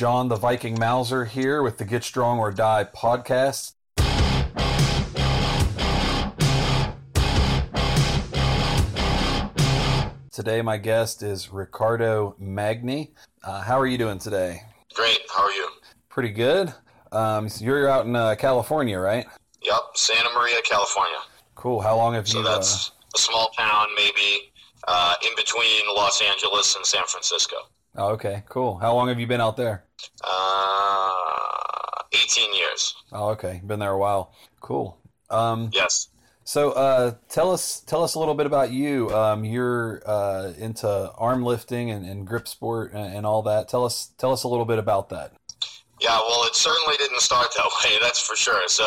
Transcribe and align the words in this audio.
John 0.00 0.28
the 0.28 0.36
Viking 0.36 0.78
Mauser 0.78 1.26
here 1.26 1.62
with 1.62 1.76
the 1.76 1.84
Get 1.84 2.02
Strong 2.02 2.38
or 2.38 2.50
Die 2.50 2.84
podcast. 2.84 3.74
Today, 10.32 10.62
my 10.62 10.78
guest 10.78 11.22
is 11.22 11.52
Riccardo 11.52 12.34
Magni. 12.38 13.12
Uh, 13.44 13.60
how 13.60 13.78
are 13.78 13.86
you 13.86 13.98
doing 13.98 14.18
today? 14.18 14.62
Great. 14.94 15.18
How 15.28 15.42
are 15.42 15.52
you? 15.52 15.68
Pretty 16.08 16.30
good. 16.30 16.72
Um, 17.12 17.50
so 17.50 17.62
you're 17.62 17.86
out 17.86 18.06
in 18.06 18.16
uh, 18.16 18.36
California, 18.36 18.98
right? 18.98 19.26
Yep, 19.60 19.80
Santa 19.96 20.30
Maria, 20.34 20.56
California. 20.64 21.18
Cool. 21.56 21.82
How 21.82 21.94
long 21.94 22.14
have 22.14 22.26
So 22.26 22.38
you? 22.38 22.44
So 22.46 22.50
that's 22.50 22.88
uh, 22.88 23.16
a 23.16 23.18
small 23.18 23.50
town, 23.50 23.88
maybe 23.94 24.50
uh, 24.88 25.12
in 25.22 25.36
between 25.36 25.94
Los 25.94 26.22
Angeles 26.22 26.74
and 26.74 26.86
San 26.86 27.02
Francisco. 27.06 27.56
Oh, 27.96 28.08
okay. 28.10 28.42
Cool. 28.48 28.78
How 28.78 28.94
long 28.94 29.08
have 29.08 29.20
you 29.20 29.26
been 29.26 29.40
out 29.40 29.56
there? 29.56 29.84
Uh, 30.22 31.10
18 32.12 32.54
years. 32.54 32.94
Oh, 33.12 33.28
okay. 33.30 33.60
Been 33.64 33.78
there 33.80 33.92
a 33.92 33.98
while. 33.98 34.32
Cool. 34.60 34.98
Um, 35.30 35.70
Yes. 35.72 36.08
So 36.44 36.72
uh, 36.72 37.14
tell 37.28 37.52
us 37.52 37.78
tell 37.86 38.02
us 38.02 38.16
a 38.16 38.18
little 38.18 38.34
bit 38.34 38.46
about 38.46 38.72
you. 38.72 39.08
Um, 39.14 39.44
you're 39.44 40.02
uh, 40.04 40.52
into 40.58 41.12
arm 41.16 41.44
lifting 41.44 41.92
and, 41.92 42.04
and 42.04 42.26
grip 42.26 42.48
sport 42.48 42.92
and, 42.92 43.14
and 43.14 43.24
all 43.24 43.42
that. 43.42 43.68
Tell 43.68 43.84
us 43.84 44.10
tell 44.18 44.32
us 44.32 44.42
a 44.42 44.48
little 44.48 44.64
bit 44.64 44.80
about 44.80 45.10
that. 45.10 45.32
Yeah, 46.00 46.18
well, 46.26 46.44
it 46.46 46.56
certainly 46.56 46.96
didn't 46.96 47.20
start 47.20 47.48
that 47.56 47.70
way, 47.84 47.98
that's 48.02 48.18
for 48.18 48.34
sure. 48.34 48.62
So 48.66 48.84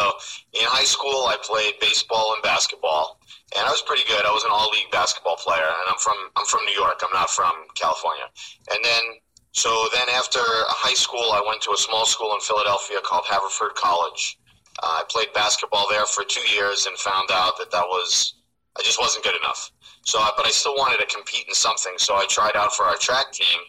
in 0.53 0.65
high 0.65 0.83
school, 0.83 1.27
I 1.27 1.37
played 1.41 1.75
baseball 1.79 2.33
and 2.33 2.43
basketball, 2.43 3.19
and 3.55 3.65
I 3.65 3.71
was 3.71 3.81
pretty 3.81 4.03
good. 4.07 4.25
I 4.25 4.31
was 4.31 4.43
an 4.43 4.51
all-league 4.51 4.91
basketball 4.91 5.37
player, 5.37 5.65
and 5.65 5.85
I'm 5.89 5.99
from 5.99 6.17
I'm 6.35 6.45
from 6.45 6.65
New 6.65 6.73
York. 6.73 7.01
I'm 7.03 7.13
not 7.13 7.29
from 7.29 7.53
California. 7.75 8.25
And 8.71 8.83
then 8.83 9.03
so 9.51 9.69
then 9.93 10.09
after 10.09 10.41
high 10.41 10.97
school, 10.97 11.31
I 11.31 11.41
went 11.45 11.61
to 11.63 11.71
a 11.71 11.77
small 11.77 12.05
school 12.05 12.33
in 12.33 12.41
Philadelphia 12.41 12.97
called 13.05 13.25
Haverford 13.29 13.75
College. 13.75 14.37
Uh, 14.81 15.01
I 15.01 15.03
played 15.09 15.31
basketball 15.33 15.85
there 15.89 16.05
for 16.05 16.23
two 16.23 16.45
years 16.53 16.87
and 16.87 16.97
found 16.97 17.29
out 17.31 17.57
that 17.59 17.69
that 17.71 17.85
was 17.85 18.35
I 18.77 18.81
just 18.81 18.99
wasn't 18.99 19.23
good 19.23 19.35
enough. 19.37 19.71
So, 20.05 20.19
I, 20.19 20.31
but 20.35 20.45
I 20.45 20.49
still 20.49 20.75
wanted 20.75 20.97
to 20.97 21.15
compete 21.15 21.45
in 21.47 21.53
something. 21.53 21.93
So 21.97 22.15
I 22.15 22.25
tried 22.25 22.57
out 22.57 22.73
for 22.73 22.83
our 22.83 22.97
track 22.97 23.31
team. 23.31 23.59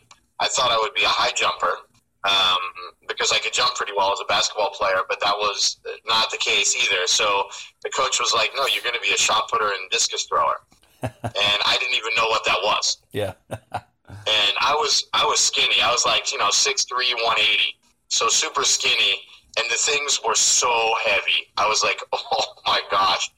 I 0.40 0.48
thought 0.48 0.72
I 0.72 0.78
would 0.78 0.94
be 0.94 1.04
a 1.04 1.08
high 1.08 1.30
jumper 1.30 1.78
um, 2.24 2.58
because 3.06 3.32
I 3.32 3.38
could 3.38 3.52
jump 3.52 3.74
pretty 3.74 3.92
well 3.96 4.12
as 4.12 4.18
a 4.20 4.24
basketball 4.24 4.70
player, 4.70 5.00
but 5.08 5.20
that 5.20 5.34
was 5.36 5.78
not 6.06 6.30
the 6.30 6.38
case 6.38 6.74
either. 6.76 7.06
So 7.06 7.44
the 7.82 7.90
coach 7.90 8.18
was 8.20 8.32
like, 8.34 8.50
"No, 8.56 8.66
you're 8.66 8.82
going 8.82 8.94
to 8.94 9.00
be 9.00 9.12
a 9.12 9.18
shot 9.18 9.48
putter 9.50 9.68
and 9.68 9.90
discus 9.90 10.24
thrower," 10.24 10.60
and 11.02 11.12
I 11.22 11.76
didn't 11.78 11.94
even 11.94 12.14
know 12.16 12.26
what 12.28 12.44
that 12.44 12.58
was. 12.62 12.98
Yeah. 13.12 13.34
And 14.26 14.54
I 14.60 14.74
was 14.74 15.04
I 15.12 15.24
was 15.24 15.40
skinny. 15.40 15.80
I 15.82 15.90
was 15.90 16.06
like 16.06 16.32
you 16.32 16.38
know 16.38 16.48
6'3", 16.48 16.88
180, 16.90 17.76
so 18.08 18.28
super 18.28 18.64
skinny. 18.64 19.20
And 19.56 19.70
the 19.70 19.76
things 19.76 20.20
were 20.24 20.34
so 20.34 20.94
heavy. 21.04 21.52
I 21.56 21.68
was 21.68 21.84
like, 21.84 22.00
oh 22.12 22.44
my 22.66 22.80
gosh. 22.90 23.30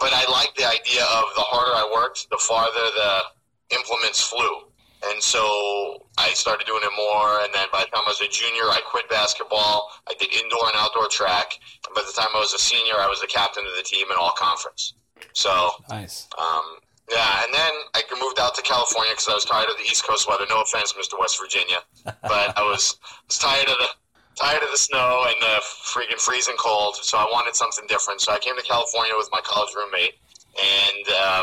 But 0.00 0.12
I 0.12 0.30
liked 0.30 0.56
the 0.56 0.64
idea 0.64 1.02
of 1.02 1.24
the 1.36 1.42
harder 1.42 1.72
I 1.72 1.90
worked, 1.92 2.28
the 2.30 2.38
farther 2.38 2.72
the 2.72 3.76
implements 3.76 4.22
flew. 4.22 4.67
And 5.06 5.22
so 5.22 6.06
I 6.18 6.30
started 6.34 6.66
doing 6.66 6.82
it 6.82 6.90
more. 6.96 7.40
And 7.44 7.54
then 7.54 7.66
by 7.70 7.86
the 7.86 7.90
time 7.94 8.02
I 8.06 8.10
was 8.10 8.20
a 8.20 8.28
junior, 8.28 8.64
I 8.64 8.80
quit 8.90 9.08
basketball. 9.08 9.90
I 10.08 10.14
did 10.18 10.32
indoor 10.34 10.66
and 10.66 10.74
outdoor 10.76 11.08
track. 11.08 11.54
And 11.86 11.94
by 11.94 12.02
the 12.02 12.12
time 12.12 12.28
I 12.34 12.38
was 12.38 12.52
a 12.54 12.58
senior, 12.58 12.94
I 12.98 13.06
was 13.06 13.20
the 13.20 13.28
captain 13.28 13.64
of 13.64 13.72
the 13.76 13.82
team 13.84 14.06
in 14.10 14.16
all 14.18 14.32
conference. 14.36 14.94
So, 15.32 15.70
Nice. 15.88 16.26
um, 16.38 16.82
yeah. 17.10 17.44
And 17.44 17.54
then 17.54 17.72
I 17.94 18.02
moved 18.20 18.40
out 18.40 18.54
to 18.56 18.62
California 18.62 19.12
because 19.12 19.28
I 19.28 19.34
was 19.34 19.44
tired 19.44 19.68
of 19.70 19.76
the 19.76 19.84
East 19.84 20.04
Coast 20.04 20.28
weather. 20.28 20.44
No 20.50 20.62
offense, 20.62 20.92
Mr. 20.94 21.18
West 21.18 21.38
Virginia, 21.40 21.78
but 22.04 22.58
I 22.58 22.62
was, 22.62 22.98
was 23.28 23.38
tired 23.38 23.68
of 23.68 23.78
the 23.78 23.88
tired 24.34 24.62
of 24.62 24.70
the 24.70 24.78
snow 24.78 25.26
and 25.26 25.34
the 25.42 25.58
freaking 25.82 26.18
freezing 26.20 26.54
cold. 26.58 26.94
So 27.02 27.18
I 27.18 27.24
wanted 27.24 27.56
something 27.56 27.84
different. 27.88 28.20
So 28.20 28.32
I 28.32 28.38
came 28.38 28.56
to 28.56 28.62
California 28.62 29.12
with 29.16 29.28
my 29.32 29.40
college 29.42 29.74
roommate, 29.74 30.14
and 30.54 31.08
um, 31.14 31.42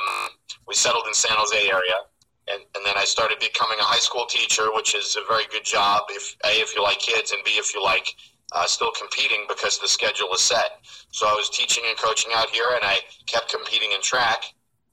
we 0.68 0.76
settled 0.76 1.04
in 1.08 1.14
San 1.14 1.36
Jose 1.36 1.70
area. 1.70 2.08
And, 2.48 2.62
and 2.76 2.86
then 2.86 2.94
I 2.96 3.06
started 3.06 3.40
becoming 3.40 3.80
a 3.80 3.84
high 3.84 4.00
school 4.00 4.26
teacher, 4.26 4.72
which 4.74 4.94
is 4.94 5.16
a 5.16 5.26
very 5.28 5.46
good 5.52 5.66
job. 5.66 6.04
If 6.10 6.36
a 6.46 6.50
if 6.62 6.76
you 6.76 6.84
like 6.84 7.00
kids, 7.00 7.32
and 7.32 7.44
b 7.44 7.52
if 7.58 7.74
you 7.74 7.84
like 7.84 8.14
uh, 8.54 8.66
still 8.66 8.92
competing 8.92 9.46
because 9.50 9.80
the 9.80 9.88
schedule 9.88 10.34
is 10.34 10.42
set. 10.42 10.80
So 11.12 11.28
I 11.28 11.34
was 11.34 11.50
teaching 11.50 11.84
and 11.88 11.98
coaching 11.98 12.32
out 12.36 12.50
here, 12.50 12.70
and 12.76 12.84
I 12.84 13.00
kept 13.26 13.52
competing 13.52 13.92
in 13.92 14.02
track. 14.02 14.44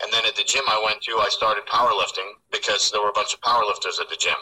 And 0.03 0.13
then 0.13 0.25
at 0.27 0.35
the 0.35 0.43
gym 0.43 0.65
I 0.67 0.83
went 0.85 1.01
to, 1.03 1.19
I 1.19 1.29
started 1.29 1.65
powerlifting 1.67 2.27
because 2.51 2.91
there 2.91 3.03
were 3.03 3.11
a 3.11 3.13
bunch 3.13 3.35
of 3.35 3.41
powerlifters 3.41 4.01
at 4.01 4.09
the 4.09 4.17
gym. 4.17 4.35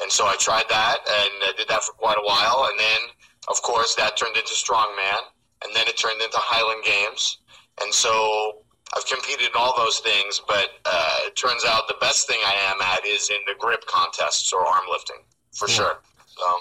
And 0.00 0.12
so 0.12 0.26
I 0.26 0.36
tried 0.36 0.68
that 0.68 0.98
and 1.08 1.42
uh, 1.42 1.52
did 1.56 1.68
that 1.68 1.82
for 1.82 1.92
quite 1.92 2.18
a 2.18 2.24
while. 2.24 2.68
And 2.70 2.78
then, 2.78 3.00
of 3.48 3.60
course, 3.62 3.96
that 3.96 4.16
turned 4.16 4.36
into 4.36 4.54
strongman. 4.54 5.18
And 5.64 5.74
then 5.74 5.88
it 5.88 5.96
turned 5.96 6.22
into 6.22 6.38
Highland 6.38 6.84
Games. 6.84 7.38
And 7.82 7.92
so 7.92 8.62
I've 8.96 9.06
competed 9.06 9.48
in 9.48 9.52
all 9.54 9.76
those 9.76 9.98
things, 9.98 10.40
but 10.48 10.70
uh, 10.84 11.16
it 11.26 11.36
turns 11.36 11.64
out 11.66 11.88
the 11.88 11.96
best 12.00 12.26
thing 12.26 12.38
I 12.44 12.54
am 12.74 12.80
at 12.82 13.04
is 13.06 13.30
in 13.30 13.36
the 13.46 13.54
grip 13.58 13.84
contests 13.86 14.52
or 14.52 14.66
arm 14.66 14.84
lifting, 14.90 15.22
for 15.54 15.66
Cool. 15.66 15.74
sure. 15.76 15.90
Um, 15.92 16.60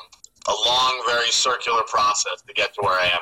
a 0.50 0.56
long, 0.68 1.04
very 1.08 1.30
circular 1.30 1.84
process 1.84 2.42
to 2.48 2.54
get 2.54 2.74
to 2.76 2.82
where 2.82 3.00
I 3.00 3.06
am 3.06 3.22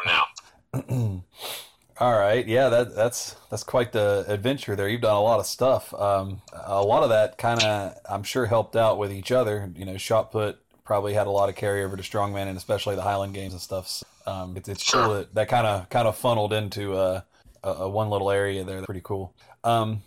now. 0.93 1.21
All 1.99 2.17
right. 2.19 2.45
Yeah, 2.45 2.69
that 2.69 2.93
that's 2.95 3.35
that's 3.49 3.63
quite 3.63 3.91
the 3.93 4.25
adventure 4.27 4.75
there. 4.75 4.89
You've 4.89 5.01
done 5.01 5.15
a 5.15 5.21
lot 5.21 5.39
of 5.39 5.45
stuff. 5.45 5.93
Um, 5.93 6.41
a 6.53 6.83
lot 6.83 7.03
of 7.03 7.09
that 7.09 7.37
kind 7.37 7.63
of, 7.63 7.97
I'm 8.09 8.23
sure, 8.23 8.45
helped 8.45 8.75
out 8.75 8.97
with 8.97 9.13
each 9.13 9.31
other. 9.31 9.71
You 9.75 9.85
know, 9.85 9.97
shot 9.97 10.31
put 10.31 10.59
probably 10.83 11.13
had 11.13 11.25
a 11.25 11.31
lot 11.31 11.49
of 11.49 11.55
carryover 11.55 11.95
to 11.97 12.03
strongman 12.03 12.47
and 12.47 12.57
especially 12.57 12.95
the 12.95 13.01
Highland 13.01 13.33
games 13.33 13.53
and 13.53 13.61
stuff. 13.61 13.87
So, 13.87 14.05
um, 14.27 14.57
it's 14.57 14.67
it's 14.67 14.91
cool 14.91 15.13
that 15.13 15.33
that 15.35 15.47
kind 15.47 15.65
of 15.65 15.89
kind 15.89 16.07
of 16.07 16.17
funneled 16.17 16.51
into 16.51 16.95
uh, 16.95 17.21
a, 17.65 17.83
a 17.83 17.89
one 17.89 18.09
little 18.09 18.31
area 18.31 18.63
there. 18.63 18.81
Pretty 18.83 19.01
cool. 19.03 19.33
Um, 19.63 20.03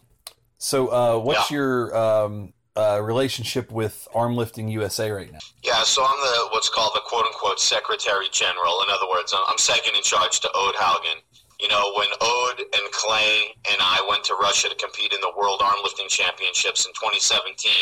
so, 0.58 0.88
uh, 0.88 1.18
what's 1.18 1.50
Yeah. 1.50 1.56
your 1.56 1.96
um, 1.96 2.52
uh, 2.76 3.00
relationship 3.02 3.70
with 3.70 4.06
Arm 4.14 4.36
Lifting 4.36 4.68
USA 4.68 5.10
right 5.10 5.30
now? 5.32 5.38
Yeah, 5.62 5.82
so 5.82 6.04
I'm 6.04 6.20
the 6.20 6.48
what's 6.52 6.68
called 6.68 6.92
the 6.94 7.00
quote 7.04 7.26
unquote 7.26 7.60
secretary 7.60 8.28
general. 8.32 8.82
In 8.86 8.90
other 8.94 9.08
words, 9.10 9.32
I'm, 9.34 9.42
I'm 9.48 9.58
second 9.58 9.96
in 9.96 10.02
charge 10.02 10.40
to 10.40 10.48
Odd 10.54 10.74
Haugen. 10.74 11.20
You 11.60 11.68
know, 11.68 11.92
when 11.96 12.06
Odd 12.20 12.60
and 12.60 12.92
Clay 12.92 13.52
and 13.70 13.78
I 13.80 14.04
went 14.08 14.22
to 14.24 14.34
Russia 14.40 14.68
to 14.68 14.76
compete 14.76 15.12
in 15.12 15.20
the 15.20 15.32
World 15.36 15.58
Armlifting 15.60 16.06
Championships 16.08 16.86
in 16.86 16.92
2017, 16.92 17.72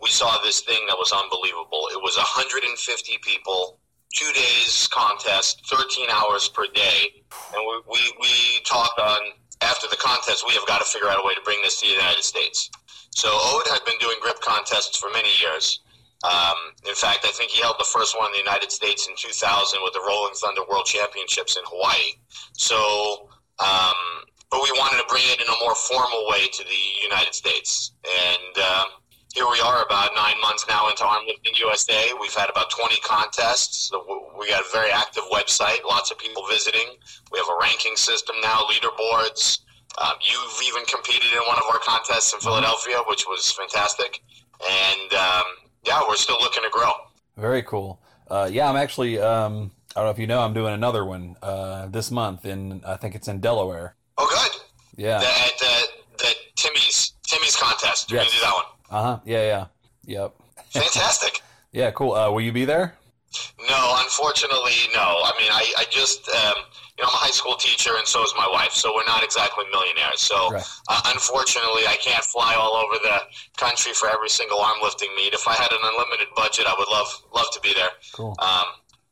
we 0.00 0.08
saw 0.08 0.38
this 0.42 0.60
thing 0.62 0.86
that 0.88 0.96
was 0.96 1.12
unbelievable. 1.12 1.88
It 1.92 2.00
was 2.02 2.16
150 2.16 3.18
people, 3.22 3.78
two 4.14 4.32
days 4.32 4.88
contest, 4.92 5.66
13 5.68 6.08
hours 6.10 6.48
per 6.48 6.66
day, 6.74 7.22
and 7.54 7.62
we 7.66 7.82
we, 7.88 8.12
we 8.20 8.62
talked 8.64 8.98
on 8.98 9.18
after 9.60 9.86
the 9.88 9.96
contest. 9.96 10.44
We 10.46 10.54
have 10.54 10.66
got 10.66 10.78
to 10.78 10.84
figure 10.84 11.08
out 11.08 11.18
a 11.22 11.26
way 11.26 11.34
to 11.34 11.42
bring 11.42 11.60
this 11.62 11.80
to 11.80 11.86
the 11.86 11.92
United 11.92 12.22
States. 12.22 12.70
So 13.10 13.28
Odd 13.28 13.66
had 13.68 13.84
been 13.84 13.98
doing 13.98 14.16
grip 14.20 14.40
contests 14.40 14.96
for 14.96 15.10
many 15.10 15.30
years. 15.40 15.80
Um, 16.24 16.74
in 16.86 16.94
fact, 16.94 17.24
I 17.24 17.32
think 17.32 17.50
he 17.50 17.62
held 17.62 17.76
the 17.78 17.86
first 17.92 18.18
one 18.18 18.26
in 18.28 18.32
the 18.32 18.38
United 18.38 18.72
States 18.72 19.06
in 19.06 19.14
2000 19.16 19.80
with 19.82 19.92
the 19.92 20.00
Rolling 20.00 20.34
Thunder 20.34 20.62
World 20.68 20.86
Championships 20.86 21.56
in 21.56 21.62
Hawaii. 21.66 22.18
So, 22.52 23.28
um, 23.58 24.26
but 24.50 24.62
we 24.62 24.70
wanted 24.78 24.98
to 24.98 25.06
bring 25.08 25.22
it 25.26 25.40
in 25.40 25.46
a 25.46 25.58
more 25.62 25.74
formal 25.74 26.26
way 26.28 26.48
to 26.48 26.64
the 26.64 26.82
United 27.02 27.34
States. 27.34 27.92
And 28.04 28.58
um, 28.58 28.86
here 29.34 29.44
we 29.50 29.60
are 29.60 29.84
about 29.84 30.10
nine 30.16 30.40
months 30.40 30.64
now 30.68 30.88
into 30.88 31.04
Arm 31.04 31.24
Lifting 31.26 31.52
USA. 31.56 32.12
We've 32.20 32.34
had 32.34 32.48
about 32.50 32.70
20 32.70 32.96
contests. 33.04 33.90
We 34.38 34.48
got 34.48 34.62
a 34.62 34.68
very 34.72 34.90
active 34.90 35.22
website, 35.32 35.84
lots 35.86 36.10
of 36.10 36.18
people 36.18 36.44
visiting. 36.50 36.86
We 37.30 37.38
have 37.38 37.48
a 37.48 37.58
ranking 37.60 37.96
system 37.96 38.36
now, 38.42 38.62
leaderboards. 38.72 39.60
Um, 40.00 40.14
you've 40.20 40.62
even 40.68 40.84
competed 40.86 41.30
in 41.32 41.38
one 41.46 41.56
of 41.58 41.64
our 41.72 41.78
contests 41.80 42.32
in 42.32 42.40
Philadelphia, 42.40 42.96
which 43.08 43.26
was 43.26 43.50
fantastic. 43.52 44.20
And 44.68 45.12
um, 45.14 45.44
yeah, 45.84 46.00
we're 46.08 46.16
still 46.16 46.38
looking 46.40 46.62
to 46.62 46.70
grow. 46.70 46.90
Very 47.36 47.62
cool. 47.62 48.00
Uh, 48.30 48.48
yeah, 48.50 48.68
I'm 48.68 48.76
actually. 48.76 49.18
Um, 49.20 49.70
I 49.96 50.00
don't 50.00 50.06
know 50.06 50.10
if 50.10 50.18
you 50.18 50.26
know, 50.26 50.40
I'm 50.40 50.52
doing 50.54 50.74
another 50.74 51.04
one 51.04 51.36
uh, 51.42 51.86
this 51.86 52.10
month 52.10 52.44
in. 52.44 52.82
I 52.86 52.96
think 52.96 53.14
it's 53.14 53.26
in 53.28 53.40
Delaware. 53.40 53.96
Oh, 54.18 54.26
good. 54.28 54.60
Yeah. 55.02 55.16
At 55.18 55.58
the, 55.58 56.34
Timmy's 56.56 57.12
Timmy's 57.26 57.56
contest. 57.56 58.10
You're 58.10 58.20
Yes. 58.20 58.30
gonna 58.30 58.40
do 58.40 58.46
that 58.46 58.54
one. 58.54 58.64
Uh 58.90 59.02
huh. 59.02 59.18
Yeah. 59.24 59.44
Yeah. 59.44 59.66
Yep. 60.22 60.34
Fantastic. 60.70 61.42
Yeah. 61.70 61.90
Cool. 61.90 62.14
Uh, 62.14 62.30
will 62.32 62.40
you 62.40 62.50
be 62.50 62.64
there? 62.64 62.94
no, 63.68 63.94
unfortunately, 64.00 64.72
no. 64.94 65.04
I 65.20 65.32
mean, 65.38 65.52
I, 65.52 65.68
I 65.76 65.84
just, 65.90 66.26
um, 66.30 66.56
you 66.96 67.04
know, 67.04 67.12
I'm 67.12 67.20
a 67.20 67.22
high 67.28 67.30
school 67.30 67.56
teacher, 67.56 67.92
and 67.98 68.06
so 68.08 68.24
is 68.24 68.32
my 68.38 68.48
wife. 68.50 68.72
So 68.72 68.94
we're 68.96 69.04
not 69.04 69.22
exactly 69.22 69.66
millionaires. 69.70 70.22
So 70.22 70.48
Right. 70.50 70.64
uh, 70.88 71.02
unfortunately, 71.12 71.84
I 71.86 71.96
can't 72.00 72.24
fly 72.24 72.54
all 72.54 72.72
over 72.72 72.96
the 73.04 73.20
country 73.58 73.92
for 73.92 74.08
every 74.08 74.30
single 74.30 74.58
arm 74.60 74.78
lifting 74.82 75.10
meet. 75.14 75.34
If 75.34 75.46
I 75.46 75.52
had 75.54 75.70
an 75.70 75.78
unlimited 75.82 76.28
budget, 76.34 76.64
I 76.66 76.74
would 76.78 76.88
love 76.88 77.08
love 77.34 77.50
to 77.52 77.60
be 77.60 77.74
there. 77.74 77.90
Cool. 78.14 78.34
Um, 78.40 78.64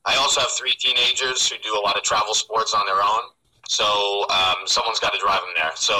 I 0.06 0.16
also 0.16 0.40
have 0.40 0.50
three 0.52 0.72
teenagers 0.78 1.46
who 1.46 1.58
do 1.58 1.76
a 1.78 1.82
lot 1.84 1.96
of 1.98 2.02
travel 2.02 2.32
sports 2.32 2.72
on 2.72 2.86
their 2.86 3.02
own. 3.02 3.22
So 3.68 4.24
um, 4.30 4.64
someone's 4.64 4.98
got 4.98 5.12
to 5.12 5.18
drive 5.20 5.42
them 5.42 5.52
there. 5.56 5.72
So 5.76 5.94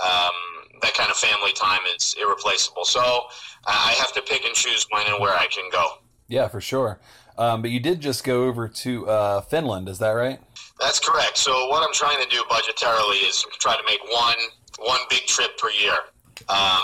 um, 0.00 0.59
that 0.82 0.94
kind 0.94 1.10
of 1.10 1.16
family 1.16 1.52
time 1.52 1.80
is 1.94 2.14
irreplaceable. 2.20 2.84
So 2.84 3.00
I 3.66 3.94
have 3.98 4.12
to 4.14 4.22
pick 4.22 4.44
and 4.44 4.54
choose 4.54 4.86
when 4.90 5.06
and 5.06 5.20
where 5.20 5.34
I 5.34 5.46
can 5.46 5.68
go. 5.70 5.86
Yeah, 6.28 6.48
for 6.48 6.60
sure. 6.60 7.00
Um, 7.38 7.62
but 7.62 7.70
you 7.70 7.80
did 7.80 8.00
just 8.00 8.24
go 8.24 8.44
over 8.44 8.68
to 8.68 9.08
uh, 9.08 9.40
Finland, 9.42 9.88
is 9.88 9.98
that 9.98 10.10
right? 10.10 10.40
That's 10.80 10.98
correct. 10.98 11.38
So 11.38 11.68
what 11.68 11.82
I'm 11.82 11.92
trying 11.92 12.22
to 12.22 12.28
do 12.28 12.42
budgetarily 12.50 13.28
is 13.28 13.44
try 13.58 13.76
to 13.76 13.82
make 13.84 14.00
one 14.10 14.36
one 14.78 15.00
big 15.10 15.26
trip 15.26 15.58
per 15.58 15.70
year. 15.70 15.96
Um, 16.48 16.82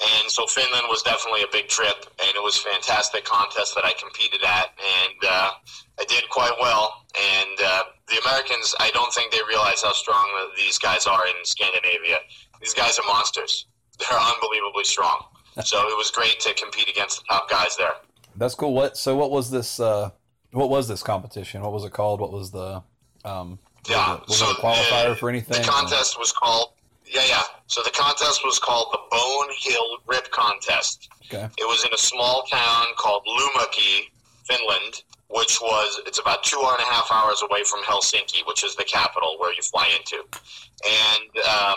and 0.00 0.30
so 0.30 0.46
Finland 0.46 0.84
was 0.88 1.02
definitely 1.02 1.42
a 1.42 1.50
big 1.50 1.68
trip, 1.68 2.06
and 2.20 2.30
it 2.36 2.42
was 2.42 2.56
a 2.56 2.60
fantastic 2.60 3.24
contest 3.24 3.74
that 3.74 3.84
I 3.84 3.92
competed 3.98 4.44
at, 4.44 4.66
and 4.78 5.18
uh, 5.28 5.50
I 6.00 6.04
did 6.04 6.28
quite 6.30 6.52
well. 6.60 7.04
And 7.16 7.58
uh, 7.64 7.82
the 8.08 8.20
Americans, 8.24 8.74
I 8.80 8.90
don't 8.90 9.12
think 9.12 9.32
they 9.32 9.40
realize 9.48 9.82
how 9.82 9.92
strong 9.92 10.26
these 10.56 10.78
guys 10.78 11.06
are 11.06 11.26
in 11.26 11.44
Scandinavia. 11.44 12.18
These 12.60 12.74
guys 12.74 12.98
are 12.98 13.04
monsters. 13.06 13.66
They're 13.98 14.18
unbelievably 14.18 14.84
strong. 14.84 15.24
so 15.64 15.78
it 15.88 15.96
was 15.96 16.10
great 16.10 16.38
to 16.40 16.54
compete 16.54 16.88
against 16.88 17.18
the 17.18 17.24
top 17.28 17.50
guys 17.50 17.76
there. 17.76 17.94
That's 18.36 18.54
cool. 18.54 18.72
What? 18.72 18.96
So 18.96 19.16
what 19.16 19.30
was 19.30 19.50
this? 19.50 19.80
Uh, 19.80 20.10
what 20.52 20.70
was 20.70 20.86
this 20.86 21.02
competition? 21.02 21.62
What 21.62 21.72
was 21.72 21.84
it 21.84 21.92
called? 21.92 22.20
What 22.20 22.32
was 22.32 22.52
the? 22.52 22.82
Um, 23.24 23.58
yeah. 23.88 24.12
Was 24.12 24.20
it, 24.20 24.28
was 24.28 24.38
so 24.38 24.50
it 24.50 24.58
a 24.58 24.60
qualifier 24.60 25.16
for 25.16 25.28
anything? 25.28 25.60
The 25.60 25.68
contest 25.68 26.18
was 26.18 26.30
called. 26.30 26.72
Yeah, 27.04 27.24
yeah. 27.28 27.42
So 27.66 27.82
the 27.82 27.90
contest 27.90 28.42
was 28.44 28.58
called 28.58 28.88
the 28.92 28.98
Bone 29.10 29.48
Hill 29.58 29.98
Grip 30.06 30.30
Contest. 30.30 31.08
Okay. 31.26 31.48
It 31.58 31.64
was 31.64 31.84
in 31.84 31.92
a 31.92 31.98
small 31.98 32.44
town 32.50 32.86
called 32.96 33.26
Luumäki, 33.26 34.08
Finland, 34.44 35.02
which 35.28 35.60
was 35.60 36.00
it's 36.06 36.18
about 36.18 36.42
two 36.42 36.58
and 36.58 36.78
a 36.80 36.92
half 36.92 37.08
hours 37.12 37.42
away 37.48 37.62
from 37.64 37.82
Helsinki, 37.82 38.46
which 38.46 38.64
is 38.64 38.74
the 38.76 38.84
capital 38.84 39.36
where 39.38 39.52
you 39.52 39.62
fly 39.62 39.88
into. 39.98 40.16
And 40.16 41.44
um, 41.46 41.76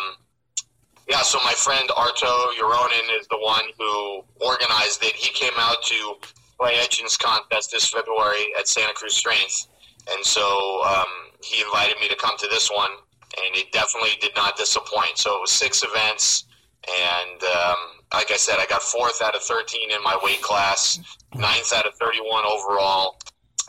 yeah, 1.10 1.22
so 1.22 1.40
my 1.44 1.54
friend 1.54 1.90
Arto 1.90 2.54
Euronen 2.60 3.20
is 3.20 3.28
the 3.28 3.38
one 3.38 3.66
who 3.78 4.24
organized 4.40 5.04
it. 5.04 5.14
He 5.14 5.34
came 5.34 5.54
out 5.58 5.84
to 5.84 6.16
Clay 6.58 6.76
Edgin's 6.76 7.18
contest 7.18 7.72
this 7.72 7.90
February 7.90 8.54
at 8.58 8.68
Santa 8.68 8.94
Cruz 8.94 9.16
Strength, 9.16 9.68
and 10.14 10.26
so 10.26 10.84
um, 10.88 11.32
he 11.44 11.62
invited 11.62 12.00
me 12.00 12.08
to 12.08 12.16
come 12.16 12.38
to 12.38 12.48
this 12.48 12.70
one, 12.72 12.92
and 12.92 13.56
it 13.56 13.72
definitely 13.74 14.12
did 14.22 14.32
not 14.36 14.56
disappoint. 14.56 15.18
So 15.18 15.36
it 15.36 15.42
was 15.42 15.52
six 15.52 15.84
events, 15.84 16.46
and 16.88 17.44
um, 17.44 17.78
like 18.14 18.32
I 18.32 18.38
said, 18.38 18.58
I 18.60 18.66
got 18.68 18.82
fourth 18.82 19.22
out 19.22 19.36
of 19.36 19.42
13 19.42 19.92
in 19.92 20.04
my 20.04 20.18
weight 20.24 20.42
class, 20.42 21.00
ninth 21.36 21.74
out 21.74 21.86
of 21.86 21.96
31 21.96 22.46
overall. 22.46 23.18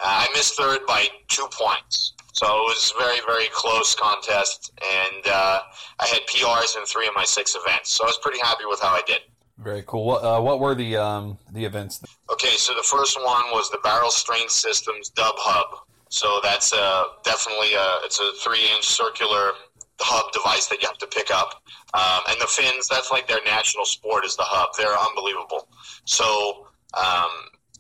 Uh, 0.03 0.27
I 0.27 0.29
missed 0.35 0.57
third 0.57 0.81
by 0.87 1.07
two 1.29 1.47
points. 1.53 2.15
So 2.33 2.47
it 2.47 2.49
was 2.49 2.93
a 2.97 3.03
very, 3.03 3.19
very 3.27 3.49
close 3.53 3.95
contest, 3.95 4.73
and 4.83 5.27
uh, 5.27 5.61
I 6.01 6.07
had 6.07 6.21
PRs 6.27 6.77
in 6.77 6.85
three 6.87 7.07
of 7.07 7.15
my 7.15 7.25
six 7.25 7.55
events. 7.55 7.93
So 7.93 8.05
I 8.05 8.07
was 8.07 8.19
pretty 8.19 8.41
happy 8.41 8.65
with 8.67 8.81
how 8.81 8.89
I 8.89 9.03
did. 9.07 9.21
Very 9.59 9.85
cool. 9.87 10.07
What, 10.07 10.25
uh, 10.25 10.41
what 10.41 10.59
were 10.59 10.75
the 10.75 10.97
um, 10.97 11.39
the 11.53 11.65
events? 11.65 12.03
Okay, 12.31 12.57
so 12.57 12.75
the 12.75 12.83
first 12.83 13.17
one 13.23 13.45
was 13.53 13.71
the 13.71 13.79
Barrel 13.85 14.11
Strength 14.11 14.51
Systems 14.51 15.11
Dub 15.11 15.35
Hub. 15.39 15.87
So 16.09 16.41
that's 16.43 16.73
uh, 16.73 17.05
definitely 17.23 17.75
a, 17.75 18.05
it's 18.05 18.19
a 18.19 18.33
three 18.43 18.65
inch 18.75 18.85
circular 18.85 19.53
hub 20.01 20.33
device 20.33 20.67
that 20.67 20.83
you 20.83 20.89
have 20.89 20.99
to 20.99 21.07
pick 21.07 21.31
up. 21.31 21.63
Um, 21.95 22.21
and 22.29 22.41
the 22.41 22.47
Finns, 22.47 22.89
that's 22.89 23.11
like 23.11 23.29
their 23.29 23.43
national 23.45 23.85
sport 23.85 24.25
is 24.25 24.37
the 24.37 24.43
hub. 24.45 24.71
They're 24.77 24.99
unbelievable. 24.99 25.69
So 26.05 26.67
um, 26.95 27.31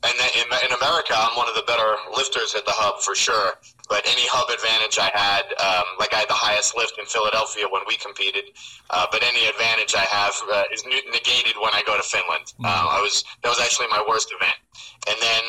and 0.05 0.15
in, 0.35 0.47
in 0.67 0.73
America, 0.75 1.15
I'm 1.15 1.37
one 1.37 1.49
of 1.49 1.55
the 1.55 1.63
better 1.63 1.95
lifters 2.11 2.55
at 2.55 2.67
the 2.67 2.75
hub 2.75 3.03
for 3.03 3.15
sure. 3.15 3.55
But 3.89 4.03
any 4.07 4.27
hub 4.27 4.51
advantage 4.51 4.99
I 4.99 5.11
had, 5.15 5.53
um, 5.63 5.85
like 5.99 6.15
I 6.15 6.25
had 6.25 6.29
the 6.29 6.39
highest 6.39 6.75
lift 6.77 6.99
in 6.99 7.07
Philadelphia 7.07 7.67
when 7.71 7.83
we 7.87 7.97
competed. 7.97 8.51
Uh, 8.91 9.07
but 9.13 9.23
any 9.23 9.47
advantage 9.47 9.95
I 9.95 10.07
have 10.11 10.35
uh, 10.51 10.65
is 10.73 10.83
negated 10.87 11.55
when 11.61 11.71
I 11.75 11.83
go 11.87 11.97
to 11.97 12.03
Finland. 12.03 12.51
Mm-hmm. 12.59 12.67
Uh, 12.67 12.99
I 12.99 13.01
was 13.01 13.23
that 13.43 13.49
was 13.49 13.61
actually 13.61 13.87
my 13.89 14.03
worst 14.03 14.35
event. 14.35 14.59
And 15.07 15.17
then 15.21 15.43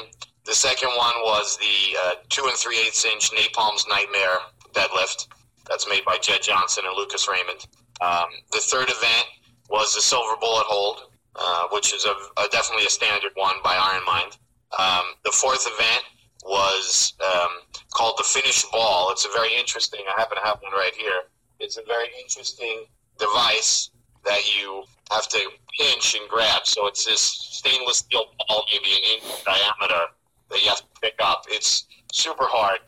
the 0.46 0.54
second 0.54 0.90
one 0.98 1.16
was 1.24 1.58
the 1.58 1.98
uh, 2.04 2.12
two 2.30 2.46
and 2.46 2.58
three 2.58 2.78
eighths 2.78 3.06
inch 3.06 3.32
Napalm's 3.34 3.88
Nightmare 3.88 4.38
deadlift. 4.74 5.28
That's 5.70 5.88
made 5.88 6.04
by 6.06 6.18
Jed 6.18 6.42
Johnson 6.42 6.84
and 6.86 6.96
Lucas 6.96 7.28
Raymond. 7.28 7.66
Um, 8.02 8.28
the 8.52 8.60
third 8.60 8.90
event 8.90 9.28
was 9.70 9.96
the 9.96 10.02
Silver 10.02 10.36
Bullet 10.40 10.66
Hold, 10.68 11.08
uh, 11.36 11.64
which 11.72 11.94
is 11.94 12.06
a, 12.06 12.14
a, 12.42 12.48
definitely 12.52 12.86
a 12.86 12.90
standard 12.90 13.32
one 13.36 13.56
by 13.64 13.76
Iron 13.76 14.04
Mind. 14.06 14.38
Um, 14.80 15.04
the 15.24 15.32
fourth 15.32 15.68
event 15.68 16.04
was 16.46 17.14
um, 17.24 17.50
called 17.94 18.16
the 18.18 18.24
Finnish 18.24 18.66
Ball. 18.72 19.12
It's 19.12 19.26
a 19.26 19.30
very 19.30 19.56
interesting. 19.58 20.02
I 20.08 20.20
happen 20.20 20.38
to 20.38 20.44
have 20.44 20.60
one 20.62 20.74
right 20.74 20.94
here. 20.96 21.24
It's 21.60 21.78
a 21.78 21.84
very 21.88 22.10
interesting 22.22 22.86
device 23.18 23.92
that 24.26 24.42
you 24.56 24.84
have 25.12 25.28
to 25.30 25.40
pinch 25.80 26.16
and 26.16 26.28
grab. 26.30 26.66
So 26.66 26.88
it's 26.88 27.06
this 27.06 27.22
stainless 27.22 28.00
steel 28.00 28.26
ball, 28.48 28.66
maybe 28.72 28.92
an 28.92 29.16
inch 29.16 29.44
diameter, 29.46 30.06
that 30.50 30.62
you 30.62 30.70
have 30.70 30.80
to 30.80 31.02
pick 31.02 31.16
up. 31.20 31.44
It's 31.50 31.86
super 32.12 32.46
hard. 32.46 32.80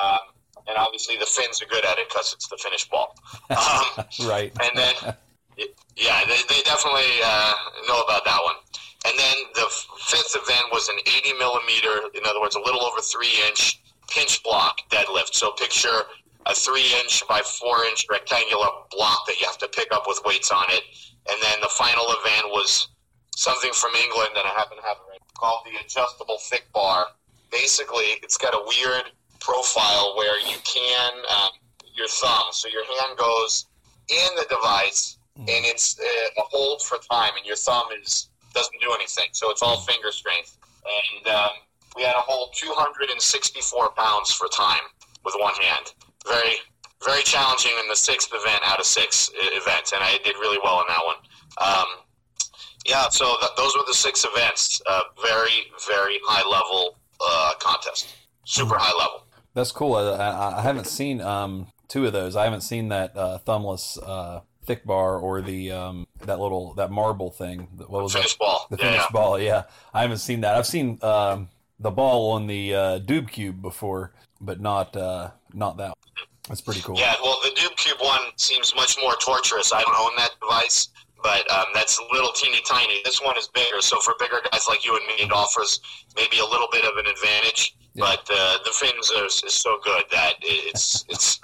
Um, 0.00 0.18
and 0.66 0.76
obviously 0.78 1.16
the 1.16 1.26
Finns 1.26 1.60
are 1.62 1.66
good 1.66 1.84
at 1.84 1.98
it 1.98 2.08
because 2.08 2.32
it's 2.32 2.48
the 2.48 2.56
Finnish 2.56 2.88
ball. 2.88 3.14
Um, 3.50 4.04
right. 4.26 4.52
And 4.60 4.76
then, 4.76 4.94
yeah, 5.96 6.20
they, 6.26 6.38
they 6.48 6.62
definitely 6.62 7.12
uh, 7.24 7.52
know 7.86 8.00
about 8.00 8.24
that 8.24 8.40
one. 8.42 8.54
And 9.04 9.18
then 9.18 9.36
the 9.54 9.68
fifth 10.08 10.34
event 10.34 10.72
was 10.72 10.88
an 10.88 10.96
80 11.00 11.34
millimeter, 11.34 12.08
in 12.14 12.24
other 12.26 12.40
words, 12.40 12.56
a 12.56 12.60
little 12.60 12.82
over 12.82 13.00
three 13.00 13.32
inch 13.48 13.80
pinch 14.08 14.42
block 14.42 14.78
deadlift. 14.90 15.34
So 15.34 15.52
picture 15.52 16.02
a 16.46 16.54
three 16.54 16.92
inch 17.00 17.26
by 17.28 17.40
four 17.40 17.84
inch 17.84 18.06
rectangular 18.10 18.68
block 18.90 19.26
that 19.26 19.40
you 19.40 19.46
have 19.46 19.58
to 19.58 19.68
pick 19.68 19.88
up 19.92 20.04
with 20.06 20.20
weights 20.24 20.50
on 20.50 20.64
it. 20.68 20.82
And 21.30 21.42
then 21.42 21.60
the 21.60 21.68
final 21.68 22.04
event 22.08 22.48
was 22.48 22.88
something 23.36 23.72
from 23.72 23.94
England 23.94 24.30
that 24.34 24.44
I 24.44 24.50
happen 24.50 24.76
to 24.78 24.82
have 24.84 24.98
right, 25.08 25.20
called 25.38 25.66
the 25.66 25.80
adjustable 25.84 26.38
thick 26.38 26.66
bar. 26.72 27.06
Basically, 27.50 28.20
it's 28.22 28.36
got 28.36 28.54
a 28.54 28.62
weird 28.66 29.04
profile 29.40 30.14
where 30.16 30.38
you 30.40 30.56
can 30.64 31.12
um, 31.30 31.50
your 31.94 32.08
thumb, 32.08 32.46
so 32.52 32.68
your 32.68 32.84
hand 32.84 33.16
goes 33.18 33.66
in 34.08 34.36
the 34.36 34.46
device, 34.48 35.18
and 35.36 35.48
it's 35.48 35.98
uh, 35.98 36.42
a 36.42 36.42
hold 36.50 36.82
for 36.82 36.98
time, 37.10 37.32
and 37.36 37.46
your 37.46 37.56
thumb 37.56 37.84
is 38.02 38.28
doesn't 38.54 38.80
do 38.80 38.92
anything. 38.94 39.28
So 39.32 39.50
it's 39.50 39.62
all 39.62 39.78
finger 39.80 40.12
strength. 40.12 40.56
And 40.84 41.34
um, 41.34 41.50
we 41.96 42.02
had 42.02 42.14
a 42.14 42.20
whole 42.20 42.50
264 42.54 43.90
pounds 43.90 44.32
for 44.32 44.48
time 44.48 44.82
with 45.24 45.34
one 45.38 45.54
hand. 45.54 45.92
Very, 46.26 46.56
very 47.04 47.22
challenging 47.22 47.72
in 47.80 47.88
the 47.88 47.96
sixth 47.96 48.30
event 48.32 48.60
out 48.64 48.78
of 48.78 48.86
six 48.86 49.30
events, 49.34 49.92
and 49.92 50.02
I 50.02 50.18
did 50.24 50.36
really 50.36 50.58
well 50.62 50.80
in 50.80 50.86
that 50.88 51.04
one. 51.04 51.16
Um, 51.60 51.86
yeah, 52.86 53.08
so 53.08 53.36
th- 53.40 53.52
those 53.56 53.74
were 53.76 53.84
the 53.86 53.94
six 53.94 54.24
events. 54.24 54.80
Uh, 54.86 55.00
very, 55.22 55.72
very 55.88 56.18
high 56.24 56.46
level 56.48 56.98
uh, 57.20 57.52
contest. 57.58 58.14
Super 58.44 58.76
high 58.76 58.96
level. 58.98 59.26
That's 59.54 59.72
cool. 59.72 59.94
I, 59.94 60.58
I 60.58 60.60
haven't 60.60 60.86
seen 60.86 61.20
um, 61.20 61.68
two 61.88 62.06
of 62.06 62.12
those. 62.12 62.36
I 62.36 62.44
haven't 62.44 62.62
seen 62.62 62.88
that 62.88 63.16
uh, 63.16 63.38
thumbless 63.38 63.98
uh, 64.02 64.40
thick 64.64 64.84
bar 64.84 65.18
or 65.18 65.42
the 65.42 65.72
um, 65.72 66.06
that 66.24 66.40
little 66.40 66.74
that 66.74 66.90
marble 66.90 67.30
thing. 67.30 67.68
What 67.76 68.02
was 68.02 68.12
the 68.12 68.20
that? 68.20 68.36
ball? 68.38 68.66
The 68.70 68.76
Finnish 68.76 68.96
yeah. 68.96 69.06
ball. 69.12 69.38
Yeah, 69.38 69.64
I 69.92 70.02
haven't 70.02 70.18
seen 70.18 70.40
that. 70.42 70.56
I've 70.56 70.66
seen 70.66 70.98
um, 71.02 71.48
the 71.78 71.90
ball 71.90 72.32
on 72.32 72.46
the 72.46 72.74
uh, 72.74 72.98
Dube 73.00 73.30
Cube 73.30 73.60
before, 73.62 74.12
but 74.40 74.60
not 74.60 74.96
uh, 74.96 75.30
not 75.52 75.76
that. 75.78 75.88
One. 75.88 75.94
That's 76.48 76.60
pretty 76.60 76.82
cool. 76.82 76.98
Yeah, 76.98 77.14
well, 77.22 77.38
the 77.42 77.50
Dube 77.50 77.76
Cube 77.76 77.98
one 78.00 78.20
seems 78.36 78.74
much 78.74 78.96
more 79.00 79.14
torturous. 79.16 79.72
I 79.72 79.82
don't 79.82 79.98
own 79.98 80.10
that 80.16 80.32
device, 80.40 80.88
but 81.24 81.50
um, 81.50 81.64
that's 81.72 81.98
little 82.12 82.32
teeny 82.32 82.60
tiny. 82.68 83.00
This 83.02 83.20
one 83.20 83.36
is 83.38 83.48
bigger, 83.48 83.80
so 83.80 83.98
for 83.98 84.14
bigger 84.20 84.40
guys 84.52 84.68
like 84.68 84.84
you 84.84 84.94
and 84.94 85.04
me, 85.06 85.24
it 85.24 85.32
offers 85.32 85.80
maybe 86.14 86.38
a 86.38 86.44
little 86.44 86.68
bit 86.70 86.84
of 86.84 86.92
an 86.98 87.06
advantage. 87.06 87.74
Yeah. 87.94 88.04
But 88.04 88.28
uh, 88.30 88.58
the 88.64 88.70
Finns 88.72 89.10
are 89.10 89.24
is 89.24 89.54
so 89.54 89.78
good 89.82 90.04
that 90.12 90.34
it's 90.42 91.04
it's 91.08 91.40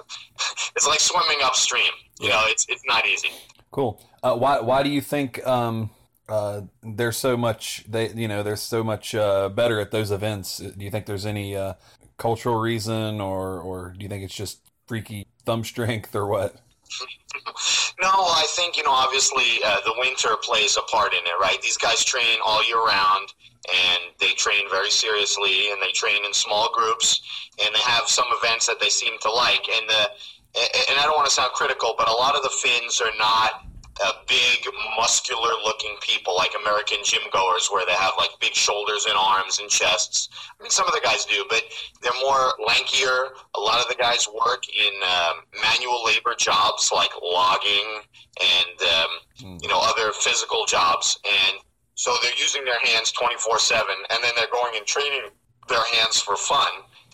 it's 0.76 0.86
like 0.86 1.00
swimming 1.00 1.38
upstream. 1.42 1.90
You 2.20 2.28
know, 2.28 2.42
it's 2.44 2.66
it's 2.68 2.82
not 2.86 3.06
easy. 3.06 3.30
Cool. 3.70 4.04
Uh, 4.22 4.36
why 4.36 4.60
why 4.60 4.82
do 4.82 4.90
you 4.90 5.00
think 5.00 5.44
um, 5.46 5.88
uh, 6.28 6.60
there's 6.82 7.16
so 7.16 7.38
much 7.38 7.84
they 7.88 8.10
you 8.10 8.28
know 8.28 8.42
there's 8.42 8.62
so 8.62 8.84
much 8.84 9.14
uh, 9.14 9.48
better 9.48 9.80
at 9.80 9.92
those 9.92 10.10
events? 10.10 10.58
Do 10.58 10.84
you 10.84 10.90
think 10.90 11.06
there's 11.06 11.24
any 11.24 11.56
uh, 11.56 11.74
cultural 12.18 12.60
reason, 12.60 13.18
or 13.18 13.58
or 13.60 13.94
do 13.96 14.02
you 14.02 14.10
think 14.10 14.24
it's 14.24 14.34
just 14.34 14.60
freaky 14.86 15.26
thumb 15.46 15.64
strength, 15.64 16.14
or 16.14 16.26
what? 16.26 16.56
no, 18.00 18.08
I 18.08 18.46
think 18.50 18.76
you 18.76 18.82
know. 18.82 18.92
Obviously, 18.92 19.60
uh, 19.64 19.76
the 19.84 19.94
winter 19.98 20.36
plays 20.42 20.76
a 20.76 20.82
part 20.82 21.12
in 21.12 21.20
it, 21.20 21.38
right? 21.40 21.60
These 21.62 21.76
guys 21.76 22.04
train 22.04 22.38
all 22.44 22.66
year 22.66 22.82
round, 22.84 23.32
and 23.68 24.02
they 24.18 24.32
train 24.32 24.68
very 24.70 24.90
seriously, 24.90 25.70
and 25.70 25.80
they 25.82 25.92
train 25.92 26.24
in 26.24 26.32
small 26.32 26.70
groups, 26.72 27.20
and 27.62 27.74
they 27.74 27.80
have 27.80 28.08
some 28.08 28.26
events 28.42 28.66
that 28.66 28.80
they 28.80 28.88
seem 28.88 29.18
to 29.20 29.30
like. 29.30 29.68
And 29.68 29.88
the 29.88 30.10
and 30.54 30.98
I 30.98 31.02
don't 31.02 31.16
want 31.16 31.28
to 31.28 31.34
sound 31.34 31.52
critical, 31.52 31.94
but 31.96 32.08
a 32.08 32.12
lot 32.12 32.34
of 32.34 32.42
the 32.42 32.50
Finns 32.50 33.00
are 33.00 33.12
not 33.18 33.64
uh, 34.04 34.12
big, 34.26 34.66
muscular 34.96 35.50
looking 35.64 35.96
people 36.00 36.34
like 36.36 36.50
American 36.60 36.98
gym 37.04 37.22
goers 37.32 37.68
where 37.70 37.84
they 37.86 37.92
have 37.92 38.12
like 38.18 38.30
big 38.40 38.54
shoulders 38.54 39.06
and 39.06 39.14
arms 39.16 39.58
and 39.58 39.68
chests. 39.68 40.28
I 40.58 40.62
mean, 40.62 40.70
some 40.70 40.86
of 40.86 40.94
the 40.94 41.00
guys 41.02 41.24
do, 41.24 41.44
but 41.48 41.62
they're 42.02 42.20
more 42.20 42.54
lankier. 42.66 43.30
A 43.56 43.60
lot 43.60 43.80
of 43.80 43.88
the 43.88 43.96
guys 43.96 44.26
work 44.28 44.64
in 44.68 44.92
um, 45.02 45.44
manual 45.62 46.04
labor 46.04 46.34
jobs 46.38 46.90
like 46.94 47.10
logging 47.22 48.00
and, 48.40 48.80
um, 48.80 49.10
mm. 49.40 49.62
you 49.62 49.68
know, 49.68 49.80
other 49.80 50.12
physical 50.12 50.64
jobs. 50.66 51.18
And 51.24 51.58
so 51.94 52.16
they're 52.22 52.38
using 52.38 52.64
their 52.64 52.80
hands 52.80 53.12
24 53.12 53.58
7, 53.58 53.86
and 54.10 54.24
then 54.24 54.32
they're 54.34 54.50
going 54.50 54.76
and 54.76 54.86
training 54.86 55.28
their 55.68 55.84
hands 55.94 56.18
for 56.18 56.36
fun, 56.36 56.70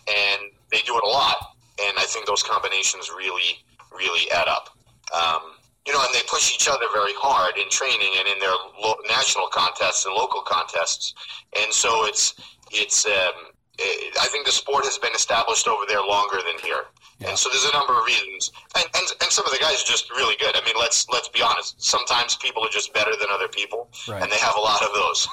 and 0.07 0.41
they 0.71 0.79
do 0.79 0.97
it 0.97 1.03
a 1.03 1.09
lot. 1.09 1.35
And 1.83 1.97
I 1.97 2.03
think 2.03 2.25
those 2.25 2.41
combinations 2.41 3.09
really, 3.09 3.59
really 3.91 4.31
add 4.31 4.47
up. 4.47 4.69
Um, 5.13 5.56
you 5.87 5.93
know, 5.93 6.03
and 6.03 6.13
they 6.13 6.21
push 6.27 6.53
each 6.53 6.67
other 6.67 6.85
very 6.93 7.13
hard 7.15 7.55
in 7.57 7.69
training 7.69 8.11
and 8.19 8.27
in 8.27 8.39
their 8.39 8.53
lo- 8.83 8.99
national 9.09 9.47
contests 9.47 10.05
and 10.05 10.13
local 10.13 10.41
contests. 10.41 11.15
And 11.59 11.73
so 11.73 12.05
it's 12.05 12.35
it's. 12.71 13.05
Um, 13.05 13.55
it, 13.79 14.17
I 14.19 14.25
think 14.27 14.45
the 14.45 14.51
sport 14.51 14.85
has 14.85 14.97
been 14.97 15.13
established 15.13 15.67
over 15.67 15.83
there 15.87 16.01
longer 16.01 16.37
than 16.37 16.57
here. 16.63 16.85
Yeah. 17.19 17.29
And 17.29 17.37
so 17.37 17.49
there's 17.49 17.65
a 17.65 17.73
number 17.73 17.93
of 17.93 18.05
reasons, 18.05 18.51
and, 18.75 18.85
and 18.93 19.07
and 19.21 19.31
some 19.31 19.45
of 19.45 19.51
the 19.51 19.57
guys 19.57 19.81
are 19.81 19.85
just 19.85 20.09
really 20.11 20.35
good. 20.39 20.55
I 20.55 20.63
mean, 20.65 20.75
let's 20.79 21.07
let's 21.09 21.29
be 21.29 21.41
honest. 21.41 21.81
Sometimes 21.81 22.35
people 22.35 22.63
are 22.63 22.69
just 22.69 22.93
better 22.93 23.11
than 23.19 23.27
other 23.31 23.47
people, 23.47 23.89
right. 24.07 24.21
and 24.21 24.31
they 24.31 24.37
have 24.37 24.55
a 24.55 24.59
lot 24.59 24.81
of 24.83 24.93
those. 24.93 25.27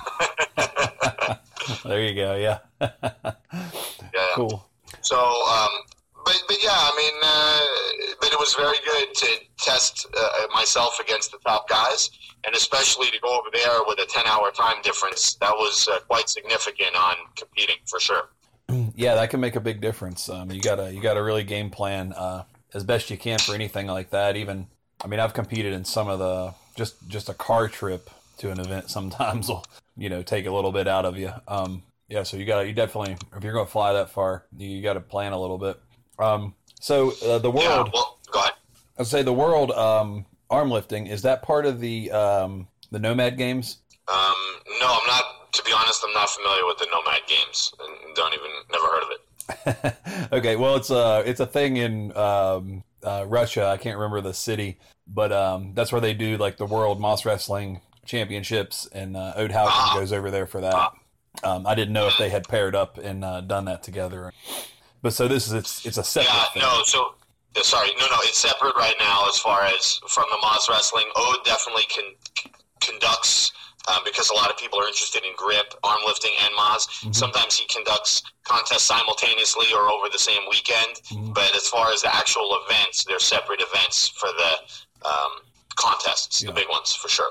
there 1.85 2.03
you 2.03 2.15
go. 2.15 2.37
Yeah. 2.37 2.59
yeah. 4.15 4.29
Cool. 4.35 4.67
So, 5.03 5.17
um, 5.19 5.71
but 6.25 6.43
but 6.49 6.57
yeah, 6.63 6.71
I 6.73 6.93
mean, 6.97 7.21
uh, 7.23 8.15
but 8.21 8.33
it 8.33 8.39
was 8.39 8.55
very 8.55 8.79
good 8.85 9.15
to 9.15 9.27
test 9.59 10.07
uh, 10.17 10.47
myself 10.53 10.99
against 11.01 11.33
the 11.33 11.39
top 11.47 11.69
guys, 11.69 12.11
and 12.47 12.55
especially 12.55 13.11
to 13.11 13.19
go 13.21 13.39
over 13.39 13.49
there 13.53 13.81
with 13.87 13.99
a 13.99 14.07
ten-hour 14.07 14.51
time 14.53 14.83
difference. 14.83 15.35
That 15.37 15.53
was 15.53 15.89
uh, 15.89 16.01
quite 16.09 16.29
significant 16.29 16.97
on 16.97 17.17
competing 17.37 17.77
for 17.87 18.01
sure. 18.01 18.31
Yeah, 18.97 19.15
that 19.17 19.31
can 19.31 19.41
make 19.41 19.57
a 19.57 19.61
big 19.61 19.81
difference. 19.81 20.29
Um, 20.29 20.51
you 20.51 20.61
gotta 20.61 20.93
you 20.93 21.01
gotta 21.01 21.23
really 21.23 21.45
game 21.45 21.71
plan 21.71 22.13
uh, 22.13 22.45
as 22.73 22.85
best 22.85 23.11
you 23.11 23.19
can 23.19 23.39
for 23.39 23.55
anything 23.55 23.87
like 23.87 24.11
that. 24.11 24.37
Even 24.37 24.67
I 25.03 25.07
mean, 25.07 25.21
I've 25.21 25.35
competed 25.35 25.73
in 25.73 25.85
some 25.85 26.09
of 26.09 26.19
the 26.19 26.55
just 26.77 27.09
just 27.09 27.29
a 27.29 27.35
car 27.35 27.69
trip 27.69 28.11
to 28.39 28.51
an 28.51 28.61
event 28.61 28.91
sometimes 28.91 29.49
will 29.49 29.65
you 29.97 30.09
know 30.09 30.23
take 30.23 30.47
a 30.47 30.51
little 30.51 30.73
bit 30.73 30.89
out 30.89 31.05
of 31.05 31.19
you. 31.19 31.33
Um, 31.47 31.83
yeah, 32.09 32.23
so 32.23 32.37
you 32.37 32.45
got 32.45 32.63
to 32.63 32.67
you 32.67 32.75
definitely 32.75 33.17
if 33.37 33.45
you're 33.45 33.53
going 33.53 33.67
to 33.67 33.73
fly 33.73 33.95
that 33.95 34.11
far, 34.11 34.45
you, 34.57 34.83
got 34.83 34.95
to 34.95 35.01
plan 35.01 35.33
a 35.33 35.41
little 35.41 35.59
bit. 35.59 35.79
Um, 36.19 36.55
so 36.81 37.13
uh, 37.25 37.39
the 37.39 37.51
world. 37.51 37.63
Yeah, 37.87 37.91
well, 37.93 38.19
go 38.31 38.41
ahead. 38.41 38.53
I'd 38.99 39.07
say 39.07 39.23
the 39.23 39.33
world 39.33 39.71
um, 39.73 40.27
arm 40.51 40.71
lifting 40.71 41.07
is 41.07 41.23
that 41.23 41.43
part 41.43 41.67
of 41.67 41.81
the 41.81 42.11
um, 42.13 42.69
the 42.91 42.99
Nomad 42.99 43.37
Games? 43.37 43.79
Um, 44.07 44.35
no, 44.81 44.87
I'm 44.87 45.07
not 45.07 45.25
to 45.53 45.63
be 45.63 45.73
honest, 45.73 46.05
I'm 46.07 46.13
not 46.13 46.29
familiar 46.31 46.67
with 46.67 46.79
the 46.79 46.87
Nomad 46.91 47.21
Games 47.29 47.73
and 47.81 48.17
don't 48.17 48.35
even 48.35 48.51
never 48.73 48.87
heard 48.87 49.03
of 49.03 49.09
it. 49.11 50.33
okay, 50.33 50.57
well, 50.57 50.77
it's 50.77 50.91
a 50.91 51.23
it's 51.27 51.41
a 51.41 51.47
thing 51.47 51.77
in 51.77 52.17
um, 52.17 52.83
uh, 53.03 53.25
Russia. 53.27 53.67
I 53.67 53.77
can't 53.77 53.97
remember 53.97 54.21
the 54.21 54.35
city, 54.35 54.79
but 55.07 55.33
um, 55.33 55.73
that's 55.75 55.93
where 55.93 56.01
they 56.01 56.15
do 56.15 56.37
like 56.37 56.57
the 56.57 56.67
World 56.67 57.01
Mas 57.01 57.25
Wrestling 57.25 57.81
Championships, 58.05 58.87
and 58.93 59.17
uh, 59.17 59.35
Odd 59.37 59.51
Haugen 59.51 59.93
uh, 59.93 59.95
goes 59.95 60.13
over 60.13 60.31
there 60.31 60.47
for 60.47 60.61
that. 60.61 60.75
Uh, 60.75 60.91
um, 61.43 61.67
I 61.67 61.75
didn't 61.75 61.93
know 61.93 62.07
if 62.07 62.17
they 62.19 62.31
had 62.31 62.49
paired 62.49 62.75
up 62.75 62.99
and 62.99 63.25
uh, 63.25 63.41
done 63.41 63.67
that 63.67 63.83
together, 63.83 64.33
but 65.05 65.13
so 65.13 65.29
this 65.29 65.47
is 65.47 65.53
it's 65.53 65.85
it's 65.85 65.99
a 65.99 66.03
separate. 66.03 66.33
Yeah, 66.33 66.45
thing. 66.55 66.63
no, 66.63 66.83
so 66.83 67.15
sorry, 67.63 67.91
no, 68.01 68.07
no, 68.07 68.17
it's 68.23 68.39
separate 68.39 68.75
right 68.75 68.97
now 68.99 69.29
as 69.29 69.39
far 69.39 69.63
as 69.65 70.01
from 70.09 70.25
the 70.31 70.39
Mas 70.41 70.67
Wrestling. 70.71 71.05
Odd 71.15 71.45
definitely 71.45 71.85
can 71.85 72.05
conducts 72.81 73.53
um, 73.87 74.01
because 74.03 74.31
a 74.31 74.35
lot 74.35 74.51
of 74.51 74.57
people 74.57 74.81
are 74.81 74.89
interested 74.89 75.23
in 75.23 75.33
grip, 75.37 75.75
arm 75.85 76.01
lifting, 76.07 76.33
and 76.43 76.55
Mas. 76.57 76.87
Mm-hmm. 76.87 77.13
Sometimes 77.13 77.55
he 77.59 77.67
conducts 77.69 78.23
contests 78.45 78.85
simultaneously 78.85 79.67
or 79.75 79.91
over 79.91 80.09
the 80.11 80.19
same 80.19 80.41
weekend. 80.51 80.97
Mm-hmm. 81.13 81.35
But 81.35 81.55
as 81.55 81.69
far 81.69 81.93
as 81.93 82.01
the 82.01 82.15
actual 82.15 82.59
events, 82.65 83.05
they're 83.05 83.19
separate 83.19 83.61
events 83.61 84.09
for 84.09 84.31
the 84.31 85.07
um, 85.07 85.31
contests, 85.77 86.43
yeah. 86.43 86.49
the 86.49 86.55
big 86.55 86.69
ones 86.71 86.95
for 86.95 87.09
sure. 87.09 87.31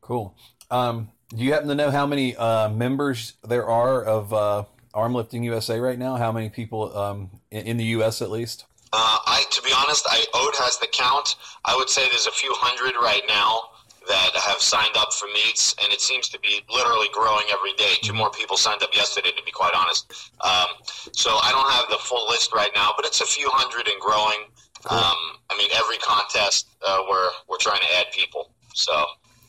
Cool. 0.00 0.34
Um, 0.68 1.10
do 1.30 1.44
you 1.44 1.52
happen 1.52 1.68
to 1.68 1.76
know 1.76 1.92
how 1.92 2.06
many 2.06 2.34
uh, 2.34 2.70
members 2.70 3.34
there 3.46 3.68
are 3.68 4.02
of 4.02 4.32
uh, 4.32 4.64
Arm 4.94 5.14
Lifting 5.14 5.42
USA 5.44 5.78
right 5.78 5.98
now? 5.98 6.16
How 6.16 6.32
many 6.32 6.48
people 6.48 6.96
um, 6.96 7.30
in, 7.50 7.66
in, 7.66 7.76
the 7.76 7.84
U.S. 7.96 8.22
at 8.22 8.30
least? 8.30 8.64
Uh, 8.92 9.18
I, 9.26 9.44
to 9.50 9.62
be 9.62 9.70
honest, 9.76 10.06
I 10.08 10.24
Odd 10.34 10.54
has 10.64 10.78
the 10.78 10.88
count. 10.92 11.36
I 11.64 11.76
would 11.76 11.90
say 11.90 12.08
there's 12.08 12.26
a 12.26 12.32
few 12.32 12.52
hundred 12.54 12.94
right 13.00 13.22
now 13.28 13.60
that 14.08 14.30
have 14.34 14.60
signed 14.60 14.96
up 14.96 15.12
for 15.12 15.26
meets, 15.26 15.74
and 15.82 15.92
it 15.92 16.00
seems 16.00 16.28
to 16.30 16.40
be 16.40 16.62
literally 16.70 17.08
growing 17.12 17.44
every 17.52 17.74
day. 17.74 17.92
Two 18.02 18.14
more 18.14 18.30
people 18.30 18.56
signed 18.56 18.82
up 18.82 18.94
yesterday, 18.94 19.30
to 19.36 19.42
be 19.44 19.50
quite 19.50 19.72
honest. 19.74 20.32
Um, 20.40 20.68
so 21.12 21.30
I 21.30 21.50
don't 21.52 21.70
have 21.70 21.90
the 21.90 22.02
full 22.02 22.26
list 22.28 22.54
right 22.54 22.70
now, 22.74 22.92
but 22.96 23.04
it's 23.04 23.20
a 23.20 23.26
few 23.26 23.48
hundred 23.52 23.86
and 23.86 24.00
growing. 24.00 24.48
Cool. 24.84 24.98
Um, 24.98 25.16
I 25.50 25.58
mean, 25.58 25.68
every 25.74 25.98
contest 25.98 26.68
uh, 26.86 27.02
we're 27.08 27.28
we're 27.48 27.58
trying 27.58 27.80
to 27.80 27.98
add 27.98 28.06
people. 28.12 28.50
So 28.74 28.92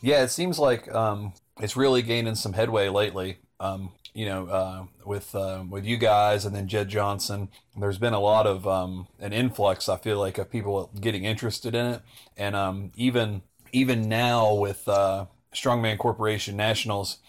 yeah, 0.01 0.23
it 0.23 0.29
seems 0.29 0.59
like 0.59 0.93
um, 0.93 1.33
it's 1.59 1.77
really 1.77 2.01
gaining 2.01 2.35
some 2.35 2.53
headway 2.53 2.89
lately. 2.89 3.37
Um, 3.59 3.91
you 4.13 4.25
know, 4.25 4.47
uh, 4.47 4.85
with 5.05 5.33
uh, 5.35 5.63
with 5.69 5.85
you 5.85 5.97
guys 5.97 6.45
and 6.45 6.55
then 6.55 6.67
Jed 6.67 6.89
Johnson, 6.89 7.49
there's 7.77 7.97
been 7.97 8.13
a 8.13 8.19
lot 8.19 8.47
of 8.47 8.67
um, 8.67 9.07
an 9.19 9.33
influx. 9.33 9.87
I 9.89 9.97
feel 9.97 10.19
like 10.19 10.37
of 10.37 10.49
people 10.49 10.91
getting 10.99 11.25
interested 11.25 11.75
in 11.75 11.85
it, 11.85 12.01
and 12.37 12.55
um, 12.55 12.91
even 12.95 13.41
even 13.71 14.09
now 14.09 14.53
with 14.53 14.87
uh, 14.87 15.25
Strongman 15.53 15.97
Corporation 15.97 16.57
Nationals, 16.57 17.19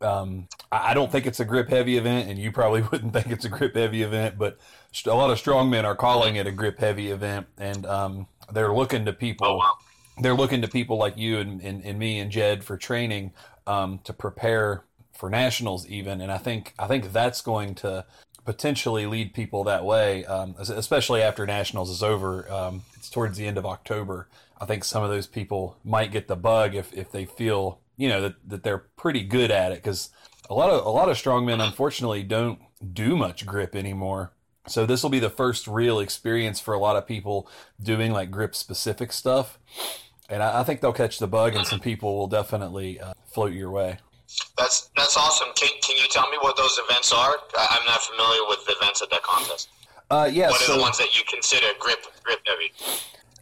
um, 0.00 0.48
I 0.72 0.94
don't 0.94 1.12
think 1.12 1.26
it's 1.26 1.40
a 1.40 1.44
grip 1.44 1.68
heavy 1.68 1.96
event, 1.96 2.28
and 2.28 2.38
you 2.38 2.52
probably 2.52 2.82
wouldn't 2.92 3.12
think 3.12 3.28
it's 3.28 3.44
a 3.44 3.50
grip 3.50 3.74
heavy 3.74 4.02
event, 4.02 4.38
but 4.38 4.58
a 5.06 5.14
lot 5.14 5.30
of 5.30 5.38
strongmen 5.38 5.84
are 5.84 5.96
calling 5.96 6.36
it 6.36 6.46
a 6.46 6.52
grip 6.52 6.78
heavy 6.78 7.10
event, 7.10 7.46
and 7.58 7.86
um, 7.86 8.26
they're 8.52 8.74
looking 8.74 9.04
to 9.04 9.12
people. 9.12 9.46
Oh, 9.46 9.56
wow. 9.56 9.72
They're 10.18 10.34
looking 10.34 10.60
to 10.60 10.68
people 10.68 10.98
like 10.98 11.16
you 11.16 11.38
and, 11.38 11.62
and, 11.62 11.82
and 11.82 11.98
me 11.98 12.18
and 12.18 12.30
Jed 12.30 12.62
for 12.62 12.76
training 12.76 13.32
um, 13.66 14.00
to 14.04 14.12
prepare 14.12 14.84
for 15.20 15.28
nationals, 15.28 15.86
even. 15.86 16.22
And 16.22 16.32
I 16.32 16.38
think 16.38 16.74
I 16.78 16.86
think 16.86 17.12
that's 17.12 17.42
going 17.42 17.74
to 17.76 18.06
potentially 18.46 19.04
lead 19.04 19.34
people 19.34 19.64
that 19.64 19.84
way, 19.84 20.24
um, 20.24 20.54
especially 20.58 21.20
after 21.20 21.46
nationals 21.46 21.90
is 21.90 22.02
over. 22.02 22.50
Um, 22.50 22.82
it's 22.96 23.10
towards 23.10 23.36
the 23.36 23.46
end 23.46 23.58
of 23.58 23.66
October. 23.66 24.28
I 24.58 24.64
think 24.64 24.82
some 24.82 25.02
of 25.02 25.10
those 25.10 25.26
people 25.26 25.76
might 25.84 26.10
get 26.10 26.26
the 26.26 26.36
bug 26.36 26.74
if, 26.74 26.92
if 26.94 27.12
they 27.12 27.26
feel 27.26 27.80
you 27.98 28.08
know 28.08 28.22
that, 28.22 28.34
that 28.48 28.62
they're 28.62 28.86
pretty 28.96 29.22
good 29.22 29.50
at 29.50 29.72
it 29.72 29.82
because 29.82 30.08
a 30.48 30.54
lot 30.54 30.70
of 30.70 30.86
a 30.86 30.88
lot 30.88 31.10
of 31.10 31.18
strongmen 31.18 31.62
unfortunately 31.62 32.22
don't 32.22 32.58
do 32.92 33.14
much 33.14 33.44
grip 33.44 33.76
anymore. 33.76 34.32
So 34.66 34.86
this 34.86 35.02
will 35.02 35.10
be 35.10 35.18
the 35.18 35.30
first 35.30 35.66
real 35.66 36.00
experience 36.00 36.60
for 36.60 36.72
a 36.72 36.78
lot 36.78 36.96
of 36.96 37.06
people 37.06 37.46
doing 37.82 38.10
like 38.10 38.30
grip 38.30 38.54
specific 38.54 39.12
stuff, 39.12 39.58
and 40.30 40.42
I, 40.42 40.64
think 40.64 40.80
they'll 40.80 40.92
catch 40.92 41.18
the 41.18 41.26
bug, 41.26 41.54
and 41.54 41.66
some 41.66 41.80
people 41.80 42.16
will 42.16 42.26
definitely 42.26 43.00
uh, 43.00 43.12
float 43.26 43.52
your 43.52 43.70
way. 43.70 43.98
That's 44.56 44.90
that's 44.96 45.16
awesome. 45.16 45.48
Can, 45.54 45.70
can 45.82 45.96
you 45.96 46.08
tell 46.10 46.28
me 46.30 46.36
what 46.40 46.56
those 46.56 46.78
events 46.88 47.12
are? 47.12 47.36
I'm 47.56 47.84
not 47.86 48.00
familiar 48.02 48.40
with 48.48 48.64
the 48.66 48.74
events 48.80 49.02
at 49.02 49.10
that 49.10 49.22
contest. 49.22 49.68
Uh, 50.10 50.28
yeah. 50.30 50.48
What 50.48 50.60
are 50.60 50.64
so, 50.64 50.76
the 50.76 50.82
ones 50.82 50.98
that 50.98 51.16
you 51.16 51.22
consider 51.28 51.66
grip 51.78 51.98
grip 52.22 52.40
heavy? 52.46 52.72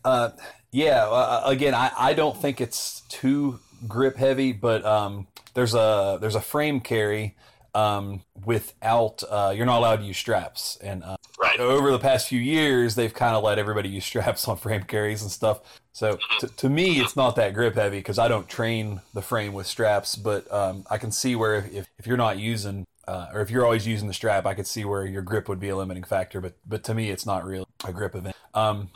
Uh, 0.04 0.30
yeah, 0.70 1.06
uh, 1.06 1.42
uh, 1.44 1.50
again, 1.50 1.74
I, 1.74 1.90
I 1.96 2.14
don't 2.14 2.36
think 2.36 2.60
it's 2.60 3.02
too 3.08 3.58
grip 3.86 4.16
heavy, 4.16 4.52
but 4.52 4.84
um, 4.84 5.26
there's 5.54 5.74
a 5.74 6.18
there's 6.20 6.34
a 6.34 6.40
frame 6.40 6.80
carry 6.80 7.34
um, 7.74 8.22
without 8.44 9.22
uh, 9.28 9.52
you're 9.54 9.66
not 9.66 9.78
allowed 9.78 9.96
to 9.96 10.04
use 10.04 10.18
straps, 10.18 10.78
and 10.82 11.02
uh, 11.04 11.16
right. 11.40 11.60
over 11.60 11.90
the 11.90 11.98
past 11.98 12.28
few 12.28 12.40
years, 12.40 12.94
they've 12.94 13.12
kind 13.12 13.36
of 13.36 13.42
let 13.42 13.58
everybody 13.58 13.88
use 13.88 14.04
straps 14.06 14.46
on 14.48 14.56
frame 14.56 14.82
carries 14.82 15.22
and 15.22 15.30
stuff. 15.30 15.60
So 15.92 16.16
mm-hmm. 16.16 16.46
to, 16.46 16.68
me, 16.68 17.00
it's 17.00 17.16
not 17.16 17.36
that 17.36 17.54
grip 17.54 17.74
heavy 17.74 17.98
because 17.98 18.18
I 18.18 18.28
don't 18.28 18.48
train 18.48 19.00
the 19.14 19.22
frame 19.22 19.52
with 19.52 19.66
straps, 19.66 20.14
but 20.14 20.50
um, 20.52 20.84
I 20.90 20.98
can 20.98 21.10
see 21.10 21.34
where 21.34 21.56
if, 21.72 21.88
if 21.98 22.06
you're 22.06 22.16
not 22.16 22.38
using 22.38 22.86
uh, 23.08 23.28
or 23.32 23.40
if 23.40 23.50
you're 23.50 23.64
always 23.64 23.86
using 23.86 24.06
the 24.06 24.14
strap, 24.14 24.44
I 24.44 24.54
could 24.54 24.66
see 24.66 24.84
where 24.84 25.06
your 25.06 25.22
grip 25.22 25.48
would 25.48 25.58
be 25.58 25.70
a 25.70 25.76
limiting 25.76 26.04
factor. 26.04 26.40
But 26.40 26.54
but 26.66 26.84
to 26.84 26.94
me, 26.94 27.10
it's 27.10 27.26
not 27.26 27.44
really 27.44 27.66
a 27.84 27.92
grip 27.92 28.14
event. 28.14 28.36
Um, 28.54 28.90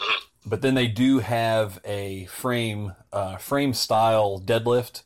but 0.45 0.61
then 0.61 0.75
they 0.75 0.87
do 0.87 1.21
have 1.21 1.81
a 1.85 2.27
frame 2.27 2.93
uh, 3.13 3.37
frame 3.37 3.73
style 3.73 4.41
deadlift 4.45 5.03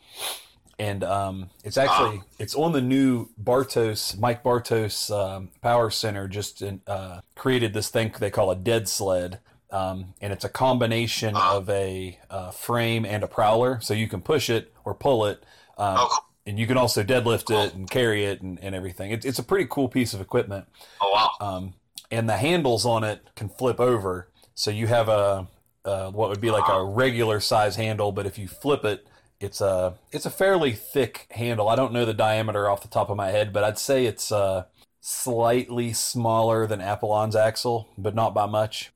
and 0.78 1.02
um, 1.04 1.50
it's 1.64 1.76
actually 1.76 2.23
it's 2.38 2.54
on 2.54 2.73
the 2.73 2.80
new 2.80 3.28
Bartos 3.42 4.18
Mike 4.18 4.42
Bartos 4.42 5.11
um, 5.11 5.50
Power 5.62 5.90
Center 5.90 6.28
just 6.28 6.62
in, 6.62 6.80
uh, 6.87 7.21
created 7.35 7.73
this 7.73 7.88
thing 7.88 8.12
they 8.18 8.30
call 8.30 8.50
a 8.50 8.56
dead 8.56 8.88
sled, 8.88 9.40
um, 9.71 10.14
and 10.21 10.33
it's 10.33 10.45
a 10.45 10.49
combination 10.49 11.35
of 11.37 11.68
a 11.71 12.18
uh, 12.30 12.50
frame 12.50 13.04
and 13.04 13.23
a 13.23 13.26
prowler, 13.26 13.80
so 13.80 13.95
you 13.95 14.09
can 14.09 14.21
push 14.21 14.50
it 14.50 14.73
or 14.85 14.95
pull 14.95 15.25
it, 15.25 15.45
um, 15.78 15.97
oh. 15.99 16.18
and 16.47 16.59
you 16.59 16.66
can 16.66 16.76
also 16.76 17.02
deadlift 17.02 17.50
it 17.50 17.75
and 17.75 17.88
carry 17.88 18.25
it 18.25 18.42
and, 18.42 18.59
and 18.62 18.75
everything. 18.75 19.11
It, 19.11 19.25
it's 19.25 19.38
a 19.38 19.45
pretty 19.45 19.66
cool 19.71 19.88
piece 19.88 20.12
of 20.12 20.21
equipment. 20.21 20.66
Oh 21.00 21.11
wow! 21.12 21.47
Um, 21.47 21.75
and 22.11 22.28
the 22.28 22.37
handles 22.37 22.85
on 22.85 23.02
it 23.02 23.23
can 23.35 23.49
flip 23.49 23.80
over, 23.80 24.28
so 24.54 24.71
you 24.71 24.88
have 24.88 25.09
a, 25.09 25.49
a 25.87 26.11
what 26.11 26.28
would 26.28 26.40
be 26.40 26.50
like 26.50 26.68
a 26.68 26.85
regular 26.85 27.40
size 27.40 27.76
handle, 27.76 28.12
but 28.12 28.26
if 28.26 28.37
you 28.38 28.47
flip 28.47 28.85
it, 28.85 29.06
it's 29.40 29.61
a 29.61 29.95
it's 30.12 30.26
a 30.26 30.31
fairly 30.31 30.73
thick 30.73 31.26
handle. 31.31 31.69
I 31.69 31.76
don't 31.76 31.93
know 31.93 32.05
the 32.05 32.14
diameter 32.14 32.69
off 32.69 32.83
the 32.83 32.88
top 32.88 33.11
of 33.11 33.16
my 33.16 33.31
head, 33.31 33.52
but 33.52 33.64
I'd 33.64 33.78
say 33.78 34.07
it's 34.07 34.33
uh, 34.33 34.64
slightly 35.00 35.93
smaller 35.93 36.66
than 36.66 36.81
Apollon's 36.81 37.37
axle, 37.37 37.88
but 37.99 38.14
not 38.14 38.35
by 38.35 38.47
much. 38.47 38.93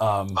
Um, 0.00 0.38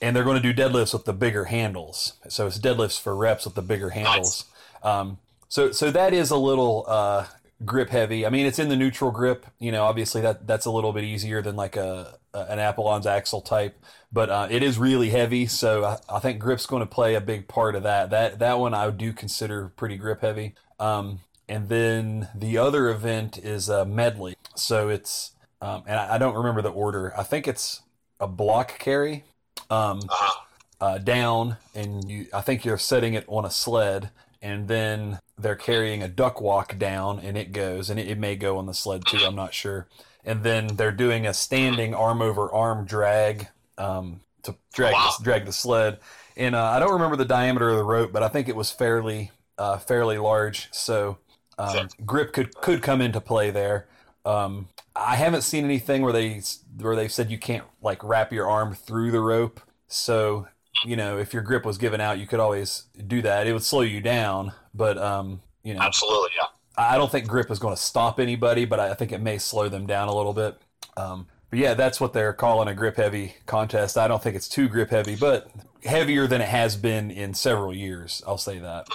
and 0.00 0.16
they're 0.16 0.24
going 0.24 0.40
to 0.40 0.52
do 0.52 0.54
deadlifts 0.54 0.92
with 0.92 1.04
the 1.04 1.12
bigger 1.12 1.44
handles. 1.44 2.14
So 2.28 2.46
it's 2.46 2.58
deadlifts 2.58 3.00
for 3.00 3.14
reps 3.14 3.44
with 3.44 3.54
the 3.54 3.62
bigger 3.62 3.90
handles. 3.90 4.46
Um, 4.82 5.18
so 5.48 5.70
so 5.70 5.90
that 5.90 6.12
is 6.12 6.30
a 6.30 6.36
little 6.36 6.84
uh, 6.88 7.26
grip 7.64 7.90
heavy. 7.90 8.26
I 8.26 8.30
mean, 8.30 8.46
it's 8.46 8.58
in 8.58 8.68
the 8.68 8.76
neutral 8.76 9.10
grip. 9.10 9.46
You 9.58 9.70
know, 9.70 9.84
obviously 9.84 10.20
that 10.22 10.46
that's 10.46 10.66
a 10.66 10.70
little 10.70 10.92
bit 10.92 11.04
easier 11.04 11.42
than 11.42 11.54
like 11.54 11.76
a, 11.76 12.18
a 12.34 12.38
an 12.48 12.58
Apollon's 12.58 13.06
axle 13.06 13.40
type, 13.40 13.78
but 14.12 14.28
uh, 14.30 14.46
it 14.50 14.62
is 14.62 14.78
really 14.78 15.10
heavy. 15.10 15.46
So 15.46 15.84
I, 15.84 15.98
I 16.08 16.18
think 16.18 16.38
grip's 16.38 16.66
going 16.66 16.82
to 16.82 16.86
play 16.86 17.14
a 17.14 17.20
big 17.20 17.48
part 17.48 17.74
of 17.74 17.82
that. 17.84 18.10
That 18.10 18.38
that 18.40 18.58
one 18.58 18.74
I 18.74 18.90
do 18.90 19.12
consider 19.12 19.72
pretty 19.76 19.96
grip 19.96 20.20
heavy. 20.20 20.54
Um, 20.78 21.20
and 21.48 21.68
then 21.68 22.28
the 22.34 22.58
other 22.58 22.88
event 22.88 23.38
is 23.38 23.68
a 23.68 23.84
medley. 23.84 24.36
So 24.54 24.88
it's 24.88 25.32
um, 25.60 25.84
and 25.86 25.98
I, 25.98 26.14
I 26.14 26.18
don't 26.18 26.34
remember 26.34 26.62
the 26.62 26.70
order. 26.70 27.12
I 27.16 27.22
think 27.22 27.46
it's 27.48 27.82
a 28.20 28.26
block 28.28 28.78
carry. 28.78 29.24
Um, 29.70 30.00
Uh-huh. 30.08 30.40
uh, 30.80 30.98
down, 30.98 31.56
and 31.74 32.10
you 32.10 32.26
I 32.34 32.40
think 32.42 32.64
you're 32.64 32.76
setting 32.78 33.14
it 33.14 33.24
on 33.28 33.44
a 33.44 33.50
sled, 33.50 34.10
and 34.42 34.68
then 34.68 35.18
they're 35.38 35.54
carrying 35.56 36.02
a 36.02 36.08
duck 36.08 36.40
walk 36.40 36.76
down, 36.78 37.20
and 37.20 37.36
it 37.38 37.52
goes, 37.52 37.88
and 37.88 37.98
it, 38.00 38.08
it 38.08 38.18
may 38.18 38.36
go 38.36 38.58
on 38.58 38.66
the 38.66 38.74
sled 38.74 39.06
too. 39.06 39.24
I'm 39.24 39.36
not 39.36 39.54
sure. 39.54 39.86
And 40.24 40.42
then 40.42 40.76
they're 40.76 40.92
doing 40.92 41.26
a 41.26 41.32
standing 41.34 41.94
arm 41.94 42.20
over 42.20 42.52
arm 42.52 42.84
drag 42.84 43.48
um, 43.82 44.20
to 44.42 44.54
drag 44.74 44.92
Wow. 44.94 45.12
the, 45.18 45.24
drag 45.24 45.46
the 45.46 45.52
sled. 45.52 45.98
And 46.36 46.54
uh, 46.54 46.64
I 46.64 46.78
don't 46.78 46.92
remember 46.92 47.16
the 47.16 47.24
diameter 47.24 47.68
of 47.68 47.76
the 47.76 47.84
rope, 47.84 48.12
but 48.12 48.22
I 48.22 48.28
think 48.28 48.48
it 48.48 48.56
was 48.56 48.70
fairly 48.70 49.30
uh, 49.58 49.78
fairly 49.78 50.18
large. 50.18 50.68
So 50.72 51.18
um, 51.58 51.88
grip 52.06 52.32
could 52.32 52.54
could 52.54 52.82
come 52.82 53.00
into 53.00 53.20
play 53.20 53.50
there. 53.50 53.86
Um, 54.24 54.68
I 54.94 55.16
haven't 55.16 55.42
seen 55.42 55.64
anything 55.64 56.02
where 56.02 56.12
they 56.12 56.40
where 56.78 56.96
they 56.96 57.08
said 57.08 57.30
you 57.30 57.38
can't 57.38 57.64
like 57.82 58.02
wrap 58.02 58.32
your 58.32 58.48
arm 58.48 58.74
through 58.74 59.10
the 59.10 59.20
rope. 59.20 59.60
So 59.88 60.46
you 60.86 60.96
know, 60.96 61.18
if 61.18 61.34
your 61.34 61.42
grip 61.42 61.66
was 61.66 61.76
given 61.76 62.00
out, 62.00 62.18
you 62.18 62.26
could 62.26 62.40
always 62.40 62.84
do 63.06 63.20
that. 63.22 63.46
It 63.46 63.52
would 63.52 63.62
slow 63.62 63.82
you 63.82 64.00
down, 64.00 64.52
but 64.74 64.96
um, 64.96 65.42
you 65.62 65.74
know, 65.74 65.80
Absolutely, 65.82 66.30
yeah. 66.36 66.46
I 66.78 66.96
don't 66.96 67.12
think 67.12 67.28
grip 67.28 67.50
is 67.50 67.58
going 67.58 67.76
to 67.76 67.80
stop 67.80 68.18
anybody, 68.18 68.64
but 68.64 68.80
I 68.80 68.94
think 68.94 69.12
it 69.12 69.20
may 69.20 69.36
slow 69.36 69.68
them 69.68 69.86
down 69.86 70.08
a 70.08 70.14
little 70.14 70.32
bit. 70.32 70.56
Um, 70.96 71.26
but 71.52 71.58
yeah, 71.58 71.74
that's 71.74 72.00
what 72.00 72.14
they're 72.14 72.32
calling 72.32 72.66
a 72.66 72.72
grip 72.72 72.96
heavy 72.96 73.34
contest. 73.44 73.98
I 73.98 74.08
don't 74.08 74.22
think 74.22 74.36
it's 74.36 74.48
too 74.48 74.70
grip 74.70 74.88
heavy, 74.88 75.16
but 75.16 75.50
heavier 75.84 76.26
than 76.26 76.40
it 76.40 76.48
has 76.48 76.76
been 76.76 77.10
in 77.10 77.34
several 77.34 77.74
years. 77.74 78.22
I'll 78.26 78.38
say 78.38 78.58
that. 78.58 78.86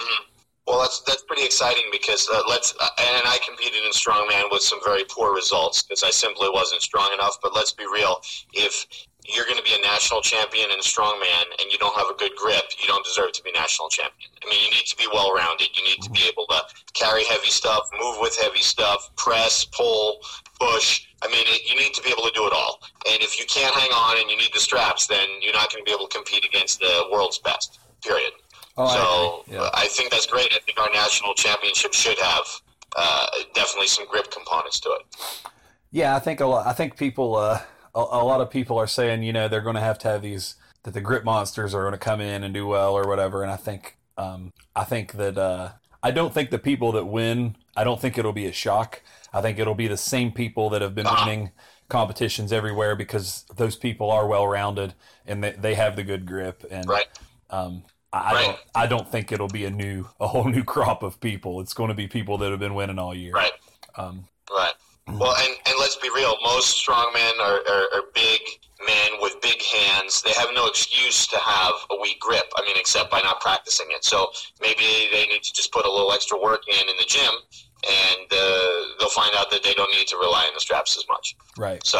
Well, 0.66 0.80
that's 0.80 1.00
that's 1.06 1.22
pretty 1.22 1.44
exciting 1.44 1.84
because 1.92 2.28
uh, 2.28 2.42
let's 2.48 2.74
uh, 2.80 2.88
and 2.98 3.28
I 3.28 3.38
competed 3.46 3.78
in 3.84 3.92
strongman 3.92 4.50
with 4.50 4.62
some 4.62 4.80
very 4.84 5.04
poor 5.08 5.32
results 5.32 5.82
because 5.82 6.02
I 6.02 6.10
simply 6.10 6.48
wasn't 6.50 6.82
strong 6.82 7.12
enough. 7.14 7.38
But 7.40 7.54
let's 7.54 7.72
be 7.72 7.84
real: 7.84 8.20
if 8.52 8.86
you're 9.28 9.44
going 9.44 9.58
to 9.58 9.62
be 9.62 9.74
a 9.78 9.82
national 9.82 10.20
champion 10.20 10.70
in 10.72 10.80
strongman 10.80 11.44
and 11.60 11.70
you 11.70 11.78
don't 11.78 11.94
have 11.94 12.08
a 12.10 12.18
good 12.18 12.32
grip, 12.36 12.64
you 12.80 12.88
don't 12.88 13.04
deserve 13.04 13.30
to 13.32 13.42
be 13.44 13.52
national 13.52 13.88
champion. 13.88 14.30
I 14.44 14.48
mean, 14.48 14.58
you 14.64 14.70
need 14.70 14.86
to 14.86 14.96
be 14.96 15.06
well 15.12 15.32
rounded. 15.32 15.68
You 15.76 15.84
need 15.84 16.02
to 16.02 16.10
be 16.10 16.26
able 16.26 16.46
to 16.48 16.62
carry 16.94 17.24
heavy 17.24 17.50
stuff, 17.50 17.88
move 18.00 18.16
with 18.20 18.36
heavy 18.36 18.60
stuff, 18.62 19.10
press, 19.16 19.64
pull, 19.66 20.18
push. 20.60 21.06
I 21.22 21.28
mean, 21.28 21.44
it, 21.46 21.68
you 21.68 21.78
need 21.78 21.94
to 21.94 22.02
be 22.02 22.10
able 22.10 22.22
to 22.22 22.32
do 22.34 22.46
it 22.46 22.52
all. 22.52 22.80
And 23.10 23.22
if 23.22 23.38
you 23.38 23.46
can't 23.46 23.74
hang 23.74 23.90
on 23.90 24.20
and 24.20 24.30
you 24.30 24.36
need 24.36 24.50
the 24.54 24.60
straps, 24.60 25.06
then 25.06 25.28
you're 25.40 25.52
not 25.52 25.72
going 25.72 25.84
to 25.84 25.88
be 25.88 25.94
able 25.94 26.06
to 26.06 26.16
compete 26.16 26.44
against 26.44 26.78
the 26.80 27.08
world's 27.10 27.38
best. 27.38 27.80
Period. 28.02 28.32
Oh, 28.76 28.84
I 28.84 28.94
so 28.94 29.42
agree. 29.42 29.56
Yeah. 29.56 29.70
I 29.74 29.88
think 29.88 30.10
that's 30.10 30.26
great. 30.26 30.48
I 30.52 30.58
think 30.64 30.78
our 30.78 30.90
national 30.92 31.34
championship 31.34 31.94
should 31.94 32.18
have 32.18 32.44
uh, 32.96 33.26
definitely 33.54 33.88
some 33.88 34.06
grip 34.06 34.30
components 34.30 34.78
to 34.80 34.90
it. 34.90 35.50
Yeah, 35.90 36.14
I 36.14 36.20
think 36.20 36.40
a 36.40 36.46
lot. 36.46 36.66
I 36.66 36.72
think 36.72 36.96
people, 36.96 37.36
uh, 37.36 37.60
a, 37.94 37.98
a 37.98 38.24
lot 38.24 38.40
of 38.40 38.50
people 38.50 38.78
are 38.78 38.86
saying, 38.86 39.22
you 39.22 39.32
know, 39.32 39.48
they're 39.48 39.62
going 39.62 39.74
to 39.74 39.80
have 39.80 39.98
to 40.00 40.08
have 40.08 40.22
these 40.22 40.54
that 40.84 40.94
the 40.94 41.00
grip 41.00 41.24
monsters 41.24 41.74
are 41.74 41.82
going 41.82 41.92
to 41.92 41.98
come 41.98 42.20
in 42.20 42.44
and 42.44 42.54
do 42.54 42.66
well 42.66 42.94
or 42.94 43.08
whatever. 43.08 43.42
And 43.42 43.50
I 43.50 43.56
think, 43.56 43.96
um, 44.16 44.52
I 44.76 44.84
think 44.84 45.12
that 45.14 45.36
uh, 45.36 45.70
I 46.02 46.12
don't 46.12 46.32
think 46.32 46.50
the 46.50 46.58
people 46.58 46.92
that 46.92 47.06
win, 47.06 47.56
I 47.76 47.82
don't 47.84 48.00
think 48.00 48.16
it'll 48.16 48.32
be 48.32 48.46
a 48.46 48.52
shock. 48.52 49.02
I 49.32 49.40
think 49.42 49.58
it'll 49.58 49.74
be 49.74 49.88
the 49.88 49.96
same 49.96 50.32
people 50.32 50.70
that 50.70 50.82
have 50.82 50.94
been 50.94 51.06
Uh-huh. 51.06 51.24
winning 51.26 51.50
competitions 51.88 52.52
everywhere 52.52 52.94
because 52.96 53.44
those 53.56 53.76
people 53.76 54.10
are 54.10 54.26
well 54.26 54.46
rounded 54.46 54.94
and 55.26 55.42
they, 55.42 55.52
they 55.52 55.74
have 55.74 55.96
the 55.96 56.04
good 56.04 56.26
grip. 56.26 56.64
And 56.70 56.88
Right. 56.88 57.06
um, 57.50 57.84
I, 58.12 58.18
I 58.18 58.34
Right. 58.34 58.44
don't, 58.46 58.58
I 58.74 58.86
don't 58.86 59.08
think 59.10 59.32
it'll 59.32 59.48
be 59.48 59.64
a 59.64 59.70
new, 59.70 60.06
a 60.20 60.28
whole 60.28 60.44
new 60.44 60.64
crop 60.64 61.02
of 61.02 61.20
people. 61.20 61.60
It's 61.60 61.74
going 61.74 61.88
to 61.88 61.94
be 61.94 62.06
people 62.08 62.38
that 62.38 62.50
have 62.50 62.60
been 62.60 62.74
winning 62.74 62.98
all 62.98 63.14
year. 63.14 63.32
Right. 63.32 63.52
Um, 63.96 64.28
Right. 64.50 64.72
Well, 65.06 65.34
and, 65.38 65.56
and 65.66 65.74
let's 65.80 65.96
be 65.96 66.10
real. 66.14 66.36
Most 66.42 66.84
strongmen 66.86 67.40
are, 67.40 67.60
are, 67.66 67.86
are 67.94 68.02
big 68.14 68.40
men 68.86 69.10
with 69.22 69.40
big 69.40 69.60
hands. 69.62 70.20
They 70.20 70.32
have 70.32 70.48
no 70.54 70.66
excuse 70.66 71.26
to 71.28 71.38
have 71.38 71.72
a 71.90 71.98
weak 72.00 72.20
grip. 72.20 72.44
I 72.56 72.62
mean, 72.66 72.76
except 72.76 73.10
by 73.10 73.20
not 73.22 73.40
practicing 73.40 73.86
it. 73.90 74.04
So 74.04 74.30
maybe 74.60 75.08
they 75.10 75.26
need 75.26 75.42
to 75.42 75.52
just 75.54 75.72
put 75.72 75.86
a 75.86 75.90
little 75.90 76.12
extra 76.12 76.38
work 76.38 76.60
in 76.68 76.88
in 76.88 76.94
the 76.98 77.06
gym, 77.06 77.32
and 77.86 78.26
uh, 78.32 78.80
they'll 78.98 79.10
find 79.10 79.34
out 79.36 79.50
that 79.50 79.62
they 79.62 79.74
don't 79.74 79.90
need 79.92 80.06
to 80.08 80.16
rely 80.16 80.44
on 80.46 80.54
the 80.54 80.60
straps 80.60 80.96
as 80.96 81.04
much. 81.08 81.36
right. 81.56 81.84
So 81.86 81.98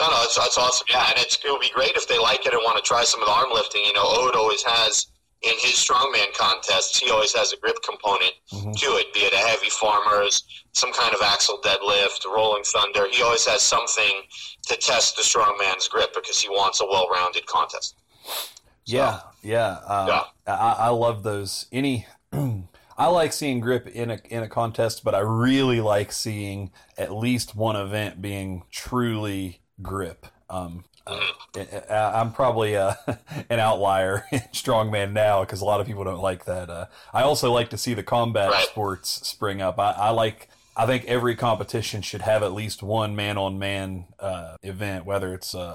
no, 0.00 0.08
no, 0.08 0.16
that's, 0.20 0.36
that's 0.36 0.58
awesome. 0.58 0.86
Yeah, 0.90 1.04
and 1.10 1.18
it's, 1.18 1.36
it 1.44 1.50
would 1.50 1.60
be 1.60 1.70
great 1.74 1.92
if 1.94 2.08
they 2.08 2.18
like 2.18 2.44
it 2.46 2.52
and 2.54 2.60
want 2.64 2.82
to 2.82 2.82
try 2.82 3.04
some 3.04 3.20
of 3.20 3.26
the 3.26 3.32
arm 3.32 3.50
lifting. 3.52 3.84
You 3.84 3.92
know, 3.92 4.02
Odd 4.02 4.34
always 4.34 4.62
has 4.64 5.06
in 5.42 5.52
his 5.58 5.72
strongman 5.74 6.32
contests. 6.36 6.98
He 6.98 7.10
always 7.10 7.32
has 7.34 7.52
a 7.52 7.56
grip 7.58 7.76
component 7.84 8.32
Mhm. 8.52 8.74
to 8.80 8.86
it, 8.96 9.12
be 9.12 9.20
it 9.20 9.32
a 9.32 9.36
heavy 9.36 9.68
farmers, 9.70 10.44
some 10.72 10.92
kind 10.92 11.14
of 11.14 11.20
axle 11.22 11.58
deadlift, 11.62 12.24
rolling 12.24 12.62
thunder. 12.64 13.06
He 13.10 13.22
always 13.22 13.44
has 13.46 13.60
something 13.62 14.22
to 14.68 14.76
test 14.76 15.16
the 15.16 15.22
strongman's 15.22 15.88
grip 15.88 16.14
because 16.14 16.40
he 16.40 16.48
wants 16.48 16.80
a 16.80 16.86
well-rounded 16.86 17.46
contest. 17.46 17.96
Yeah, 18.86 19.20
yeah. 19.42 19.78
Um, 19.86 20.08
Yeah. 20.08 20.22
I, 20.46 20.76
I 20.78 20.88
love 20.88 21.22
those. 21.22 21.66
Any, 21.70 22.06
I 23.02 23.06
like 23.06 23.32
seeing 23.32 23.58
grip 23.60 23.88
in 23.88 24.10
a 24.12 24.20
in 24.30 24.42
a 24.44 24.48
contest, 24.48 25.02
but 25.02 25.14
I 25.14 25.18
really 25.18 25.80
like 25.80 26.12
seeing 26.12 26.70
at 26.96 27.12
least 27.12 27.56
one 27.56 27.74
event 27.74 28.22
being 28.22 28.62
truly 28.70 29.60
grip. 29.82 30.26
Um, 30.48 30.84
uh, 31.04 31.18
I- 31.90 32.20
I'm 32.20 32.32
probably 32.32 32.76
uh, 32.76 32.94
an 33.50 33.58
outlier 33.58 34.24
in 34.32 34.38
strongman 34.52 35.12
now 35.12 35.40
because 35.40 35.60
a 35.60 35.64
lot 35.64 35.80
of 35.80 35.86
people 35.88 36.04
don't 36.04 36.20
like 36.22 36.44
that. 36.44 36.70
Uh, 36.70 36.86
I 37.12 37.22
also 37.22 37.50
like 37.52 37.70
to 37.70 37.76
see 37.76 37.92
the 37.94 38.04
combat 38.04 38.52
sports 38.62 39.26
spring 39.26 39.60
up. 39.60 39.80
I, 39.80 39.92
I 39.92 40.10
like. 40.10 40.48
I 40.76 40.86
think 40.86 41.04
every 41.04 41.34
competition 41.34 42.00
should 42.02 42.22
have 42.22 42.42
at 42.42 42.52
least 42.54 42.82
one 42.82 43.14
man-on-man 43.16 44.06
uh, 44.20 44.56
event, 44.62 45.04
whether 45.04 45.34
it's 45.34 45.54
uh, 45.56 45.74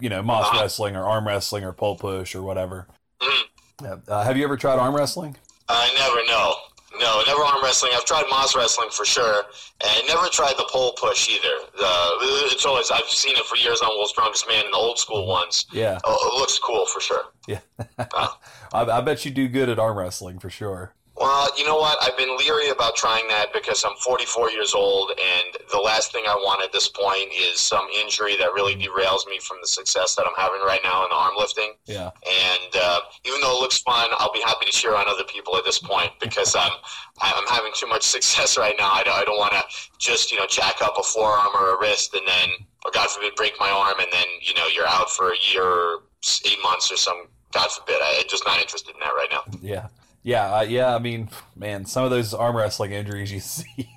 you 0.00 0.08
know 0.08 0.22
mas 0.22 0.46
wrestling 0.54 0.96
or 0.96 1.04
arm 1.04 1.26
wrestling 1.26 1.64
or 1.64 1.72
pole 1.72 1.96
push 1.96 2.34
or 2.34 2.42
whatever. 2.42 2.88
Mhm. 3.22 4.08
Uh, 4.08 4.24
have 4.24 4.36
you 4.38 4.44
ever 4.44 4.56
tried 4.56 4.78
arm 4.78 4.96
wrestling? 4.96 5.36
I 5.68 5.92
never 5.98 6.24
know. 6.28 6.54
No, 6.98 7.22
never 7.26 7.42
arm 7.42 7.62
wrestling. 7.62 7.92
I've 7.94 8.06
tried 8.06 8.24
Mas 8.30 8.54
wrestling 8.56 8.88
for 8.90 9.04
sure, 9.04 9.42
and 9.84 10.06
never 10.08 10.28
tried 10.28 10.54
the 10.56 10.66
pole 10.70 10.92
push 10.92 11.28
either. 11.28 11.66
The, 11.76 12.10
it's 12.52 12.64
always 12.64 12.90
I've 12.90 13.04
seen 13.04 13.36
it 13.36 13.44
for 13.44 13.56
years 13.56 13.80
on 13.82 13.90
World's 13.98 14.12
Strongest 14.12 14.48
Man, 14.48 14.64
the 14.70 14.76
old 14.78 14.98
school 14.98 15.26
ones. 15.26 15.66
Yeah, 15.72 15.98
Oh, 16.04 16.14
it 16.34 16.40
looks 16.40 16.58
cool 16.58 16.86
for 16.86 17.00
sure. 17.00 17.24
yeah. 17.46 17.58
I, 17.98 18.28
I 18.72 19.00
bet 19.02 19.24
you 19.26 19.30
do 19.30 19.46
good 19.46 19.68
at 19.68 19.78
arm 19.78 19.98
wrestling 19.98 20.38
for 20.38 20.48
sure. 20.48 20.94
Well, 21.16 21.50
you 21.56 21.64
know 21.64 21.76
what? 21.76 21.96
I've 22.02 22.16
been 22.16 22.36
leery 22.36 22.68
about 22.68 22.94
trying 22.94 23.26
that 23.28 23.52
because 23.52 23.84
I'm 23.84 23.96
44 23.96 24.50
years 24.50 24.74
old, 24.74 25.10
and 25.10 25.56
the 25.70 25.78
last 25.78 26.12
thing 26.12 26.24
I 26.28 26.34
want 26.34 26.62
at 26.62 26.72
this 26.72 26.88
point 26.88 27.32
is 27.32 27.58
some 27.58 27.86
injury 27.98 28.36
that 28.36 28.52
really 28.52 28.74
derails 28.74 29.26
me 29.26 29.38
from 29.38 29.58
the 29.62 29.66
success 29.66 30.14
that 30.16 30.26
I'm 30.26 30.36
having 30.36 30.60
right 30.60 30.80
now 30.84 31.04
in 31.04 31.10
the 31.10 31.16
arm 31.16 31.32
lifting. 31.38 31.72
Yeah, 31.86 32.10
And 32.28 32.76
uh, 32.76 33.00
even 33.24 33.40
though 33.40 33.56
it 33.56 33.60
looks 33.60 33.78
fun, 33.78 34.10
I'll 34.18 34.32
be 34.32 34.42
happy 34.44 34.66
to 34.66 34.72
cheer 34.72 34.94
on 34.94 35.08
other 35.08 35.24
people 35.24 35.56
at 35.56 35.64
this 35.64 35.78
point 35.78 36.12
because 36.20 36.54
I'm 36.54 36.72
I'm 37.20 37.46
having 37.46 37.72
too 37.74 37.86
much 37.86 38.02
success 38.02 38.58
right 38.58 38.74
now. 38.78 38.90
I 38.92 39.02
don't, 39.02 39.14
I 39.14 39.24
don't 39.24 39.38
want 39.38 39.52
to 39.52 39.62
just 39.98 40.30
you 40.30 40.38
know 40.38 40.46
jack 40.46 40.82
up 40.82 40.94
a 40.98 41.02
forearm 41.02 41.48
or 41.54 41.76
a 41.76 41.80
wrist 41.80 42.14
and 42.14 42.26
then, 42.26 42.50
or 42.84 42.90
God 42.92 43.08
forbid, 43.08 43.34
break 43.36 43.54
my 43.58 43.70
arm 43.70 43.98
and 44.00 44.08
then 44.12 44.26
you 44.42 44.54
know 44.54 44.66
you're 44.74 44.86
out 44.86 45.10
for 45.10 45.30
a 45.30 45.36
year, 45.52 45.64
or 45.64 46.02
eight 46.44 46.58
months, 46.62 46.92
or 46.92 46.96
some 46.96 47.26
God 47.52 47.70
forbid. 47.70 47.96
I, 48.02 48.18
I'm 48.20 48.28
just 48.28 48.44
not 48.44 48.60
interested 48.60 48.94
in 48.94 49.00
that 49.00 49.12
right 49.14 49.28
now. 49.30 49.42
yeah, 49.62 49.88
yeah, 50.26 50.56
uh, 50.56 50.62
yeah. 50.62 50.92
I 50.92 50.98
mean, 50.98 51.28
man, 51.54 51.86
some 51.86 52.02
of 52.02 52.10
those 52.10 52.34
arm 52.34 52.56
wrestling 52.56 52.90
injuries 52.90 53.30
you 53.30 53.38
see, 53.40 53.88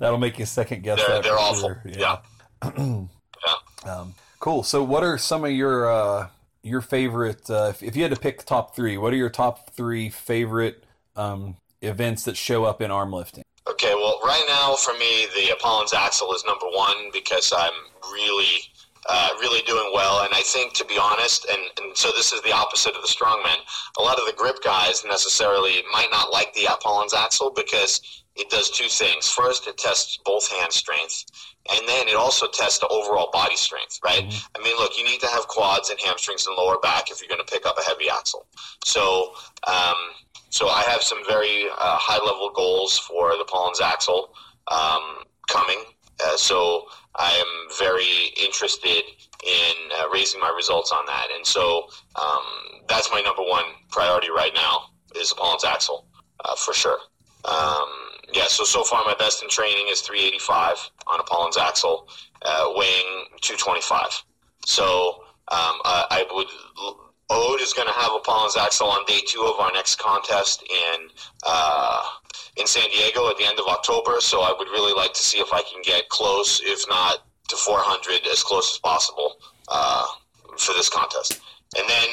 that'll 0.00 0.18
make 0.18 0.38
you 0.38 0.46
second 0.46 0.82
guess 0.82 0.98
They're 0.98 1.16
that. 1.16 1.22
they're 1.22 1.38
awful. 1.38 1.60
sure. 1.60 1.82
yeah. 1.94 2.18
Um, 3.84 4.14
cool. 4.40 4.62
So, 4.62 4.82
what 4.82 5.04
are 5.04 5.18
some 5.18 5.44
of 5.44 5.50
your 5.50 5.92
uh, 5.92 6.28
your 6.62 6.80
favorite? 6.80 7.50
Uh, 7.50 7.66
if, 7.70 7.82
if 7.82 7.96
you 7.96 8.02
had 8.02 8.14
to 8.14 8.18
pick 8.18 8.44
top 8.46 8.74
three, 8.74 8.96
what 8.96 9.12
are 9.12 9.16
your 9.16 9.28
top 9.28 9.70
three 9.74 10.08
favorite 10.08 10.84
um, 11.16 11.56
events 11.82 12.24
that 12.24 12.38
show 12.38 12.64
up 12.64 12.80
in 12.80 12.90
arm 12.90 13.12
lifting? 13.12 13.44
Okay, 13.68 13.94
well, 13.94 14.20
right 14.24 14.44
now 14.48 14.74
for 14.74 14.94
me, 14.94 15.26
the 15.36 15.52
Apollon's 15.52 15.92
Axle 15.92 16.32
is 16.34 16.44
number 16.46 16.66
one 16.66 17.10
because 17.12 17.52
I'm 17.54 17.72
really, 18.10 18.56
uh, 19.08 19.30
really 19.40 19.62
doing 19.62 19.90
well. 19.94 20.22
And 20.24 20.30
I 20.32 20.42
think, 20.42 20.74
to 20.74 20.84
be 20.84 20.98
honest, 20.98 21.46
and, 21.50 21.60
and 21.80 21.96
so 21.96 22.10
this 22.16 22.32
is 22.32 22.40
the 22.42 22.52
opposite 22.52 22.94
of 22.94 23.02
the 23.02 23.08
strongman. 23.08 23.58
A 23.98 24.02
lot 24.02 24.18
of 24.18 24.26
the 24.26 24.32
grip 24.32 24.62
guys 24.62 25.04
necessarily 25.04 25.82
might 25.92 26.08
not 26.10 26.30
like 26.32 26.52
the 26.54 26.66
Apollon's 26.66 27.14
Axle 27.14 27.50
because 27.50 28.00
it 28.36 28.48
does 28.48 28.70
two 28.70 28.88
things. 28.88 29.28
First, 29.28 29.66
it 29.66 29.76
tests 29.76 30.18
both 30.24 30.50
hand 30.50 30.72
strength, 30.72 31.24
and 31.70 31.86
then 31.88 32.08
it 32.08 32.14
also 32.16 32.46
tests 32.48 32.78
the 32.78 32.88
overall 32.88 33.30
body 33.32 33.56
strength, 33.56 33.98
right? 34.04 34.24
I 34.56 34.62
mean, 34.62 34.76
look, 34.76 34.96
you 34.96 35.04
need 35.04 35.20
to 35.20 35.28
have 35.28 35.48
quads 35.48 35.90
and 35.90 35.98
hamstrings 36.00 36.46
and 36.46 36.56
lower 36.56 36.78
back 36.78 37.10
if 37.10 37.20
you're 37.20 37.28
going 37.28 37.44
to 37.44 37.52
pick 37.52 37.66
up 37.66 37.76
a 37.78 37.82
heavy 37.82 38.08
axle. 38.08 38.46
So, 38.84 39.34
um, 39.66 39.94
so 40.50 40.68
I 40.68 40.82
have 40.82 41.02
some 41.02 41.18
very 41.28 41.66
uh, 41.70 41.96
high 41.98 42.24
level 42.24 42.50
goals 42.54 42.98
for 42.98 43.36
the 43.36 43.44
Pollens 43.44 43.80
axle. 43.80 44.34
um, 44.70 45.24
coming. 45.48 45.82
Uh, 46.24 46.36
so 46.36 46.86
I 47.16 47.30
am 47.32 47.76
very 47.78 48.32
interested 48.42 49.02
in 49.44 49.74
uh, 49.98 50.08
raising 50.12 50.40
my 50.40 50.52
results 50.54 50.92
on 50.92 51.04
that. 51.06 51.26
And 51.34 51.46
so 51.46 51.88
um, 52.16 52.80
that's 52.88 53.10
my 53.10 53.20
number 53.20 53.42
one 53.42 53.64
priority 53.90 54.30
right 54.30 54.52
now 54.54 54.90
is 55.16 55.32
Apollon's 55.32 55.64
axle 55.64 56.06
uh, 56.44 56.54
for 56.56 56.72
sure. 56.72 56.98
Um, 57.44 57.88
yeah, 58.32 58.46
so 58.46 58.64
so 58.64 58.82
far 58.84 59.04
my 59.04 59.14
best 59.18 59.42
in 59.42 59.48
training 59.48 59.88
is 59.90 60.00
385 60.00 60.90
on 61.08 61.20
Apollon's 61.20 61.58
axle, 61.58 62.08
uh, 62.42 62.72
weighing 62.76 63.26
225. 63.40 64.24
So 64.64 65.24
um, 65.48 65.78
I, 65.84 66.06
I 66.10 66.26
would. 66.34 66.46
Odd 67.32 67.60
is 67.60 67.72
going 67.72 67.88
to 67.88 67.94
have 67.94 68.12
Apollon's 68.14 68.56
axle 68.56 68.88
on 68.88 69.04
day 69.06 69.20
two 69.26 69.42
of 69.42 69.58
our 69.58 69.72
next 69.72 69.98
contest 69.98 70.62
in 70.62 71.08
uh, 71.46 72.02
in 72.56 72.66
San 72.66 72.88
Diego 72.90 73.28
at 73.30 73.38
the 73.38 73.44
end 73.44 73.58
of 73.58 73.66
October. 73.66 74.20
So 74.20 74.42
I 74.42 74.54
would 74.56 74.68
really 74.68 74.92
like 74.92 75.14
to 75.14 75.22
see 75.22 75.38
if 75.38 75.52
I 75.52 75.62
can 75.62 75.80
get 75.82 76.08
close, 76.08 76.60
if 76.62 76.84
not 76.88 77.24
to 77.48 77.56
400, 77.56 78.26
as 78.30 78.42
close 78.42 78.72
as 78.72 78.78
possible 78.78 79.36
uh, 79.68 80.06
for 80.58 80.72
this 80.74 80.88
contest. 80.88 81.40
And 81.78 81.88
then 81.88 82.08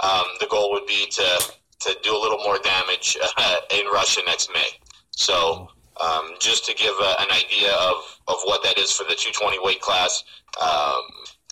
um, 0.00 0.24
the 0.40 0.46
goal 0.46 0.72
would 0.72 0.86
be 0.86 1.06
to 1.10 1.52
to 1.80 1.96
do 2.02 2.16
a 2.16 2.20
little 2.20 2.38
more 2.38 2.58
damage 2.58 3.18
uh, 3.36 3.56
in 3.74 3.86
Russia 3.86 4.20
next 4.26 4.50
May. 4.54 4.68
So 5.10 5.68
um, 6.00 6.34
just 6.40 6.64
to 6.66 6.74
give 6.74 6.94
a, 7.00 7.20
an 7.20 7.30
idea 7.30 7.72
of, 7.72 8.18
of 8.28 8.36
what 8.44 8.62
that 8.62 8.78
is 8.78 8.92
for 8.92 9.04
the 9.04 9.14
220 9.14 9.58
weight 9.62 9.80
class, 9.80 10.24
um, 10.60 11.02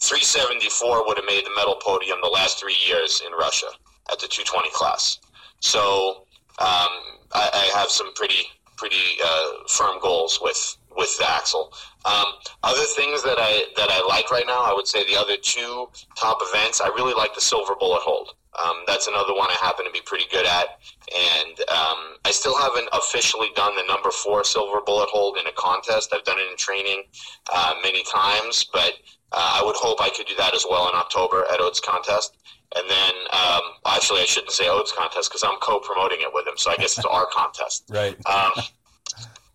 374 0.01 1.07
would 1.07 1.19
have 1.19 1.27
made 1.27 1.45
the 1.45 1.55
medal 1.57 1.77
podium 1.77 2.19
the 2.23 2.29
last 2.29 2.59
three 2.59 2.77
years 2.87 3.23
in 3.27 3.33
Russia 3.33 3.67
at 4.11 4.19
the 4.19 4.27
220 4.27 4.71
class. 4.73 5.19
So 5.61 6.25
um, 6.59 7.21
I, 7.33 7.51
I, 7.53 7.79
have 7.79 7.91
some 7.91 8.13
pretty 8.15 8.47
pretty 8.77 8.97
uh, 9.23 9.51
firm 9.69 10.01
goals 10.01 10.41
with 10.43 10.77
with 10.97 11.17
the 11.19 11.31
axle. 11.31 11.73
Um, 12.05 12.25
other 12.63 12.85
things 12.97 13.23
that 13.23 13.37
I 13.39 13.65
that 13.77 13.91
I 13.91 14.05
like 14.07 14.31
right 14.31 14.47
now, 14.47 14.63
I 14.63 14.73
would 14.75 14.87
say 14.87 15.05
the 15.07 15.19
other 15.19 15.37
two 15.37 15.89
top 16.17 16.39
events. 16.41 16.81
I 16.81 16.89
really 16.89 17.15
like 17.15 17.35
the 17.35 17.41
silver 17.41 17.75
bullet 17.79 18.01
hold. 18.03 18.35
Um, 18.59 18.83
that's 18.87 19.07
another 19.07 19.35
one 19.35 19.49
I 19.51 19.57
happen 19.61 19.85
to 19.85 19.93
be 19.93 20.01
pretty 20.05 20.27
good 20.31 20.45
at, 20.45 20.81
and 21.15 21.61
um, 21.71 22.17
I 22.25 22.31
still 22.31 22.59
haven't 22.59 22.89
officially 22.93 23.49
done 23.55 23.77
the 23.77 23.85
number 23.87 24.11
four 24.11 24.43
silver 24.45 24.81
bullet 24.85 25.09
hold 25.11 25.37
in 25.39 25.47
a 25.47 25.53
contest. 25.53 26.13
I've 26.13 26.25
done 26.25 26.39
it 26.39 26.51
in 26.51 26.57
training 26.57 27.05
uh, 27.53 27.75
many 27.83 28.03
times, 28.05 28.67
but 28.73 28.95
uh, 29.33 29.61
I 29.61 29.63
would 29.65 29.77
hope 29.77 30.01
I 30.01 30.11
could 30.11 30.27
do 30.27 30.35
that 30.37 30.55
as 30.55 30.67
well 30.69 30.89
in 30.89 30.95
October 30.95 31.45
at 31.53 31.61
Odd's 31.61 31.81
contest. 31.81 32.37
And 32.77 32.89
then, 32.89 33.15
um, 33.33 33.63
actually, 33.87 34.21
I 34.21 34.27
shouldn't 34.27 34.53
say 34.53 34.69
Odd's 34.69 34.93
contest 34.93 35.31
because 35.31 35.43
I'm 35.45 35.59
co-promoting 35.61 36.19
it 36.21 36.31
with 36.33 36.47
him, 36.47 36.55
so 36.57 36.71
I 36.71 36.77
guess 36.77 36.97
it's 36.99 37.07
our 37.07 37.27
contest. 37.33 37.85
Right. 37.91 38.17
Um, 38.27 38.53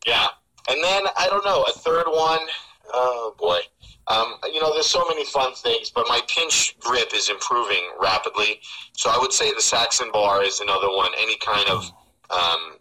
yeah, 0.06 0.28
and 0.70 0.84
then 0.84 1.04
I 1.18 1.28
don't 1.28 1.44
know 1.46 1.64
a 1.64 1.72
third 1.72 2.06
one. 2.08 2.40
Oh 2.94 3.36
boy. 3.38 3.60
Um, 4.08 4.36
you 4.54 4.60
know, 4.62 4.72
there's 4.72 4.86
so 4.86 5.04
many 5.08 5.26
fun 5.26 5.54
things, 5.56 5.90
but 5.90 6.06
my 6.08 6.22
pinch 6.28 6.78
grip 6.80 7.10
is 7.16 7.30
improving 7.30 7.90
rapidly. 8.00 8.60
So 8.94 9.10
I 9.10 9.18
would 9.18 9.34
say 9.34 9.52
the 9.52 9.62
Saxon 9.62 10.12
bar 10.12 10.44
is 10.44 10.60
another 10.60 10.90
one. 10.90 11.10
Any 11.18 11.38
kind 11.38 11.68
of 11.70 11.92
um, 12.30 12.78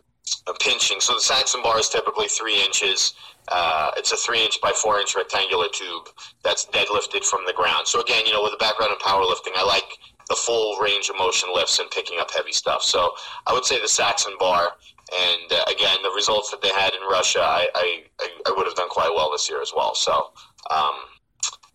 pinching. 0.61 1.01
So 1.01 1.15
the 1.15 1.21
Saxon 1.21 1.63
bar 1.63 1.79
is 1.79 1.89
typically 1.89 2.29
three 2.29 2.63
inches. 2.63 3.15
Uh, 3.49 3.91
it's 3.97 4.13
a 4.13 4.17
three 4.17 4.45
inch 4.45 4.61
by 4.61 4.73
four 4.73 5.01
inch 5.01 5.15
rectangular 5.17 5.69
tube 5.73 6.09
that's 6.43 6.67
deadlifted 6.67 7.25
from 7.25 7.41
the 7.47 7.53
ground. 7.53 7.87
So 7.87 8.01
again, 8.01 8.27
you 8.27 8.33
know, 8.33 8.43
with 8.43 8.53
a 8.55 8.59
background 8.59 8.93
in 8.93 8.99
powerlifting, 8.99 9.53
I 9.57 9.65
like 9.65 9.99
the 10.29 10.35
full 10.35 10.79
range 10.79 11.11
of 11.11 11.17
motion 11.17 11.51
lifts 11.55 11.79
and 11.79 11.91
picking 11.91 12.19
up 12.19 12.31
heavy 12.31 12.53
stuff. 12.53 12.83
So 12.83 13.11
I 13.47 13.53
would 13.53 13.65
say 13.65 13.81
the 13.81 13.89
Saxon 13.89 14.35
bar. 14.39 14.73
And 15.13 15.53
uh, 15.53 15.65
again, 15.71 15.97
the 16.03 16.13
results 16.15 16.51
that 16.51 16.63
they 16.63 16.71
had 16.71 16.95
in 16.95 17.01
Russia, 17.11 17.41
I, 17.41 17.69
I, 17.75 18.05
I 18.47 18.55
would 18.57 18.67
have 18.67 18.75
done 18.75 18.89
quite 18.89 19.13
well 19.15 19.31
this 19.31 19.49
year 19.49 19.61
as 19.61 19.73
well. 19.77 19.95
So, 19.95 20.33
um, 20.71 20.95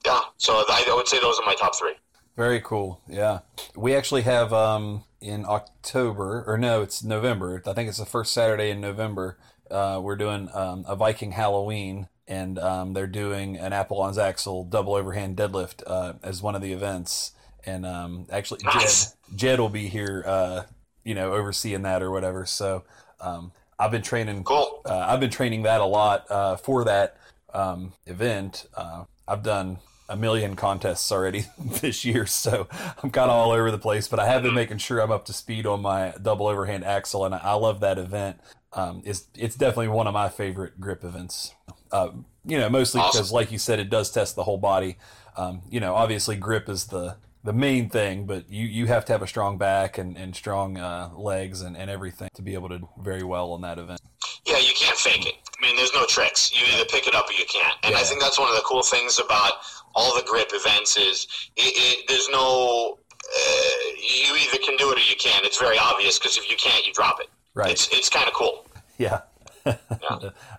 yeah, 0.06 0.22
so 0.38 0.54
I, 0.54 0.86
I 0.90 0.96
would 0.96 1.08
say 1.08 1.20
those 1.20 1.40
are 1.40 1.46
my 1.46 1.56
top 1.56 1.76
three. 1.78 1.94
Very 2.36 2.62
cool. 2.62 3.02
Yeah. 3.08 3.40
We 3.76 3.96
actually 3.96 4.22
have 4.22 4.54
um, 4.54 5.04
in 5.22 5.46
October, 5.46 6.44
or 6.48 6.58
no, 6.58 6.82
it's 6.82 7.04
November. 7.04 7.62
I 7.66 7.74
think 7.74 7.90
it's 7.90 7.98
the 7.98 8.06
first 8.06 8.34
Saturday 8.34 8.72
in 8.72 8.80
November. 8.80 9.38
Uh, 9.70 10.00
we're 10.02 10.16
doing 10.16 10.50
um, 10.54 10.86
a 10.88 10.96
Viking 10.96 11.34
Halloween, 11.34 12.08
and 12.28 12.58
um, 12.58 12.94
they're 12.94 13.08
doing 13.08 13.58
an 13.58 13.74
Apollon's 13.74 14.18
Axle 14.18 14.64
double 14.64 14.96
overhand 14.96 15.36
deadlift 15.36 15.84
uh, 15.86 16.14
as 16.24 16.42
one 16.42 16.56
of 16.56 16.62
the 16.62 16.72
events. 16.72 17.34
And 17.66 17.86
um, 17.86 18.26
actually, 18.32 18.62
nice. 18.64 19.12
Jed, 19.12 19.38
Jed 19.38 19.60
will 19.60 19.70
be 19.70 19.88
here, 19.88 20.24
uh, 20.26 20.64
you 21.04 21.14
know, 21.14 21.34
overseeing 21.34 21.82
that 21.84 22.02
or 22.02 22.10
whatever. 22.10 22.46
So 22.46 22.84
um, 23.22 23.52
I've 23.78 23.92
been 23.92 24.02
training. 24.02 24.44
Cool. 24.44 24.82
Uh, 24.86 25.00
I've 25.00 25.20
been 25.20 25.30
training 25.30 25.64
that 25.64 25.82
a 25.82 25.86
lot 25.86 26.30
uh, 26.30 26.58
for 26.58 26.84
that 26.86 27.18
um, 27.54 27.94
event. 28.06 28.68
Uh, 28.76 29.06
I've 29.28 29.44
done 29.44 29.80
a 30.10 30.18
million 30.18 30.56
contests 30.56 31.12
already 31.12 31.46
this 31.82 32.04
year, 32.04 32.26
so 32.26 32.68
I'm 33.02 33.10
kind 33.12 33.30
of 33.30 33.38
all 33.38 33.52
over 33.52 33.72
the 33.72 33.78
place. 33.78 34.08
But 34.08 34.20
I 34.20 34.26
have 34.28 34.44
been 34.44 34.56
making 34.56 34.80
sure 34.80 35.00
I'm 35.00 35.12
up 35.12 35.26
to 35.26 35.34
speed 35.34 35.66
on 35.66 35.82
my 35.82 36.14
double 36.22 36.48
overhand 36.48 36.84
axle, 36.84 37.26
and 37.26 37.34
I 37.34 37.54
love 37.54 37.80
that 37.80 37.98
event. 37.98 38.40
Um, 38.74 39.02
it's 39.06 39.28
it's 39.36 39.56
definitely 39.56 39.88
one 39.88 40.08
of 40.08 40.14
my 40.14 40.30
favorite 40.30 40.80
grip 40.80 41.04
events. 41.04 41.54
Uh, 41.92 42.10
you 42.46 42.58
know, 42.58 42.70
mostly 42.70 43.02
awesome. 43.02 43.18
because, 43.18 43.32
like 43.32 43.52
you 43.52 43.58
said, 43.58 43.80
it 43.80 43.90
does 43.90 44.12
test 44.12 44.36
the 44.36 44.44
whole 44.44 44.58
body. 44.58 44.98
Um, 45.38 45.62
you 45.70 45.80
know, 45.80 45.96
obviously 45.96 46.36
grip 46.36 46.68
is 46.70 46.88
the 46.88 47.16
the 47.44 47.54
main 47.54 47.90
thing, 47.90 48.26
but 48.26 48.50
you, 48.50 48.66
you 48.66 48.88
have 48.88 49.06
to 49.06 49.14
have 49.14 49.22
a 49.22 49.28
strong 49.28 49.58
back 49.58 49.98
and, 49.98 50.18
and 50.18 50.36
strong 50.36 50.78
uh, 50.78 51.10
legs 51.16 51.62
and, 51.62 51.78
and 51.78 51.90
everything 51.90 52.30
to 52.36 52.42
be 52.42 52.54
able 52.54 52.70
to 52.70 52.80
do 52.80 52.90
very 53.02 53.24
well 53.24 53.54
on 53.54 53.62
that 53.62 53.78
event. 53.80 54.02
Yeah, 54.46 54.58
you 54.58 54.74
can't 54.76 54.98
fake 54.98 55.26
it. 55.26 55.36
I 55.58 55.66
mean, 55.66 55.76
there's 55.76 55.94
no 55.94 56.06
tricks. 56.06 56.52
You 56.54 56.66
either 56.74 56.86
pick 56.86 57.08
it 57.08 57.16
up 57.16 57.30
or 57.30 57.34
you 57.34 57.46
can't. 57.46 57.78
And 57.84 57.94
yeah. 57.94 58.00
I 58.00 58.04
think 58.04 58.22
that's 58.22 58.40
one 58.40 58.50
of 58.50 58.56
the 58.56 58.64
cool 58.66 58.84
things 58.84 59.20
about 59.20 59.54
all 59.96 60.16
the 60.16 60.24
grip 60.24 60.50
events 60.52 60.98
is 60.98 61.28
it, 61.56 61.74
it, 61.76 62.08
there's 62.08 62.30
no 62.30 63.00
uh, 63.30 63.90
you 63.98 64.36
either 64.36 64.58
can 64.64 64.76
do 64.78 64.92
it 64.92 64.98
or 64.98 65.02
you 65.02 65.16
can't. 65.18 65.46
It's 65.46 65.60
very 65.60 65.78
obvious 65.78 66.18
because 66.18 66.38
if 66.38 66.50
you 66.50 66.58
can't, 66.58 66.86
you 66.86 66.94
drop 66.94 67.20
it. 67.20 67.28
Right. 67.54 67.72
It's 67.72 67.90
it's 67.92 68.10
kind 68.10 68.28
of 68.28 68.34
cool. 68.34 68.66
Yeah, 68.98 69.22
yeah. 69.66 69.76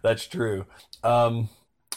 that's 0.03 0.27
true. 0.27 0.67
Um, 1.03 1.49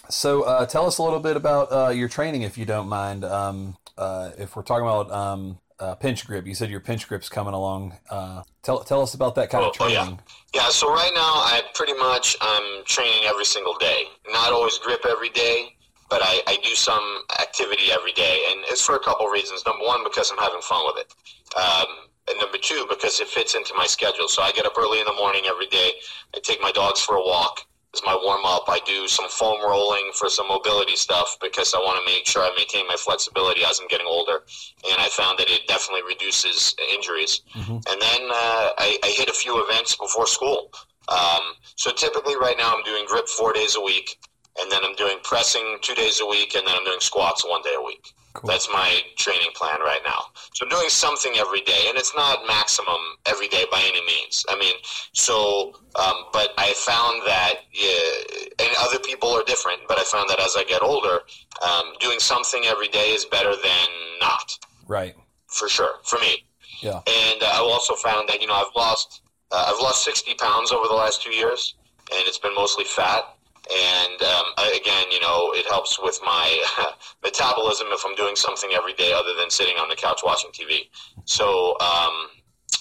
so 0.10 0.44
uh, 0.44 0.66
tell 0.66 0.86
us 0.86 0.98
a 0.98 1.04
little 1.04 1.20
bit 1.20 1.38
about 1.38 1.72
uh, 1.72 1.90
your 1.90 2.10
training, 2.10 2.42
if 2.44 2.58
you 2.58 2.66
don't 2.66 2.88
mind. 2.88 3.24
Um, 3.24 3.78
uh, 3.98 4.32
if 4.38 4.56
we're 4.56 4.64
talking 4.64 4.86
about 4.86 5.12
um, 5.12 5.60
uh, 5.80 5.96
pinch 5.96 6.26
grip, 6.26 6.46
you 6.46 6.56
said 6.56 6.70
your 6.70 6.80
pinch 6.80 7.08
grip's 7.08 7.30
coming 7.30 7.54
along. 7.54 7.98
Uh, 8.10 8.44
tell 8.62 8.84
tell 8.84 9.02
us 9.02 9.14
about 9.14 9.36
that 9.36 9.50
kind 9.50 9.64
oh, 9.64 9.70
of 9.70 9.76
training. 9.76 9.98
Oh, 9.98 10.20
yeah. 10.54 10.62
yeah. 10.64 10.70
So 10.70 10.90
right 10.90 11.12
now, 11.14 11.22
I 11.22 11.62
pretty 11.74 11.94
much 11.94 12.36
I'm 12.42 12.84
training 12.86 13.24
every 13.26 13.46
single 13.46 13.78
day. 13.80 14.04
Not 14.32 14.52
always 14.52 14.78
grip 14.78 15.06
every 15.06 15.30
day 15.30 15.74
but 16.14 16.22
I, 16.22 16.42
I 16.46 16.58
do 16.64 16.76
some 16.76 17.24
activity 17.42 17.92
every 17.92 18.12
day, 18.12 18.46
and 18.52 18.64
it's 18.70 18.86
for 18.86 18.94
a 18.94 19.00
couple 19.00 19.26
reasons. 19.30 19.64
Number 19.66 19.84
one, 19.84 20.04
because 20.04 20.30
I'm 20.30 20.38
having 20.38 20.62
fun 20.62 20.86
with 20.86 21.04
it. 21.04 21.14
Um, 21.58 21.88
and 22.30 22.40
number 22.40 22.60
two, 22.60 22.86
because 22.88 23.20
it 23.20 23.28
fits 23.28 23.56
into 23.56 23.74
my 23.76 23.88
schedule. 23.88 24.28
So 24.28 24.44
I 24.44 24.52
get 24.52 24.68
up 24.68 24.78
early 24.78 25.00
in 25.00 25.06
the 25.06 25.14
morning 25.14 25.42
every 25.48 25.66
day. 25.66 25.94
I 26.36 26.40
take 26.44 26.62
my 26.62 26.72
dogs 26.72 27.02
for 27.02 27.16
a 27.16 27.20
walk. 27.20 27.62
As 27.94 28.02
my 28.04 28.18
warm 28.24 28.44
up, 28.44 28.64
I 28.68 28.80
do 28.86 29.08
some 29.08 29.30
foam 29.30 29.62
rolling 29.62 30.12
for 30.16 30.28
some 30.28 30.48
mobility 30.48 30.96
stuff 30.96 31.38
because 31.40 31.74
I 31.76 31.78
want 31.78 32.04
to 32.04 32.12
make 32.12 32.26
sure 32.26 32.42
I 32.42 32.52
maintain 32.58 32.88
my 32.88 32.96
flexibility 32.96 33.64
as 33.64 33.80
I'm 33.80 33.88
getting 33.88 34.08
older. 34.08 34.44
And 34.90 35.00
I 35.00 35.10
found 35.10 35.38
that 35.38 35.50
it 35.50 35.68
definitely 35.68 36.02
reduces 36.08 36.76
injuries. 36.92 37.42
Mm-hmm. 37.54 37.74
And 37.74 38.02
then 38.02 38.22
uh, 38.32 38.70
I, 38.80 38.98
I, 39.04 39.14
hit 39.16 39.30
a 39.30 39.34
few 39.34 39.64
events 39.64 39.96
before 39.96 40.26
school. 40.26 40.72
Um, 41.08 41.54
so 41.76 41.92
typically, 41.92 42.36
right 42.36 42.56
now, 42.58 42.74
I'm 42.76 42.84
doing 42.84 43.06
grip 43.06 43.28
four 43.28 43.54
days 43.54 43.76
a 43.76 43.82
week 43.82 44.18
and 44.60 44.72
then 44.72 44.80
I'm 44.84 44.96
doing 44.96 45.18
pressing 45.24 45.78
two 45.82 45.96
days 45.96 46.20
a 46.22 46.26
week, 46.26 46.56
and 46.56 46.66
then 46.68 46.76
I'm 46.76 46.86
doing 46.86 47.00
squats 47.00 47.44
one 47.46 47.62
day 47.64 47.74
a 47.78 47.82
week. 47.82 48.14
Cool. 48.34 48.50
That's 48.50 48.68
my 48.70 49.00
training 49.16 49.50
plan 49.56 49.80
right 49.82 50.02
now. 50.04 50.26
So 50.54 50.66
I'm 50.66 50.70
doing 50.70 50.90
something 50.90 51.34
every 51.38 51.62
day, 51.62 51.86
and 51.88 51.98
it's 51.98 52.16
not 52.16 52.46
maximum 52.48 52.98
every 53.28 53.48
day 53.48 53.66
by 53.72 53.80
any 53.80 54.04
means. 54.06 54.44
I 54.50 54.58
mean, 54.58 54.74
so, 55.14 55.74
um, 55.96 56.26
but 56.34 56.50
I 56.58 56.74
found 56.74 57.22
that, 57.28 57.62
yeah, 57.72 58.66
and 58.66 58.76
other 58.80 59.00
people 59.00 59.30
are 59.30 59.44
different, 59.44 59.82
but 59.88 60.00
I 60.00 60.04
found 60.04 60.30
that 60.30 60.40
as 60.40 60.56
I 60.58 60.64
get 60.64 60.82
older, 60.82 61.20
um, 61.62 61.94
doing 62.00 62.20
something 62.20 62.64
every 62.66 62.88
day 62.88 63.10
is 63.12 63.26
better 63.26 63.52
than 63.52 63.88
not. 64.20 64.58
Right. 64.88 65.16
For 65.48 65.70
sure, 65.70 65.96
for 66.04 66.18
me. 66.20 66.44
Yeah. 66.82 67.02
And 67.06 67.44
uh, 67.44 67.52
I 67.54 67.60
also 67.60 67.94
found 67.96 68.30
that, 68.30 68.42
you 68.42 68.48
know, 68.48 68.56
I've 68.56 68.76
lost, 68.76 69.22
uh, 69.52 69.72
I've 69.74 69.82
lost 69.82 70.04
60 70.04 70.34
pounds 70.36 70.72
over 70.72 70.88
the 70.88 70.96
last 70.96 71.22
two 71.22 71.32
years, 71.32 71.76
and 72.12 72.22
it's 72.26 72.40
been 72.40 72.56
mostly 72.56 72.84
fat 72.84 73.33
and 73.72 74.22
um, 74.22 74.46
again, 74.76 75.06
you 75.12 75.22
know, 75.22 75.54
it 75.54 75.66
helps 75.68 76.00
with 76.02 76.20
my 76.26 76.64
metabolism 77.24 77.88
if 77.92 78.04
I'm 78.06 78.16
doing 78.16 78.36
something 78.36 78.72
every 78.74 78.94
day 78.94 79.14
other 79.14 79.34
than 79.40 79.50
sitting 79.50 79.76
on 79.78 79.90
the 79.90 79.96
couch 79.96 80.22
watching 80.24 80.52
TV. 80.52 80.90
So, 81.26 81.78
um, 81.80 82.28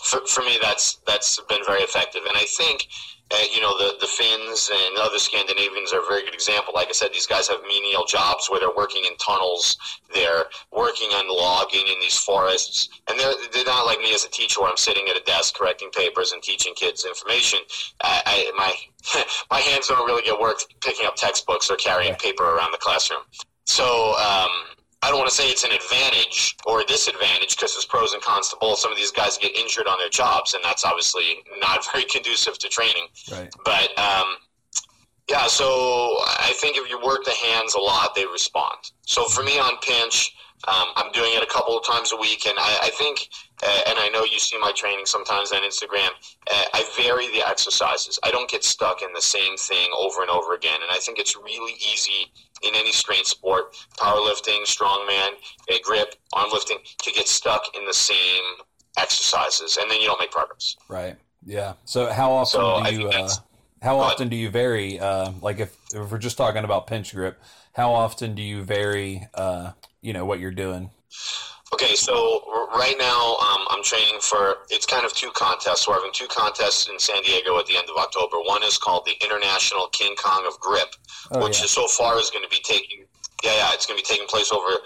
for, 0.02 0.26
for 0.26 0.42
me, 0.42 0.58
that's 0.60 0.98
that's 1.06 1.40
been 1.48 1.64
very 1.64 1.82
effective. 1.82 2.22
And 2.26 2.36
I 2.36 2.44
think, 2.44 2.88
uh, 3.30 3.36
you 3.54 3.60
know, 3.60 3.76
the, 3.78 3.94
the 4.00 4.06
Finns 4.06 4.70
and 4.72 4.98
other 4.98 5.18
Scandinavians 5.18 5.92
are 5.92 6.00
a 6.00 6.06
very 6.06 6.22
good 6.22 6.34
example. 6.34 6.72
Like 6.74 6.88
I 6.88 6.92
said, 6.92 7.10
these 7.12 7.26
guys 7.26 7.48
have 7.48 7.60
menial 7.66 8.04
jobs 8.04 8.48
where 8.50 8.60
they're 8.60 8.76
working 8.76 9.04
in 9.04 9.16
tunnels, 9.16 9.76
they're 10.12 10.44
working 10.70 11.08
on 11.10 11.28
logging 11.28 11.86
in 11.86 12.00
these 12.00 12.18
forests, 12.18 12.88
and 13.08 13.18
they're, 13.18 13.32
they're 13.52 13.64
not 13.64 13.86
like 13.86 14.00
me 14.00 14.14
as 14.14 14.24
a 14.24 14.30
teacher 14.30 14.60
where 14.60 14.70
I'm 14.70 14.76
sitting 14.76 15.08
at 15.08 15.16
a 15.16 15.24
desk 15.24 15.54
correcting 15.54 15.90
papers 15.90 16.32
and 16.32 16.42
teaching 16.42 16.74
kids 16.74 17.04
information. 17.04 17.60
I, 18.02 18.22
I 18.26 18.52
my 18.56 19.24
my 19.50 19.60
hands 19.60 19.88
don't 19.88 20.06
really 20.06 20.22
get 20.22 20.38
worked 20.38 20.66
picking 20.80 21.06
up 21.06 21.16
textbooks 21.16 21.70
or 21.70 21.76
carrying 21.76 22.14
paper 22.16 22.44
around 22.44 22.72
the 22.72 22.78
classroom. 22.78 23.22
So 23.64 24.14
um, 24.16 24.50
I 25.02 25.08
don't 25.08 25.18
want 25.18 25.28
to 25.30 25.34
say 25.34 25.50
it's 25.50 25.64
an 25.64 25.72
advantage 25.72 26.56
or 26.64 26.80
a 26.80 26.84
disadvantage 26.84 27.56
because 27.56 27.74
there's 27.74 27.84
pros 27.84 28.12
and 28.12 28.22
cons 28.22 28.48
to 28.50 28.56
both. 28.60 28.78
Some 28.78 28.92
of 28.92 28.96
these 28.96 29.10
guys 29.10 29.36
get 29.36 29.56
injured 29.56 29.88
on 29.88 29.98
their 29.98 30.08
jobs, 30.08 30.54
and 30.54 30.62
that's 30.64 30.84
obviously 30.84 31.44
not 31.58 31.84
very 31.92 32.04
conducive 32.04 32.58
to 32.58 32.68
training. 32.68 33.08
Right. 33.30 33.52
But 33.64 33.98
um, 33.98 34.36
yeah, 35.28 35.46
so 35.48 35.64
I 35.66 36.52
think 36.56 36.76
if 36.76 36.88
you 36.88 37.00
work 37.04 37.24
the 37.24 37.32
hands 37.32 37.74
a 37.74 37.80
lot, 37.80 38.14
they 38.14 38.26
respond. 38.26 38.78
So 39.02 39.24
for 39.24 39.42
me 39.42 39.58
on 39.58 39.76
pinch, 39.82 40.34
um, 40.68 40.88
I'm 40.96 41.10
doing 41.12 41.32
it 41.34 41.42
a 41.42 41.46
couple 41.46 41.76
of 41.76 41.84
times 41.84 42.12
a 42.12 42.16
week, 42.16 42.46
and 42.46 42.56
I, 42.58 42.78
I 42.84 42.90
think, 42.90 43.28
uh, 43.62 43.80
and 43.88 43.98
I 43.98 44.08
know 44.08 44.24
you 44.24 44.38
see 44.38 44.58
my 44.58 44.72
training 44.72 45.06
sometimes 45.06 45.52
on 45.52 45.62
Instagram. 45.62 46.10
Uh, 46.50 46.64
I 46.74 46.84
vary 46.96 47.28
the 47.32 47.46
exercises. 47.46 48.18
I 48.22 48.30
don't 48.30 48.50
get 48.50 48.64
stuck 48.64 49.02
in 49.02 49.12
the 49.12 49.22
same 49.22 49.56
thing 49.56 49.90
over 49.96 50.22
and 50.22 50.30
over 50.30 50.54
again, 50.54 50.78
and 50.82 50.90
I 50.90 50.98
think 50.98 51.18
it's 51.18 51.36
really 51.36 51.74
easy 51.74 52.30
in 52.62 52.74
any 52.76 52.92
strength 52.92 53.26
sport, 53.26 53.74
powerlifting, 53.98 54.62
strongman, 54.62 55.32
uh, 55.70 55.76
grip, 55.82 56.14
arm 56.32 56.50
lifting, 56.52 56.78
to 57.02 57.12
get 57.12 57.26
stuck 57.26 57.76
in 57.76 57.84
the 57.84 57.94
same 57.94 58.44
exercises, 58.98 59.78
and 59.80 59.90
then 59.90 60.00
you 60.00 60.06
don't 60.06 60.20
make 60.20 60.30
progress. 60.30 60.76
Right. 60.88 61.16
Yeah. 61.44 61.74
So 61.84 62.12
how 62.12 62.32
often 62.32 62.60
So 62.60 62.84
do 62.84 62.94
you 62.94 63.08
uh, 63.08 63.28
how 63.82 63.98
often 63.98 64.28
do 64.28 64.36
you 64.36 64.48
vary? 64.48 65.00
Uh, 65.00 65.32
like 65.40 65.58
if, 65.58 65.76
if 65.92 66.10
we're 66.10 66.18
just 66.18 66.36
talking 66.36 66.62
about 66.62 66.86
pinch 66.86 67.12
grip, 67.12 67.42
how 67.72 67.92
often 67.92 68.34
do 68.36 68.42
you 68.42 68.62
vary? 68.62 69.26
Uh, 69.34 69.72
you 70.02 70.12
know 70.12 70.24
what 70.24 70.40
you're 70.40 70.50
doing. 70.50 70.90
Okay, 71.72 71.94
so 71.94 72.42
right 72.76 72.96
now 72.98 73.36
um, 73.36 73.66
I'm 73.70 73.82
training 73.82 74.20
for 74.20 74.58
it's 74.68 74.84
kind 74.84 75.06
of 75.06 75.14
two 75.14 75.30
contests. 75.34 75.88
We're 75.88 75.94
having 75.94 76.12
two 76.12 76.26
contests 76.26 76.88
in 76.88 76.98
San 76.98 77.22
Diego 77.22 77.58
at 77.58 77.66
the 77.66 77.76
end 77.78 77.88
of 77.88 77.96
October. 77.96 78.36
One 78.44 78.62
is 78.62 78.76
called 78.76 79.06
the 79.06 79.14
International 79.24 79.86
King 79.88 80.14
Kong 80.16 80.44
of 80.46 80.60
Grip, 80.60 80.94
Oh 81.30 81.42
which 81.42 81.58
yeah. 81.60 81.64
is 81.64 81.70
so 81.70 81.86
far 81.88 82.18
is 82.18 82.30
going 82.30 82.44
to 82.44 82.50
be 82.50 82.60
taking 82.62 83.06
yeah 83.42 83.54
yeah 83.54 83.70
it's 83.72 83.86
going 83.86 83.98
to 83.98 84.04
be 84.04 84.06
taking 84.14 84.28
place 84.28 84.52
over 84.52 84.78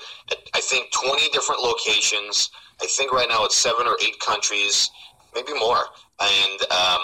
I 0.54 0.60
think 0.60 0.90
20 0.92 1.28
different 1.30 1.60
locations. 1.62 2.50
I 2.82 2.86
think 2.86 3.12
right 3.12 3.28
now 3.28 3.44
it's 3.44 3.56
seven 3.56 3.86
or 3.86 3.96
eight 4.02 4.18
countries, 4.20 4.90
maybe 5.34 5.52
more, 5.54 5.84
and 6.20 6.60
um, 6.70 7.00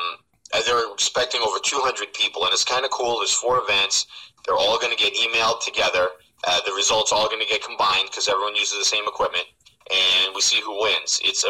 and 0.54 0.64
they're 0.66 0.92
expecting 0.92 1.40
over 1.40 1.58
200 1.62 2.12
people, 2.12 2.44
and 2.44 2.52
it's 2.52 2.64
kind 2.64 2.84
of 2.84 2.90
cool. 2.90 3.18
There's 3.18 3.32
four 3.32 3.58
events. 3.62 4.06
They're 4.46 4.56
all 4.56 4.78
going 4.78 4.94
to 4.94 5.02
get 5.02 5.14
emailed 5.14 5.64
together. 5.64 6.08
Uh, 6.44 6.60
the 6.66 6.72
results 6.72 7.12
all 7.12 7.28
going 7.28 7.40
to 7.40 7.46
get 7.46 7.62
combined 7.62 8.08
because 8.10 8.28
everyone 8.28 8.54
uses 8.56 8.78
the 8.78 8.84
same 8.84 9.04
equipment, 9.06 9.44
and 9.90 10.34
we 10.34 10.40
see 10.40 10.60
who 10.60 10.80
wins. 10.82 11.20
It's 11.24 11.44
a, 11.44 11.48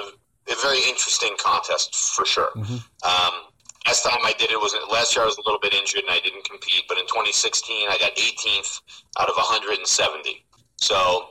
a 0.52 0.57
very 0.61 0.78
interesting 0.88 1.35
contest 1.38 1.94
for 2.14 2.26
sure. 2.26 2.50
Mhm. 2.57 2.83
Um, 3.02 3.35
last 3.87 4.02
time 4.05 4.18
I 4.22 4.35
did 4.38 4.50
it 4.50 4.61
was 4.61 4.74
last 4.90 5.16
year. 5.16 5.22
I 5.22 5.26
was 5.26 5.38
a 5.38 5.42
little 5.46 5.61
bit 5.61 5.72
injured 5.72 6.02
and 6.02 6.11
I 6.11 6.20
didn't 6.20 6.44
compete, 6.44 6.85
but 6.88 6.98
in 6.98 7.07
2016 7.07 7.88
I 7.88 7.96
got 7.98 8.14
18th 8.16 8.81
out 9.18 9.28
of 9.31 9.37
170. 9.37 10.44
So 10.76 11.31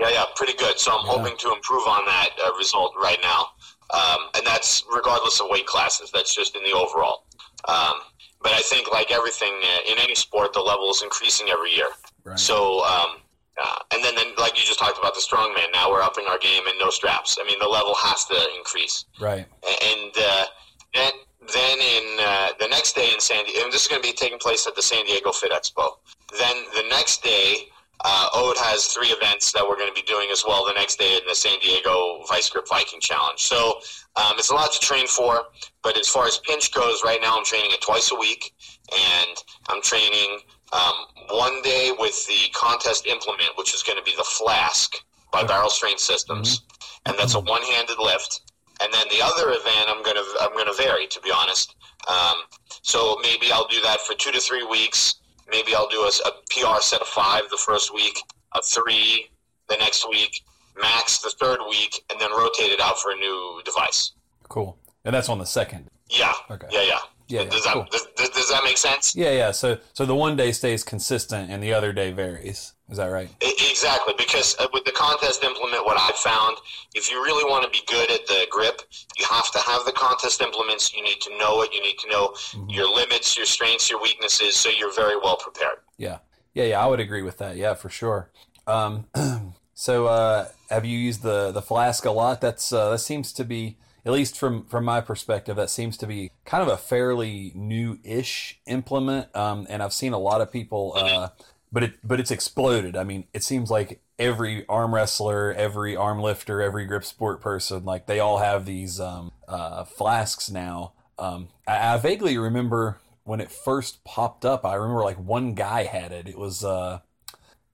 yeah, 0.00 0.08
yeah, 0.10 0.24
pretty 0.34 0.54
good. 0.54 0.78
So 0.80 0.90
I'm 0.98 1.06
Yeah. 1.06 1.12
hoping 1.12 1.36
to 1.38 1.52
improve 1.52 1.86
on 1.86 2.04
that 2.06 2.30
uh, 2.44 2.52
result 2.54 2.94
right 2.96 3.20
now, 3.22 3.50
um, 3.90 4.30
and 4.34 4.44
that's 4.44 4.82
regardless 4.92 5.40
of 5.40 5.48
weight 5.48 5.66
classes. 5.66 6.10
That's 6.10 6.34
just 6.34 6.56
in 6.56 6.64
the 6.64 6.72
overall. 6.72 7.26
Um, 7.68 7.94
but 8.42 8.52
I 8.52 8.60
think, 8.60 8.92
like 8.92 9.10
everything 9.10 9.52
uh, 9.62 9.92
in 9.92 9.98
any 9.98 10.14
sport, 10.14 10.52
the 10.52 10.60
level 10.60 10.90
is 10.90 11.02
increasing 11.02 11.48
every 11.48 11.70
year. 11.70 11.88
Right. 12.24 12.38
So, 12.38 12.84
um, 12.84 13.16
uh, 13.62 13.78
and 13.92 14.04
then, 14.04 14.14
then, 14.16 14.34
like 14.38 14.58
you 14.58 14.64
just 14.64 14.78
talked 14.78 14.98
about 14.98 15.14
the 15.14 15.20
strongman, 15.20 15.72
now 15.72 15.90
we're 15.90 16.02
upping 16.02 16.26
our 16.28 16.38
game 16.38 16.66
and 16.66 16.78
no 16.78 16.90
straps. 16.90 17.38
I 17.40 17.46
mean, 17.46 17.58
the 17.58 17.68
level 17.68 17.94
has 17.94 18.24
to 18.26 18.36
increase. 18.58 19.06
right. 19.20 19.46
And 19.64 20.12
uh, 20.16 20.44
then, 20.92 21.12
then 21.52 21.78
in 21.78 22.18
uh, 22.20 22.48
the 22.58 22.68
next 22.68 22.94
day 22.94 23.10
in 23.12 23.20
San 23.20 23.44
Diego, 23.44 23.64
and 23.64 23.72
this 23.72 23.82
is 23.82 23.88
going 23.88 24.02
to 24.02 24.08
be 24.08 24.14
taking 24.14 24.38
place 24.38 24.66
at 24.66 24.74
the 24.74 24.82
San 24.82 25.06
Diego 25.06 25.32
Fit 25.32 25.52
Expo. 25.52 25.96
Then 26.38 26.56
the 26.74 26.84
next 26.90 27.22
day, 27.22 27.68
uh, 28.02 28.28
Odd 28.34 28.56
has 28.58 28.86
three 28.86 29.08
events 29.08 29.52
that 29.52 29.66
we're 29.66 29.76
going 29.76 29.88
to 29.88 29.94
be 29.94 30.06
doing 30.06 30.28
as 30.32 30.44
well 30.46 30.66
the 30.66 30.72
next 30.74 30.98
day 30.98 31.16
in 31.16 31.20
the 31.28 31.34
San 31.34 31.58
Diego 31.60 32.22
ViseGrip 32.28 32.68
Viking 32.68 33.00
Challenge. 33.00 33.40
So 33.40 33.78
um, 34.16 34.34
it's 34.38 34.50
a 34.50 34.54
lot 34.54 34.72
to 34.72 34.78
train 34.80 35.06
for, 35.06 35.42
but 35.82 35.96
as 35.98 36.08
far 36.08 36.26
as 36.26 36.38
pinch 36.38 36.72
goes, 36.72 37.02
right 37.04 37.20
now 37.20 37.36
I'm 37.36 37.44
training 37.44 37.70
it 37.72 37.80
twice 37.80 38.10
a 38.12 38.16
week, 38.16 38.54
and 38.92 39.36
I'm 39.68 39.80
training 39.82 40.40
um, 40.72 40.94
one 41.30 41.62
day 41.62 41.92
with 41.98 42.26
the 42.26 42.50
contest 42.52 43.06
implement, 43.06 43.50
which 43.56 43.74
is 43.74 43.82
going 43.82 43.98
to 43.98 44.04
be 44.04 44.14
the 44.16 44.24
Flask 44.24 44.96
by 45.32 45.44
Barrel 45.44 45.70
Strength 45.70 46.00
Systems, 46.00 46.62
and 47.06 47.16
that's 47.18 47.34
a 47.34 47.40
one-handed 47.40 47.98
lift. 47.98 48.40
And 48.80 48.92
then 48.92 49.06
the 49.08 49.22
other 49.22 49.50
event, 49.50 49.88
I'm 49.88 50.02
gonna 50.02 50.22
I'm 50.40 50.56
gonna 50.56 50.72
vary 50.76 51.06
to 51.06 51.20
be 51.20 51.30
honest. 51.30 51.76
Um, 52.08 52.42
so 52.82 53.16
maybe 53.22 53.52
I'll 53.52 53.68
do 53.68 53.80
that 53.82 54.00
for 54.00 54.14
two 54.14 54.32
to 54.32 54.40
three 54.40 54.64
weeks. 54.64 55.14
Maybe 55.54 55.72
I'll 55.72 55.88
do 55.88 56.00
a, 56.00 56.10
a 56.28 56.32
PR 56.50 56.80
set 56.80 57.00
of 57.00 57.06
five 57.06 57.42
the 57.48 57.56
first 57.56 57.94
week, 57.94 58.18
a 58.54 58.60
three 58.60 59.30
the 59.68 59.76
next 59.76 60.04
week, 60.08 60.42
max 60.76 61.18
the 61.18 61.30
third 61.30 61.60
week, 61.70 62.04
and 62.10 62.20
then 62.20 62.32
rotate 62.32 62.72
it 62.72 62.80
out 62.80 62.98
for 62.98 63.12
a 63.12 63.14
new 63.14 63.62
device. 63.64 64.14
Cool. 64.48 64.76
And 65.04 65.14
that's 65.14 65.28
on 65.28 65.38
the 65.38 65.46
second. 65.46 65.88
Yeah. 66.10 66.32
Okay. 66.50 66.66
Yeah, 66.72 66.82
yeah. 66.82 66.98
Yeah, 67.28 67.42
yeah, 67.42 67.50
does 67.50 67.64
that 67.64 67.72
cool. 67.72 67.86
does, 67.90 68.30
does 68.30 68.50
that 68.50 68.64
make 68.64 68.76
sense? 68.76 69.16
Yeah, 69.16 69.30
yeah. 69.30 69.50
So 69.52 69.78
so 69.94 70.04
the 70.04 70.14
one 70.14 70.36
day 70.36 70.52
stays 70.52 70.84
consistent 70.84 71.50
and 71.50 71.62
the 71.62 71.72
other 71.72 71.92
day 71.92 72.10
varies. 72.12 72.73
Is 72.90 72.98
that 72.98 73.06
right? 73.06 73.30
Exactly, 73.40 74.14
because 74.18 74.54
uh, 74.58 74.66
with 74.72 74.84
the 74.84 74.92
contest 74.92 75.42
implement, 75.42 75.84
what 75.86 75.96
I 75.98 76.12
found, 76.16 76.58
if 76.94 77.10
you 77.10 77.22
really 77.22 77.44
want 77.50 77.64
to 77.64 77.70
be 77.70 77.82
good 77.86 78.10
at 78.10 78.26
the 78.26 78.46
grip, 78.50 78.82
you 79.18 79.24
have 79.30 79.50
to 79.52 79.58
have 79.58 79.84
the 79.86 79.92
contest 79.92 80.42
implements. 80.42 80.94
You 80.94 81.02
need 81.02 81.20
to 81.22 81.36
know 81.38 81.62
it. 81.62 81.72
You 81.72 81.82
need 81.82 81.98
to 81.98 82.08
know 82.08 82.28
Mm-hmm. 82.54 82.70
your 82.70 82.88
limits, 82.94 83.36
your 83.36 83.46
strengths, 83.46 83.88
your 83.90 84.00
weaknesses, 84.00 84.56
so 84.56 84.68
you're 84.68 84.92
very 84.94 85.16
well 85.16 85.36
prepared. 85.36 85.78
Yeah. 85.96 86.18
Yeah, 86.52 86.64
yeah, 86.64 86.84
I 86.84 86.86
would 86.86 87.00
agree 87.00 87.22
with 87.22 87.38
that. 87.38 87.56
Yeah, 87.56 87.74
for 87.74 87.88
sure. 87.88 88.30
Um, 88.66 89.06
so 89.74 90.06
uh, 90.06 90.48
have 90.70 90.84
you 90.84 90.96
used 90.98 91.22
the 91.22 91.50
the 91.52 91.62
flask 91.62 92.04
a 92.04 92.10
lot? 92.10 92.40
That's 92.40 92.72
uh, 92.72 92.90
that 92.90 92.98
seems 92.98 93.32
to 93.34 93.44
be 93.44 93.76
at 94.06 94.12
least 94.12 94.38
from 94.38 94.64
from 94.66 94.84
my 94.84 95.00
perspective, 95.00 95.56
that 95.56 95.70
seems 95.70 95.96
to 95.98 96.06
be 96.06 96.30
kind 96.44 96.62
of 96.62 96.68
a 96.68 96.76
fairly 96.76 97.52
new-ish 97.54 98.60
implement. 98.66 99.34
Um, 99.34 99.66
and 99.68 99.82
I've 99.82 99.92
seen 99.92 100.12
a 100.12 100.18
lot 100.18 100.40
of 100.40 100.52
people, 100.52 100.92
uh, 100.96 101.28
but 101.74 101.82
it 101.82 101.94
but 102.04 102.20
it's 102.20 102.30
exploded. 102.30 102.96
I 102.96 103.02
mean, 103.02 103.24
it 103.34 103.42
seems 103.42 103.68
like 103.68 104.00
every 104.16 104.64
arm 104.68 104.94
wrestler, 104.94 105.52
every 105.52 105.96
arm 105.96 106.20
lifter, 106.20 106.62
every 106.62 106.84
grip 106.86 107.04
sport 107.04 107.40
person, 107.40 107.84
like 107.84 108.06
they 108.06 108.20
all 108.20 108.38
have 108.38 108.64
these 108.64 109.00
um, 109.00 109.32
uh, 109.48 109.82
flasks 109.84 110.48
now. 110.48 110.92
Um, 111.18 111.48
I, 111.66 111.94
I 111.94 111.96
vaguely 111.98 112.38
remember 112.38 113.00
when 113.24 113.40
it 113.40 113.50
first 113.50 114.04
popped 114.04 114.44
up. 114.44 114.64
I 114.64 114.74
remember 114.74 115.02
like 115.02 115.18
one 115.18 115.54
guy 115.54 115.82
had 115.82 116.12
it. 116.12 116.28
It 116.28 116.38
was 116.38 116.64
uh, 116.64 117.00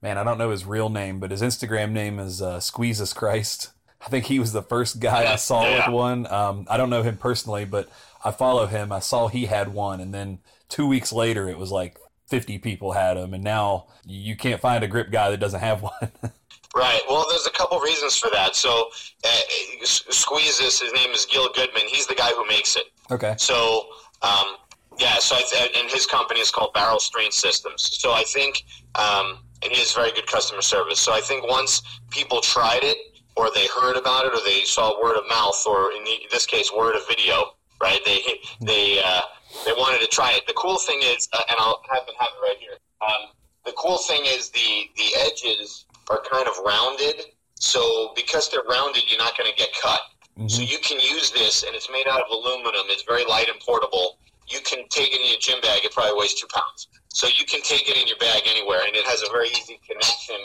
man, 0.01 0.17
I 0.17 0.23
don't 0.23 0.39
know 0.39 0.49
his 0.49 0.65
real 0.65 0.89
name, 0.89 1.19
but 1.19 1.29
his 1.29 1.43
Instagram 1.43 1.91
name 1.91 2.17
is 2.17 2.41
uh, 2.41 2.59
Squeezes 2.59 3.13
Christ. 3.13 3.71
I 4.03 4.09
think 4.09 4.25
he 4.25 4.39
was 4.39 4.51
the 4.51 4.63
first 4.63 4.99
guy 4.99 5.31
I 5.31 5.35
saw 5.35 5.63
Yeah. 5.63 5.85
with 5.85 5.93
one. 5.93 6.25
Um, 6.33 6.65
I 6.67 6.77
don't 6.77 6.89
know 6.89 7.03
him 7.03 7.17
personally, 7.17 7.65
but 7.65 7.87
I 8.25 8.31
follow 8.31 8.65
him. 8.65 8.91
I 8.91 8.99
saw 8.99 9.27
he 9.27 9.45
had 9.45 9.75
one, 9.75 10.01
and 10.01 10.11
then 10.11 10.39
two 10.69 10.87
weeks 10.87 11.13
later, 11.13 11.47
it 11.47 11.59
was 11.59 11.71
like 11.71 11.99
50 12.31 12.57
people 12.59 12.93
had 12.93 13.15
them, 13.17 13.33
and 13.33 13.43
now 13.43 13.87
you 14.05 14.35
can't 14.37 14.59
find 14.61 14.83
a 14.83 14.87
grip 14.87 15.11
guy 15.11 15.29
that 15.29 15.37
doesn't 15.39 15.59
have 15.59 15.81
one. 15.91 16.09
Right. 16.73 17.01
Well, 17.09 17.25
there's 17.29 17.45
a 17.45 17.51
couple 17.51 17.77
reasons 17.81 18.17
for 18.17 18.29
that. 18.31 18.55
So, 18.55 18.89
uh, 19.25 19.29
Squeezes, 19.83 20.79
his 20.79 20.93
name 20.93 21.11
is 21.11 21.25
Gil 21.25 21.49
Goodman. 21.53 21.83
He's 21.87 22.07
the 22.07 22.15
guy 22.15 22.29
who 22.29 22.47
makes 22.47 22.75
it. 22.77 22.85
okay. 23.11 23.35
So, 23.37 23.87
um, 24.21 24.55
yeah, 24.97 25.15
so 25.19 25.35
I 25.35 25.41
th- 25.41 25.71
and 25.77 25.89
his 25.91 26.05
company 26.05 26.39
is 26.39 26.49
called 26.49 26.73
Barrel 26.73 26.99
Strength 26.99 27.33
Systems. 27.33 27.97
So 27.99 28.13
I 28.13 28.23
think, 28.23 28.63
um, 28.95 29.39
and 29.63 29.71
he 29.71 29.79
has 29.79 29.91
very 29.93 30.11
good 30.13 30.27
customer 30.27 30.61
service. 30.61 30.99
So 30.99 31.13
I 31.13 31.21
think 31.21 31.47
once 31.49 31.81
people 32.09 32.39
tried 32.41 32.83
it, 32.83 32.97
or 33.35 33.49
they 33.53 33.67
heard 33.67 33.97
about 33.97 34.25
it, 34.25 34.33
or 34.33 34.41
they 34.45 34.61
saw 34.61 35.01
word 35.01 35.17
of 35.17 35.23
mouth, 35.29 35.61
or 35.65 35.91
in 35.91 36.03
the, 36.03 36.19
this 36.31 36.45
case, 36.45 36.71
word 36.71 36.95
of 36.95 37.05
video, 37.07 37.53
right? 37.81 37.99
They 38.05 38.21
they 38.61 39.01
uh, 39.03 39.21
they 39.65 39.73
wanted 39.73 40.01
to 40.01 40.07
try 40.07 40.31
it. 40.33 40.45
The 40.47 40.53
cool 40.53 40.77
thing 40.79 40.99
is, 41.03 41.27
uh, 41.33 41.41
and 41.49 41.57
I'll 41.59 41.81
have 41.91 42.05
them 42.05 42.15
have 42.19 42.29
it 42.37 42.41
right 42.41 42.57
here. 42.59 42.77
Um, 43.01 43.31
the 43.65 43.73
cool 43.73 43.97
thing 43.97 44.21
is 44.25 44.49
the 44.49 44.89
the 44.97 45.09
edges 45.19 45.85
are 46.09 46.21
kind 46.29 46.47
of 46.47 46.57
rounded. 46.65 47.15
So 47.55 48.13
because 48.15 48.49
they're 48.49 48.63
rounded, 48.67 49.03
you're 49.07 49.19
not 49.19 49.37
going 49.37 49.49
to 49.51 49.55
get 49.55 49.69
cut. 49.81 50.01
So 50.47 50.61
Mhm. 50.61 50.71
you 50.71 50.79
can 50.79 50.99
use 50.99 51.29
this, 51.31 51.61
and 51.63 51.75
it's 51.75 51.89
made 51.89 52.07
out 52.07 52.21
of 52.21 52.29
aluminum. 52.31 52.89
It's 52.89 53.03
very 53.03 53.23
light 53.25 53.49
and 53.49 53.59
portable. 53.59 54.17
You 54.47 54.59
can 54.61 54.87
take 54.89 55.13
it 55.13 55.21
in 55.21 55.27
your 55.27 55.37
gym 55.39 55.61
bag. 55.61 55.85
It 55.85 55.91
probably 55.91 56.17
weighs 56.19 56.33
two 56.33 56.47
pounds. 56.47 56.87
So 57.13 57.27
you 57.27 57.45
can 57.45 57.61
take 57.61 57.87
it 57.87 57.97
in 57.97 58.07
your 58.07 58.17
bag 58.17 58.43
anywhere, 58.47 58.81
and 58.87 58.95
it 58.95 59.05
has 59.05 59.21
a 59.21 59.29
very 59.31 59.49
easy 59.49 59.79
connection 59.87 60.37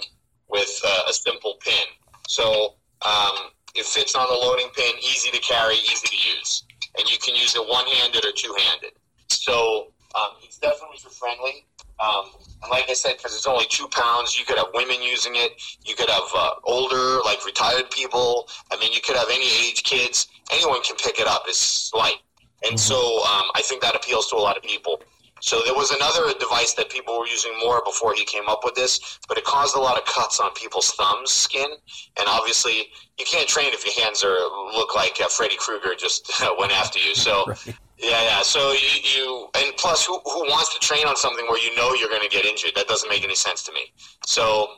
with 0.49 0.79
uh, 0.85 1.05
a 1.09 1.13
simple 1.15 1.55
pin. 1.61 1.87
So 2.29 2.75
um, 3.03 3.51
It 3.75 3.85
fits 3.85 4.15
on 4.15 4.27
the 4.29 4.35
loading 4.35 4.71
pin, 4.75 4.93
easy 5.01 5.31
to 5.31 5.39
carry, 5.39 5.77
easy 5.77 6.09
to 6.09 6.17
use, 6.17 6.65
and 6.99 7.11
you 7.11 7.19
can 7.19 7.35
use 7.35 7.55
it 7.55 7.63
one-handed 7.67 8.25
or 8.25 8.33
two-handed. 8.33 8.93
So 9.29 9.93
um, 10.15 10.31
it's 10.43 10.59
definitely 10.59 10.99
for 10.99 11.11
friendly. 11.11 11.67
Um, 11.99 12.31
and 12.63 12.71
like 12.71 12.91
I 12.91 12.95
said, 12.95 13.17
because 13.17 13.35
it's 13.35 13.47
only 13.47 13.67
two 13.69 13.89
pounds, 13.89 14.39
you 14.39 14.45
could 14.45 14.59
have 14.59 14.69
women 14.75 15.03
using 15.03 15.33
it. 15.35 15.53
You 15.85 15.95
could 15.95 16.11
have 16.11 16.29
uh, 16.35 16.51
older, 16.65 17.23
like 17.25 17.45
retired 17.45 17.91
people. 17.91 18.49
I 18.71 18.79
mean, 18.79 18.93
you 18.93 19.01
could 19.01 19.17
have 19.17 19.29
any 19.31 19.47
age 19.47 19.83
kids. 19.83 20.29
Anyone 20.53 20.83
can 20.83 20.97
pick 20.97 21.19
it 21.19 21.27
up. 21.27 21.45
It's 21.47 21.93
light. 21.95 22.21
And 22.69 22.79
so 22.79 22.97
um, 22.97 23.45
I 23.55 23.63
think 23.63 23.83
that 23.83 23.95
appeals 23.95 24.29
to 24.31 24.37
a 24.37 24.39
lot 24.39 24.57
of 24.57 24.63
people. 24.63 25.01
So 25.41 25.63
there 25.65 25.75
was 25.75 25.91
another 25.91 26.33
device 26.39 26.73
that 26.75 26.89
people 26.89 27.19
were 27.19 27.27
using 27.27 27.53
more 27.63 27.83
before 27.85 28.15
he 28.15 28.25
came 28.25 28.49
up 28.49 28.61
with 28.65 28.75
this, 28.75 29.19
but 29.29 29.37
it 29.37 29.45
caused 29.45 29.77
a 29.77 29.81
lot 29.81 29.99
of 29.99 30.05
cuts 30.07 30.41
on 30.41 30.53
people's 30.55 30.91
thumbs, 30.93 31.31
skin, 31.31 31.71
and 32.19 32.27
obviously 32.27 32.89
you 33.19 33.25
can't 33.27 33.49
train 33.49 33.71
if 33.73 33.85
your 33.85 34.05
hands 34.05 34.25
are 34.25 34.39
look 34.75 34.95
like 34.95 35.21
uh, 35.21 35.29
Freddy 35.29 35.57
Krueger 35.59 35.95
just 35.97 36.31
went 36.59 36.73
after 36.73 36.99
you. 36.99 37.15
So 37.15 37.45
Right. 37.47 37.67
yeah, 37.99 38.23
yeah. 38.23 38.43
So 38.43 38.73
you, 38.73 39.01
you 39.15 39.49
and 39.55 39.77
plus, 39.77 40.05
who 40.05 40.19
who 40.25 40.41
wants 40.49 40.73
to 40.75 40.81
train 40.81 41.07
on 41.07 41.17
something 41.17 41.47
where 41.47 41.63
you 41.63 41.75
know 41.77 41.95
you're 41.95 42.11
going 42.11 42.23
to 42.23 42.29
get 42.29 42.45
injured? 42.45 42.73
That 42.75 42.89
doesn't 42.89 43.09
make 43.09 43.25
any 43.25 43.35
sense 43.37 43.63
to 43.65 43.73
me. 43.73 43.93
So 44.27 44.69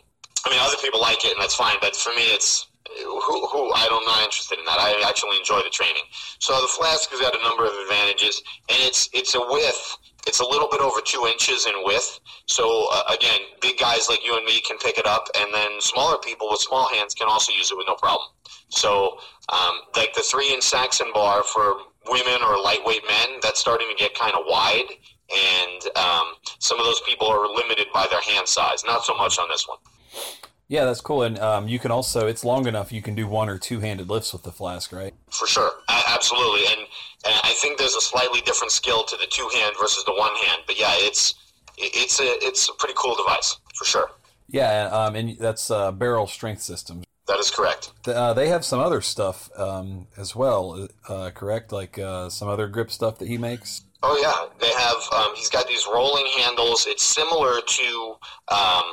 I 0.47 0.51
mean, 0.51 0.59
other 0.63 0.77
people 0.83 1.01
like 1.01 1.25
it, 1.25 1.33
and 1.33 1.41
that's 1.41 1.55
fine. 1.55 1.77
But 1.81 1.97
for 1.97 2.11
me, 2.11 2.23
it's 2.35 2.67
who, 3.05 3.47
who 3.47 3.73
I 3.73 3.87
don't, 3.89 4.05
not 4.07 4.23
interested 4.23 4.59
in 4.59 4.65
that. 4.65 4.79
I 4.79 5.05
actually 5.07 5.39
enjoy 5.39 5.63
the 5.63 5.71
training. 5.71 6.03
So 6.39 6.61
the 6.61 6.69
flask 6.69 7.11
has 7.11 7.21
got 7.21 7.35
a 7.35 7.43
number 7.43 7.65
of 7.67 7.73
advantages, 7.75 8.43
and 8.69 8.79
it's 8.83 9.09
it's 9.13 9.35
a 9.35 9.41
width. 9.41 9.99
It's 10.29 10.41
a 10.41 10.47
little 10.47 10.69
bit 10.71 10.81
over 10.81 11.01
two 11.01 11.27
inches 11.27 11.67
in 11.67 11.73
width. 11.89 12.21
So 12.47 12.87
uh, 12.93 13.15
again, 13.17 13.41
big 13.61 13.79
guys 13.79 14.09
like 14.09 14.25
you 14.27 14.37
and 14.37 14.45
me 14.45 14.61
can 14.61 14.77
pick 14.79 14.99
it 14.99 15.07
up, 15.07 15.25
and 15.39 15.49
then 15.53 15.81
smaller 15.81 16.19
people 16.19 16.49
with 16.51 16.61
small 16.61 16.87
hands 16.95 17.15
can 17.15 17.29
also 17.29 17.51
use 17.53 17.71
it 17.73 17.77
with 17.79 17.87
no 17.87 17.95
problem. 17.95 18.29
So 18.69 19.19
um, 19.49 19.75
like 19.97 20.13
the 20.15 20.23
three 20.31 20.53
inch 20.53 20.65
Saxon 20.65 21.09
bar 21.15 21.43
for 21.43 21.79
women 22.09 22.43
or 22.43 22.61
lightweight 22.61 23.03
men, 23.09 23.41
that's 23.43 23.61
starting 23.61 23.89
to 23.89 23.97
get 23.97 24.15
kind 24.15 24.35
of 24.35 24.43
wide. 24.47 24.91
And 25.31 25.97
um, 25.97 26.27
some 26.59 26.79
of 26.79 26.87
those 26.87 27.01
people 27.03 27.27
are 27.27 27.47
limited 27.47 27.89
by 27.93 28.07
their 28.11 28.21
hand 28.21 28.47
size. 28.49 28.85
Not 28.85 29.05
so 29.05 29.15
much 29.15 29.39
on 29.39 29.49
this 29.49 29.67
one. 29.69 29.79
Yeah, 30.69 30.85
that's 30.85 31.01
cool. 31.01 31.23
And 31.23 31.39
um, 31.39 31.69
you 31.69 31.79
can 31.79 31.91
also, 31.91 32.27
it's 32.27 32.45
long 32.45 32.67
enough, 32.67 32.93
you 32.93 33.01
can 33.01 33.15
do 33.15 33.27
one 33.27 33.49
or 33.49 33.59
two 33.59 33.81
handed 33.81 34.11
lifts 34.11 34.35
with 34.35 34.43
the 34.43 34.53
flask, 34.53 34.93
right? 34.93 35.15
For 35.31 35.47
sure, 35.47 35.71
A- 35.89 36.03
absolutely, 36.09 36.67
and, 36.73 36.87
and 37.25 37.35
I 37.45 37.53
think 37.55 37.79
there's 37.79 37.95
a 37.95 38.01
slightly 38.01 38.41
different 38.43 38.73
skill 38.73 39.05
to 39.05 39.17
the 39.17 39.27
two 39.27 39.49
hand 39.55 39.75
versus 39.81 40.05
the 40.05 40.15
one 40.15 40.35
hand. 40.37 40.63
But 40.67 40.79
yeah, 40.79 40.93
it's 40.97 41.35
it's 41.77 42.21
a 42.21 42.25
it's 42.47 42.69
a 42.69 42.75
pretty 42.75 42.95
cool 42.97 43.15
device 43.15 43.57
for 43.75 43.85
sure. 43.85 44.11
Yeah, 44.49 44.85
um, 44.87 45.15
and 45.15 45.37
that's 45.39 45.71
uh, 45.71 45.93
Barrel 45.93 46.27
Strength 46.27 46.63
Systems. 46.63 47.05
That 47.27 47.39
is 47.39 47.51
correct. 47.51 47.93
Uh, 48.07 48.33
they 48.33 48.49
have 48.49 48.65
some 48.65 48.81
other 48.81 49.03
stuff 49.03 49.51
um, 49.59 50.07
as 50.17 50.35
well, 50.35 50.89
uh, 51.09 51.31
correct? 51.35 51.73
Like 51.73 51.99
uh, 51.99 52.31
some 52.31 52.49
other 52.49 52.69
grip 52.69 52.91
stuff 52.91 53.19
that 53.19 53.29
he 53.29 53.37
makes. 53.37 53.83
Oh 54.03 54.17
yeah, 54.23 54.57
they 54.61 54.73
have. 54.73 54.97
Um, 55.13 55.35
he's 55.37 55.51
got 55.51 55.69
these 55.69 55.87
rolling 55.93 56.27
handles. 56.39 56.87
It's 56.89 57.05
similar 57.05 57.61
to 57.61 58.15
um, 58.49 58.85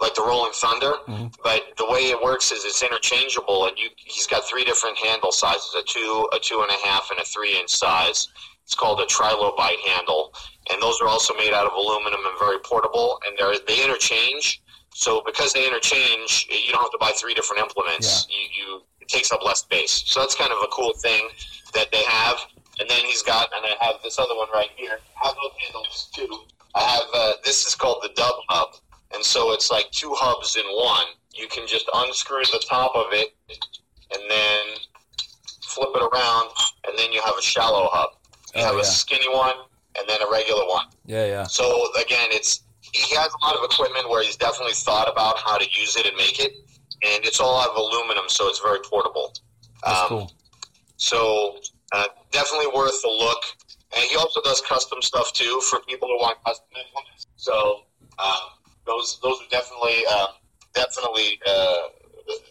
like 0.00 0.14
the 0.14 0.22
Rolling 0.22 0.52
Thunder, 0.52 0.94
Mhm. 1.08 1.34
but 1.42 1.76
the 1.76 1.86
way 1.86 2.10
it 2.10 2.20
works 2.22 2.52
is 2.52 2.64
it's 2.64 2.82
interchangeable, 2.82 3.66
and 3.66 3.76
you 3.78 3.90
he's 3.96 4.26
got 4.26 4.46
three 4.46 4.64
different 4.64 4.96
handle 4.98 5.32
sizes: 5.32 5.74
a 5.74 5.82
two, 5.82 6.28
a 6.32 6.38
two 6.38 6.62
and 6.62 6.70
a 6.70 6.86
half, 6.86 7.10
and 7.10 7.18
a 7.20 7.24
three 7.24 7.58
inch 7.58 7.70
size. 7.70 8.28
It's 8.64 8.74
called 8.74 9.00
a 9.00 9.06
trilobite 9.06 9.80
handle, 9.80 10.34
and 10.70 10.80
those 10.80 11.00
are 11.00 11.08
also 11.08 11.34
made 11.34 11.52
out 11.52 11.66
of 11.66 11.72
aluminum 11.72 12.24
and 12.26 12.38
very 12.38 12.58
portable, 12.60 13.20
and 13.26 13.36
they 13.38 13.58
they 13.74 13.82
interchange. 13.84 14.62
So 14.94 15.20
because 15.24 15.52
they 15.52 15.66
interchange, 15.66 16.46
you 16.50 16.72
don't 16.72 16.82
have 16.82 16.90
to 16.92 16.98
buy 16.98 17.12
three 17.12 17.34
different 17.34 17.62
implements. 17.62 18.26
You, 18.28 18.48
you 18.56 18.82
it 19.00 19.08
takes 19.08 19.32
up 19.32 19.44
less 19.44 19.60
space. 19.60 20.02
So 20.06 20.20
that's 20.20 20.34
kind 20.34 20.52
of 20.52 20.58
a 20.62 20.66
cool 20.68 20.92
thing 20.94 21.28
that 21.72 21.90
they 21.92 22.02
have. 22.04 22.38
And 22.80 22.88
then 22.88 23.04
he's 23.04 23.22
got, 23.22 23.48
and 23.56 23.64
I 23.64 23.84
have 23.84 23.96
this 24.02 24.18
other 24.18 24.36
one 24.36 24.48
right 24.52 24.70
here. 24.76 25.00
I 25.22 25.26
have 25.28 25.36
those 25.36 25.52
handles 25.60 26.10
too. 26.14 26.44
I 26.74 26.80
have 26.82 27.02
uh, 27.12 27.32
this 27.44 27.64
is 27.66 27.74
called 27.74 28.02
the 28.02 28.10
Dub 28.10 28.34
Hub, 28.48 28.74
and 29.14 29.24
so 29.24 29.52
it's 29.52 29.70
like 29.70 29.90
two 29.90 30.12
hubs 30.16 30.56
in 30.56 30.64
one. 30.64 31.06
You 31.34 31.46
can 31.48 31.66
just 31.66 31.88
unscrew 31.94 32.42
the 32.52 32.62
top 32.68 32.94
of 32.94 33.06
it, 33.12 33.34
and 33.48 34.22
then 34.30 34.60
flip 35.64 35.90
it 35.94 36.02
around, 36.02 36.50
and 36.86 36.98
then 36.98 37.12
you 37.12 37.20
have 37.22 37.34
a 37.38 37.42
shallow 37.42 37.88
hub. 37.92 38.10
You 38.54 38.62
Oh, 38.62 38.66
have 38.66 38.74
yeah. 38.74 38.80
a 38.80 38.84
skinny 38.84 39.28
one, 39.28 39.54
and 39.98 40.08
then 40.08 40.18
a 40.22 40.30
regular 40.30 40.66
one. 40.66 40.86
Yeah, 41.06 41.26
yeah. 41.26 41.44
So 41.44 41.88
again, 42.00 42.28
it's 42.30 42.62
he 42.92 43.14
has 43.16 43.30
a 43.42 43.46
lot 43.46 43.56
of 43.56 43.64
equipment 43.64 44.08
where 44.08 44.22
he's 44.24 44.36
definitely 44.36 44.72
thought 44.74 45.08
about 45.10 45.38
how 45.38 45.58
to 45.58 45.64
use 45.78 45.96
it 45.96 46.06
and 46.06 46.16
make 46.16 46.40
it, 46.40 46.52
and 47.04 47.24
it's 47.24 47.38
all 47.40 47.60
out 47.60 47.68
of 47.70 47.76
aluminum, 47.76 48.24
so 48.28 48.48
it's 48.48 48.60
very 48.60 48.78
portable. 48.80 49.34
That's 49.84 50.00
Um, 50.00 50.08
cool. 50.08 50.32
So 50.96 51.58
uh, 51.92 52.06
definitely 52.32 52.68
worth 52.74 53.02
a 53.04 53.08
look. 53.08 53.42
And 53.96 54.04
he 54.10 54.16
also 54.16 54.42
does 54.42 54.60
custom 54.60 55.00
stuff 55.00 55.32
too 55.32 55.60
for 55.70 55.80
people 55.80 56.08
who 56.08 56.16
want 56.18 56.36
custom 56.44 56.66
implements. 56.76 57.26
So 57.36 57.80
um, 58.18 58.34
those 58.88 59.20
those 59.22 59.40
are 59.40 59.48
definitely 59.50 60.02
uh, 60.10 60.26
definitely 60.74 61.38
uh, 61.46 61.82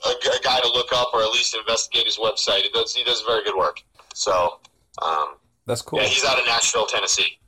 a, 0.05 0.09
a 0.09 0.39
guy 0.43 0.59
to 0.59 0.67
look 0.67 0.93
up 0.93 1.09
or 1.13 1.21
at 1.21 1.31
least 1.31 1.55
investigate 1.55 2.05
his 2.05 2.17
website. 2.17 2.61
He 2.61 2.69
does 2.69 2.95
he 2.95 3.03
does 3.03 3.21
very 3.27 3.43
good 3.43 3.57
work. 3.57 3.81
So 4.13 4.59
um, 5.01 5.35
That's 5.65 5.81
cool. 5.81 5.99
yeah, 5.99 6.07
he's 6.07 6.25
out 6.25 6.39
of 6.39 6.45
Nashville, 6.45 6.85
Tennessee. 6.87 7.39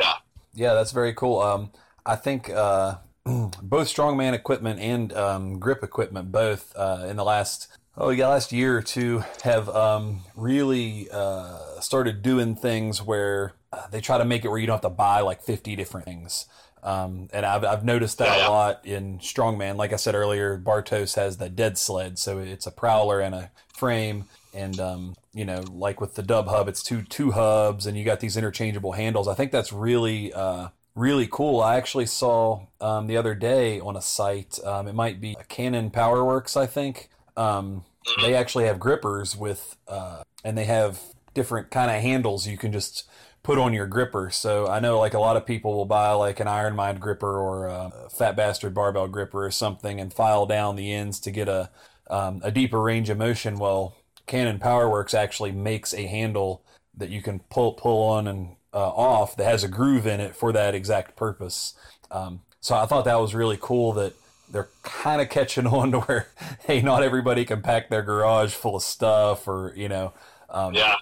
Yeah. 0.00 0.12
Yeah, 0.54 0.74
that's 0.74 0.92
very 0.92 1.12
cool. 1.14 1.40
Um, 1.40 1.70
I 2.06 2.16
think 2.16 2.50
uh, 2.50 2.96
both 3.24 3.88
strongman 3.88 4.34
equipment 4.34 4.80
and 4.80 5.12
um, 5.12 5.58
grip 5.58 5.82
equipment, 5.82 6.32
both 6.32 6.72
uh, 6.76 7.06
in 7.08 7.16
the 7.16 7.24
last 7.24 7.68
oh 7.96 8.10
yeah 8.10 8.28
last 8.28 8.52
year 8.52 8.76
or 8.76 8.82
two, 8.82 9.24
have 9.42 9.68
um, 9.68 10.20
really 10.36 11.08
uh, 11.12 11.80
started 11.80 12.22
doing 12.22 12.54
things 12.56 13.02
where 13.02 13.54
uh, 13.72 13.86
they 13.88 14.00
try 14.00 14.18
to 14.18 14.24
make 14.24 14.44
it 14.44 14.48
where 14.48 14.58
you 14.58 14.66
don't 14.66 14.74
have 14.74 14.82
to 14.82 14.90
buy 14.90 15.20
like 15.20 15.42
fifty 15.42 15.74
different 15.76 16.06
things. 16.06 16.46
Um, 16.84 17.28
and 17.32 17.46
I've, 17.46 17.64
I've 17.64 17.84
noticed 17.84 18.18
that 18.18 18.38
Yeah, 18.38 18.48
a 18.48 18.50
lot 18.50 18.86
in 18.86 19.18
strongman. 19.18 19.76
Like 19.76 19.92
I 19.92 19.96
said 19.96 20.14
earlier, 20.14 20.58
Bartos 20.58 21.16
has 21.16 21.38
the 21.38 21.48
dead 21.48 21.78
sled, 21.78 22.18
so 22.18 22.38
it's 22.38 22.66
a 22.66 22.70
prowler 22.70 23.20
and 23.20 23.34
a 23.34 23.50
frame. 23.74 24.24
And 24.52 24.78
um, 24.78 25.16
you 25.32 25.44
know, 25.44 25.64
like 25.72 26.00
with 26.00 26.14
the 26.14 26.22
Dub 26.22 26.46
Hub, 26.46 26.68
it's 26.68 26.82
two 26.82 27.02
two 27.02 27.32
hubs, 27.32 27.86
and 27.86 27.96
you 27.96 28.04
got 28.04 28.20
these 28.20 28.36
interchangeable 28.36 28.92
handles. 28.92 29.26
I 29.26 29.34
think 29.34 29.50
that's 29.50 29.72
really 29.72 30.32
uh, 30.32 30.68
really 30.94 31.26
cool. 31.30 31.60
I 31.60 31.76
actually 31.76 32.06
saw 32.06 32.66
um, 32.80 33.06
the 33.06 33.16
other 33.16 33.34
day 33.34 33.80
on 33.80 33.96
a 33.96 34.02
site. 34.02 34.58
Um, 34.64 34.86
it 34.86 34.94
might 34.94 35.20
be 35.20 35.36
Canon 35.48 35.90
PowerWorks, 35.90 36.56
I 36.56 36.66
think. 36.66 37.08
Um, 37.36 37.84
they 38.22 38.34
actually 38.34 38.66
have 38.66 38.78
grippers 38.78 39.34
with, 39.36 39.76
uh, 39.88 40.22
and 40.44 40.56
they 40.56 40.64
have 40.66 41.00
different 41.32 41.70
kind 41.70 41.90
of 41.90 42.00
handles 42.00 42.46
you 42.46 42.56
can 42.56 42.70
just 42.70 43.08
put 43.44 43.58
on 43.58 43.74
your 43.74 43.86
gripper. 43.86 44.30
So 44.30 44.66
I 44.66 44.80
know 44.80 44.98
like 44.98 45.14
a 45.14 45.20
lot 45.20 45.36
of 45.36 45.46
people 45.46 45.76
will 45.76 45.84
buy 45.84 46.10
like 46.12 46.40
an 46.40 46.48
IronMind 46.48 46.98
gripper 46.98 47.38
or 47.38 47.68
a 47.68 48.08
Fat 48.10 48.34
Bastard 48.34 48.74
barbell 48.74 49.06
gripper 49.06 49.44
or 49.44 49.50
something 49.52 50.00
and 50.00 50.12
file 50.12 50.46
down 50.46 50.74
the 50.74 50.92
ends 50.92 51.20
to 51.20 51.30
get 51.30 51.48
a 51.48 51.70
um, 52.10 52.40
a 52.42 52.50
deeper 52.50 52.80
range 52.82 53.10
of 53.10 53.18
motion. 53.18 53.58
Well, 53.58 53.94
Canon 54.26 54.58
PowerWorks 54.58 55.14
actually 55.14 55.52
makes 55.52 55.94
a 55.94 56.06
handle 56.06 56.64
that 56.96 57.10
you 57.10 57.22
can 57.22 57.40
pull 57.50 57.74
pull 57.74 58.02
on 58.08 58.26
and 58.26 58.56
uh, 58.72 58.88
off 58.88 59.36
that 59.36 59.44
has 59.44 59.62
a 59.62 59.68
groove 59.68 60.06
in 60.06 60.20
it 60.20 60.34
for 60.34 60.50
that 60.52 60.74
exact 60.74 61.14
purpose. 61.14 61.74
Um, 62.10 62.40
so 62.60 62.74
I 62.74 62.86
thought 62.86 63.04
that 63.04 63.20
was 63.20 63.34
really 63.34 63.58
cool 63.60 63.92
that 63.92 64.14
they're 64.50 64.70
kind 64.82 65.20
of 65.20 65.28
catching 65.28 65.66
on 65.78 65.92
to 65.92 66.00
where 66.00 66.28
hey, 66.66 66.80
not 66.80 67.02
everybody 67.02 67.44
can 67.44 67.60
pack 67.60 67.90
their 67.90 68.02
garage 68.02 68.54
full 68.54 68.76
of 68.76 68.82
stuff 68.82 69.46
or 69.46 69.74
you 69.76 69.88
know. 69.90 70.14
Um, 70.48 70.72
Yeah. 70.72 70.96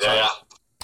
Yeah. 0.00 0.14
Yeah. 0.14 0.28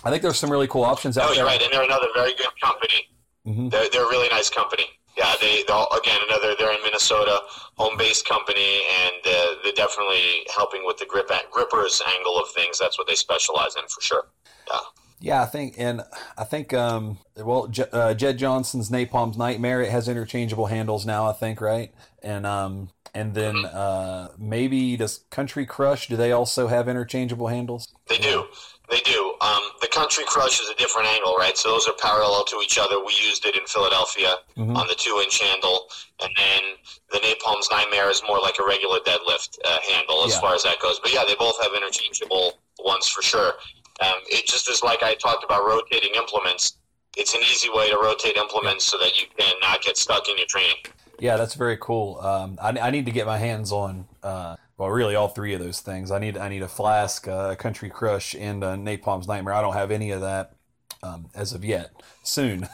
I 0.04 0.10
think 0.10 0.22
there's 0.22 0.38
some 0.38 0.50
really 0.50 0.68
cool 0.68 0.84
options 0.84 1.16
out 1.18 1.22
No, 1.22 1.26
there. 1.28 1.36
you're 1.38 1.46
right, 1.46 1.62
and 1.62 1.72
they're 1.72 1.82
another 1.82 2.08
very 2.14 2.34
good 2.34 2.48
company. 2.62 3.08
Mhm. 3.46 3.70
They're, 3.70 3.88
they're 3.90 4.04
a 4.06 4.08
really 4.08 4.28
nice 4.28 4.50
company. 4.50 4.84
Yeah, 5.16 5.32
they 5.40 5.62
all, 5.66 5.86
again 5.96 6.18
another 6.28 6.54
they're 6.58 6.72
in 6.72 6.82
Minnesota, 6.82 7.40
home 7.76 7.96
based 7.96 8.26
company, 8.28 8.82
and 9.04 9.14
uh, 9.26 9.46
they're 9.62 9.72
definitely 9.72 10.44
helping 10.54 10.84
with 10.84 10.98
the 10.98 11.06
grip 11.06 11.30
grippers 11.52 12.02
angle 12.16 12.36
of 12.38 12.48
things. 12.50 12.78
That's 12.78 12.98
what 12.98 13.06
they 13.06 13.14
specialize 13.14 13.76
in 13.76 13.86
for 13.88 14.00
sure. 14.00 14.24
Yeah, 14.68 14.78
Yeah, 15.20 15.42
I 15.42 15.46
think, 15.46 15.74
and 15.78 16.02
I 16.36 16.42
think, 16.44 16.74
um, 16.74 17.18
well, 17.36 17.68
J- 17.68 17.84
uh, 17.92 18.14
Jedd 18.14 18.38
Johnson's 18.38 18.90
Napalm's 18.90 19.36
Nightmare 19.38 19.82
it 19.82 19.90
has 19.90 20.08
interchangeable 20.08 20.66
handles 20.66 21.06
now. 21.06 21.26
I 21.28 21.32
think, 21.32 21.60
right? 21.60 21.94
And 22.22 22.44
um, 22.44 22.88
and 23.14 23.34
then 23.34 23.64
uh, 23.66 24.30
maybe 24.36 24.96
does 24.96 25.20
Country 25.30 25.64
Crush? 25.64 26.08
Do 26.08 26.16
they 26.16 26.32
also 26.32 26.66
have 26.66 26.88
interchangeable 26.88 27.46
handles? 27.48 27.94
they 28.08 28.18
do. 28.18 28.46
They 28.90 29.00
do. 29.00 29.34
Um, 29.40 29.62
the 29.80 29.88
Country 29.88 30.24
Crush 30.26 30.60
is 30.60 30.68
a 30.68 30.74
different 30.74 31.08
angle, 31.08 31.34
right? 31.36 31.56
So 31.56 31.70
those 31.70 31.86
are 31.88 31.94
parallel 31.94 32.44
to 32.44 32.56
each 32.62 32.78
other. 32.78 33.02
We 33.02 33.14
used 33.22 33.46
it 33.46 33.56
in 33.56 33.66
Philadelphia 33.66 34.34
Mhm. 34.56 34.76
on 34.76 34.86
the 34.86 34.94
two-inch 34.94 35.40
handle, 35.40 35.88
and 36.20 36.30
then 36.36 36.62
the 37.10 37.18
Napalm's 37.20 37.70
Nightmare 37.70 38.10
is 38.10 38.22
more 38.28 38.38
like 38.40 38.58
a 38.58 38.64
regular 38.66 38.98
deadlift 39.00 39.58
uh, 39.64 39.78
handle 39.88 40.24
as 40.24 40.32
Yeah. 40.32 40.40
far 40.40 40.54
as 40.54 40.62
that 40.64 40.80
goes. 40.80 41.00
But 41.00 41.12
yeah, 41.12 41.24
they 41.24 41.34
both 41.34 41.60
have 41.62 41.72
interchangeable 41.74 42.58
ones 42.78 43.08
for 43.08 43.22
sure. 43.22 43.54
Um, 44.00 44.16
it 44.28 44.46
just 44.46 44.68
is 44.68 44.82
like 44.82 45.02
I 45.02 45.14
talked 45.14 45.44
about 45.44 45.64
rotating 45.64 46.14
implements. 46.14 46.74
It's 47.16 47.32
an 47.32 47.40
easy 47.42 47.70
way 47.70 47.88
to 47.90 47.96
rotate 47.96 48.36
implements 48.36 48.84
so 48.84 48.98
that 48.98 49.18
you 49.18 49.26
can 49.38 49.54
not 49.60 49.82
get 49.82 49.96
stuck 49.96 50.28
in 50.28 50.36
your 50.36 50.46
training. 50.48 50.76
Yeah, 51.20 51.36
that's 51.36 51.54
very 51.54 51.78
cool. 51.80 52.18
Um, 52.20 52.58
I, 52.60 52.70
I 52.80 52.90
need 52.90 53.06
to 53.06 53.12
get 53.12 53.24
my 53.24 53.38
hands 53.38 53.70
on 53.72 54.06
uh, 54.22 54.56
well, 54.76 54.90
really 54.90 55.14
all 55.14 55.28
three 55.28 55.54
of 55.54 55.60
those 55.60 55.80
things. 55.80 56.10
I 56.10 56.18
need 56.18 56.36
I 56.36 56.48
need 56.48 56.62
a 56.62 56.68
flask, 56.68 57.28
uh, 57.28 57.50
a 57.52 57.56
country 57.56 57.90
crush, 57.90 58.34
and 58.34 58.64
a 58.64 58.76
Napalm's 58.76 59.28
Nightmare. 59.28 59.54
I 59.54 59.62
don't 59.62 59.74
have 59.74 59.90
any 59.90 60.10
of 60.10 60.20
that 60.22 60.56
um, 61.02 61.28
as 61.34 61.52
of 61.52 61.64
yet. 61.64 61.90
Soon, 62.22 62.68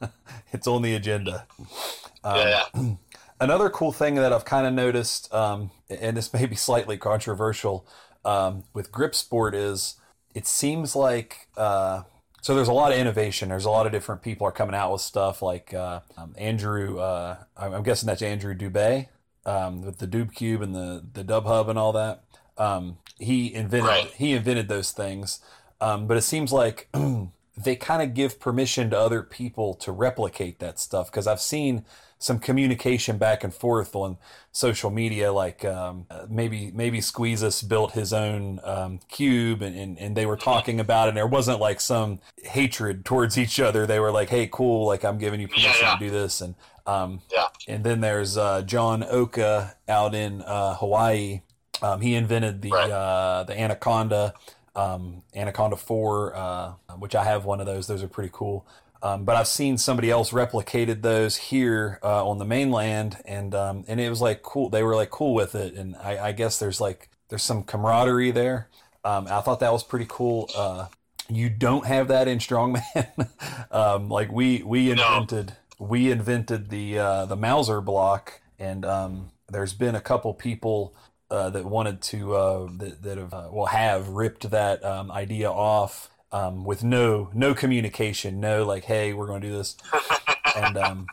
it's 0.52 0.66
on 0.66 0.82
the 0.82 0.94
agenda. 0.94 1.46
Um, 2.24 2.38
yeah. 2.38 2.64
Another 3.40 3.68
cool 3.68 3.92
thing 3.92 4.14
that 4.14 4.32
I've 4.32 4.46
kind 4.46 4.66
of 4.66 4.72
noticed, 4.72 5.32
um, 5.32 5.70
and 5.90 6.16
this 6.16 6.32
may 6.32 6.46
be 6.46 6.56
slightly 6.56 6.96
controversial, 6.96 7.86
um, 8.24 8.64
with 8.72 8.90
Grip 8.90 9.14
Sport 9.14 9.54
is 9.54 9.96
it 10.34 10.46
seems 10.46 10.96
like 10.96 11.48
uh, 11.56 12.02
so 12.40 12.54
there's 12.54 12.68
a 12.68 12.72
lot 12.72 12.92
of 12.92 12.98
innovation. 12.98 13.50
There's 13.50 13.66
a 13.66 13.70
lot 13.70 13.86
of 13.86 13.92
different 13.92 14.22
people 14.22 14.46
are 14.46 14.52
coming 14.52 14.74
out 14.74 14.90
with 14.90 15.00
stuff 15.00 15.42
like 15.42 15.72
uh, 15.74 16.00
um, 16.16 16.34
Andrew. 16.38 16.98
Uh, 16.98 17.36
I'm 17.56 17.84
guessing 17.84 18.08
that's 18.08 18.22
Andrew 18.22 18.54
Dubé 18.54 19.08
um, 19.46 19.80
with 19.82 19.98
the 19.98 20.06
Dube 20.06 20.34
Cube 20.34 20.60
and 20.60 20.74
the 20.74 21.02
the 21.14 21.24
Dub 21.24 21.46
Hub 21.46 21.68
and 21.70 21.78
all 21.78 21.92
that. 21.92 22.24
Um, 22.58 22.98
he 23.18 23.54
invented 23.54 23.88
Right. 23.88 24.10
he 24.16 24.32
invented 24.34 24.68
those 24.68 24.90
things, 24.90 25.40
um, 25.80 26.06
but 26.06 26.16
it 26.18 26.22
seems 26.22 26.52
like 26.52 26.88
they 27.56 27.76
kind 27.76 28.02
of 28.02 28.12
give 28.14 28.38
permission 28.40 28.90
to 28.90 28.98
other 28.98 29.22
people 29.22 29.72
to 29.74 29.92
replicate 29.92 30.58
that 30.58 30.78
stuff 30.78 31.10
because 31.10 31.26
I've 31.26 31.40
seen 31.40 31.84
some 32.18 32.38
communication 32.38 33.18
back 33.18 33.44
and 33.44 33.52
forth 33.52 33.94
on 33.94 34.16
social 34.52 34.90
media 34.90 35.32
like 35.32 35.64
um, 35.64 36.06
uh, 36.10 36.26
maybe 36.30 36.70
maybe 36.74 36.98
Squeezus 37.00 37.66
built 37.68 37.92
his 37.92 38.12
own 38.12 38.58
um, 38.64 39.00
cube 39.10 39.60
and, 39.62 39.76
and, 39.76 39.98
and 39.98 40.16
they 40.16 40.24
were 40.24 40.36
talking 40.36 40.80
about 40.80 41.06
it 41.06 41.10
and 41.10 41.16
there 41.16 41.26
wasn't 41.26 41.60
like 41.60 41.80
some 41.80 42.20
hatred 42.42 43.04
towards 43.04 43.36
each 43.36 43.60
other 43.60 43.86
they 43.86 44.00
were 44.00 44.10
like 44.10 44.30
hey 44.30 44.48
cool 44.50 44.86
like 44.86 45.04
I'm 45.04 45.18
giving 45.18 45.40
you 45.40 45.48
permission 45.48 45.72
Yeah, 45.82 45.92
yeah. 45.92 45.98
to 45.98 46.04
do 46.04 46.10
this 46.10 46.40
and 46.40 46.54
um, 46.86 47.20
Yeah. 47.32 47.46
and 47.68 47.84
then 47.84 48.00
there's 48.00 48.36
uh, 48.38 48.62
John 48.62 49.04
Oka 49.04 49.74
out 49.88 50.14
in 50.14 50.40
uh, 50.42 50.74
Hawaii. 50.76 51.42
Um, 51.82 52.00
he 52.00 52.14
invented 52.14 52.62
the 52.62 52.70
Right. 52.70 52.90
uh, 52.90 53.44
the 53.44 53.58
Anaconda, 53.60 54.32
um, 54.74 55.22
Anaconda 55.34 55.76
Four, 55.76 56.34
uh, 56.36 56.72
which 56.98 57.14
I 57.14 57.24
have 57.24 57.44
one 57.44 57.60
of 57.60 57.66
those. 57.66 57.86
Those 57.88 58.02
are 58.02 58.08
pretty 58.08 58.30
cool. 58.32 58.64
Um, 59.02 59.24
but 59.24 59.36
I've 59.36 59.46
seen 59.48 59.78
somebody 59.78 60.10
else 60.10 60.30
replicated 60.30 61.02
those 61.02 61.36
here 61.36 61.98
uh, 62.02 62.26
on 62.26 62.38
the 62.38 62.44
mainland, 62.44 63.18
and 63.24 63.54
um, 63.54 63.84
and 63.88 64.00
it 64.00 64.08
was 64.08 64.20
like 64.20 64.42
cool. 64.42 64.70
They 64.70 64.82
were 64.82 64.96
like 64.96 65.10
cool 65.10 65.34
with 65.34 65.54
it, 65.54 65.74
and 65.74 65.96
I, 65.96 66.28
I 66.28 66.32
guess 66.32 66.58
there's 66.58 66.80
like 66.80 67.10
there's 67.28 67.42
some 67.42 67.62
camaraderie 67.62 68.30
there. 68.30 68.68
Um, 69.04 69.26
I 69.30 69.40
thought 69.42 69.60
that 69.60 69.72
was 69.72 69.84
pretty 69.84 70.06
cool. 70.08 70.50
Uh, 70.56 70.86
you 71.28 71.48
don't 71.50 71.86
have 71.86 72.08
that 72.08 72.28
in 72.28 72.38
strongman. 72.38 73.28
um, 73.70 74.08
like 74.08 74.30
we 74.32 74.62
we 74.62 74.90
No. 74.92 75.26
invented 75.26 75.56
we 75.78 76.10
invented 76.10 76.70
the 76.70 76.98
uh, 76.98 77.26
the 77.26 77.36
Mauser 77.36 77.80
block, 77.80 78.40
and 78.58 78.84
um, 78.84 79.30
there's 79.48 79.74
been 79.74 79.94
a 79.94 80.00
couple 80.00 80.32
people 80.34 80.94
uh, 81.30 81.50
that 81.50 81.64
wanted 81.64 82.00
to 82.02 82.34
uh, 82.34 82.68
that, 82.78 83.02
that 83.02 83.18
have 83.18 83.34
uh, 83.34 83.48
well 83.52 83.66
have 83.66 84.08
ripped 84.08 84.50
that 84.50 84.84
um, 84.84 85.10
idea 85.10 85.50
off 85.50 86.08
um, 86.36 86.64
with 86.64 86.84
no 86.84 87.30
no 87.34 87.54
communication, 87.54 88.40
no 88.40 88.64
like 88.64 88.84
hey 88.84 89.12
we're 89.12 89.26
going 89.26 89.40
to 89.40 89.48
do 89.48 89.56
this, 89.56 89.76
and 90.56 90.76
um, 90.76 91.06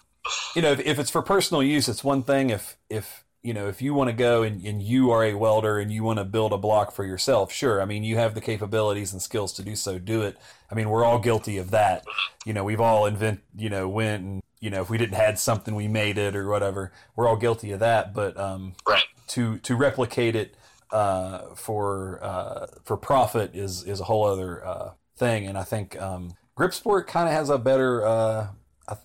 you 0.55 0.61
know 0.61 0.71
if, 0.71 0.80
if 0.82 0.99
it's 0.99 1.09
for 1.09 1.21
personal 1.21 1.63
use, 1.63 1.88
it's 1.88 2.03
one 2.03 2.24
thing. 2.24 2.49
If 2.49 2.78
if 2.89 3.24
you 3.41 3.53
know 3.53 3.67
if 3.67 3.82
you 3.82 3.93
want 3.93 4.09
to 4.09 4.15
go 4.15 4.43
and, 4.43 4.65
and 4.65 4.82
you 4.82 5.11
are 5.11 5.24
a 5.24 5.34
welder 5.36 5.80
and 5.80 5.91
you 5.91 6.03
want 6.03 6.19
to 6.19 6.26
build 6.26 6.51
a 6.51 6.57
block 6.57 6.91
for 6.91 7.05
yourself, 7.05 7.51
sure. 7.53 7.82
I 7.82 7.86
mean 7.86 8.03
you 8.03 8.17
have 8.17 8.36
the 8.36 8.41
capabilities 8.41 9.13
and 9.13 9.21
skills 9.21 9.53
to 9.53 9.63
do 9.63 9.76
so. 9.76 9.97
Do 9.97 10.21
it. 10.24 10.38
I 10.69 10.76
mean 10.76 10.89
we're 10.89 11.05
all 11.05 11.19
guilty 11.19 11.57
of 11.57 11.71
that. 11.71 12.03
You 12.45 12.53
know 12.53 12.63
we've 12.63 12.82
all 12.82 13.05
invent 13.05 13.41
you 13.55 13.69
know 13.69 13.88
went 13.88 14.24
and 14.24 14.43
you 14.59 14.69
know 14.69 14.82
if 14.82 14.89
we 14.89 14.97
didn't 14.97 15.15
had 15.15 15.39
something 15.39 15.76
we 15.76 15.88
made 15.88 16.17
it 16.17 16.36
or 16.36 16.49
whatever. 16.49 16.91
We're 17.15 17.28
all 17.30 17.38
guilty 17.38 17.71
of 17.71 17.80
that. 17.80 18.13
But 18.13 18.38
um, 18.38 18.74
Right. 18.88 19.03
to 19.28 19.57
to 19.59 19.76
replicate 19.76 20.36
it 20.36 20.55
uh, 20.91 21.55
for 21.55 22.19
uh, 22.21 22.67
for 22.84 22.97
profit 22.97 23.55
is 23.55 23.84
is 23.84 23.99
a 23.99 24.05
whole 24.05 24.26
other 24.26 24.65
uh, 24.65 24.91
thing, 25.16 25.47
and 25.47 25.57
I 25.57 25.64
think 25.64 25.99
um, 26.01 26.34
Gripsport 26.57 27.07
kind 27.07 27.28
of 27.28 27.34
has 27.34 27.49
a 27.49 27.57
better 27.57 28.05
uh, 28.05 28.47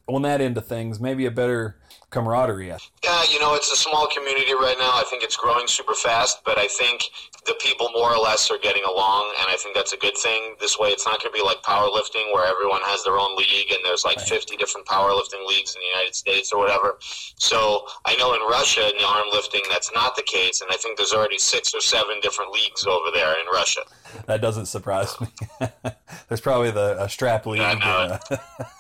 on 0.07 0.23
that 0.23 0.41
end 0.41 0.57
of 0.59 0.67
things, 0.67 1.01
maybe 1.01 1.27
a 1.27 1.31
better 1.31 1.77
camaraderie. 2.11 2.69
Yeah, 2.69 3.23
you 3.31 3.39
know, 3.39 3.55
it's 3.55 3.71
a 3.71 3.77
small 3.77 4.09
community 4.09 4.53
right 4.55 4.77
now. 4.79 4.91
I 4.95 5.05
think 5.11 5.23
it's 5.23 5.37
growing 5.37 5.67
super 5.69 5.95
fast, 5.95 6.41
but 6.45 6.59
I 6.59 6.67
think 6.67 7.03
the 7.47 7.55
people 7.61 7.91
more 7.95 8.13
or 8.15 8.19
less 8.19 8.51
are 8.51 8.59
getting 8.59 8.83
along, 8.85 9.35
and 9.41 9.49
I 9.49 9.57
think 9.57 9.75
that's 9.77 9.93
a 9.93 9.97
good 9.99 10.17
thing. 10.17 10.57
This 10.59 10.79
way, 10.79 10.89
it's 10.89 11.05
not 11.07 11.21
going 11.23 11.33
to 11.33 11.37
be 11.39 11.45
like 11.45 11.63
powerlifting 11.63 12.33
where 12.33 12.47
everyone 12.47 12.81
has 12.85 13.05
their 13.05 13.19
own 13.19 13.37
league 13.37 13.71
and 13.71 13.81
there's 13.85 14.05
like 14.05 14.17
Right. 14.19 14.29
50 14.29 14.57
different 14.57 14.87
powerlifting 14.87 15.47
leagues 15.47 15.75
in 15.75 15.81
the 15.81 15.87
United 15.87 16.15
States 16.15 16.51
or 16.53 16.59
whatever. 16.59 16.97
So 17.37 17.87
I 18.05 18.17
know 18.17 18.35
in 18.35 18.41
Russia, 18.51 18.89
in 18.89 18.97
the 18.99 19.07
arm 19.07 19.27
lifting, 19.31 19.61
that's 19.71 19.93
not 19.93 20.17
the 20.17 20.23
case, 20.23 20.61
and 20.63 20.71
I 20.73 20.77
think 20.77 20.97
there's 20.97 21.13
already 21.13 21.39
six 21.39 21.75
or 21.75 21.81
seven 21.81 22.21
different 22.23 22.53
leagues 22.53 22.87
over 22.87 23.11
there 23.13 23.33
in 23.35 23.47
Russia. 23.53 23.81
That 24.27 24.41
doesn't 24.41 24.67
surprise 24.67 25.15
me. 25.21 25.29
There's 26.29 26.41
probably 26.41 26.71
the 26.71 26.97
a 27.03 27.09
strap 27.09 27.45
league. 27.47 27.61
I 27.61 27.75
know 27.75 28.19
and, 28.31 28.41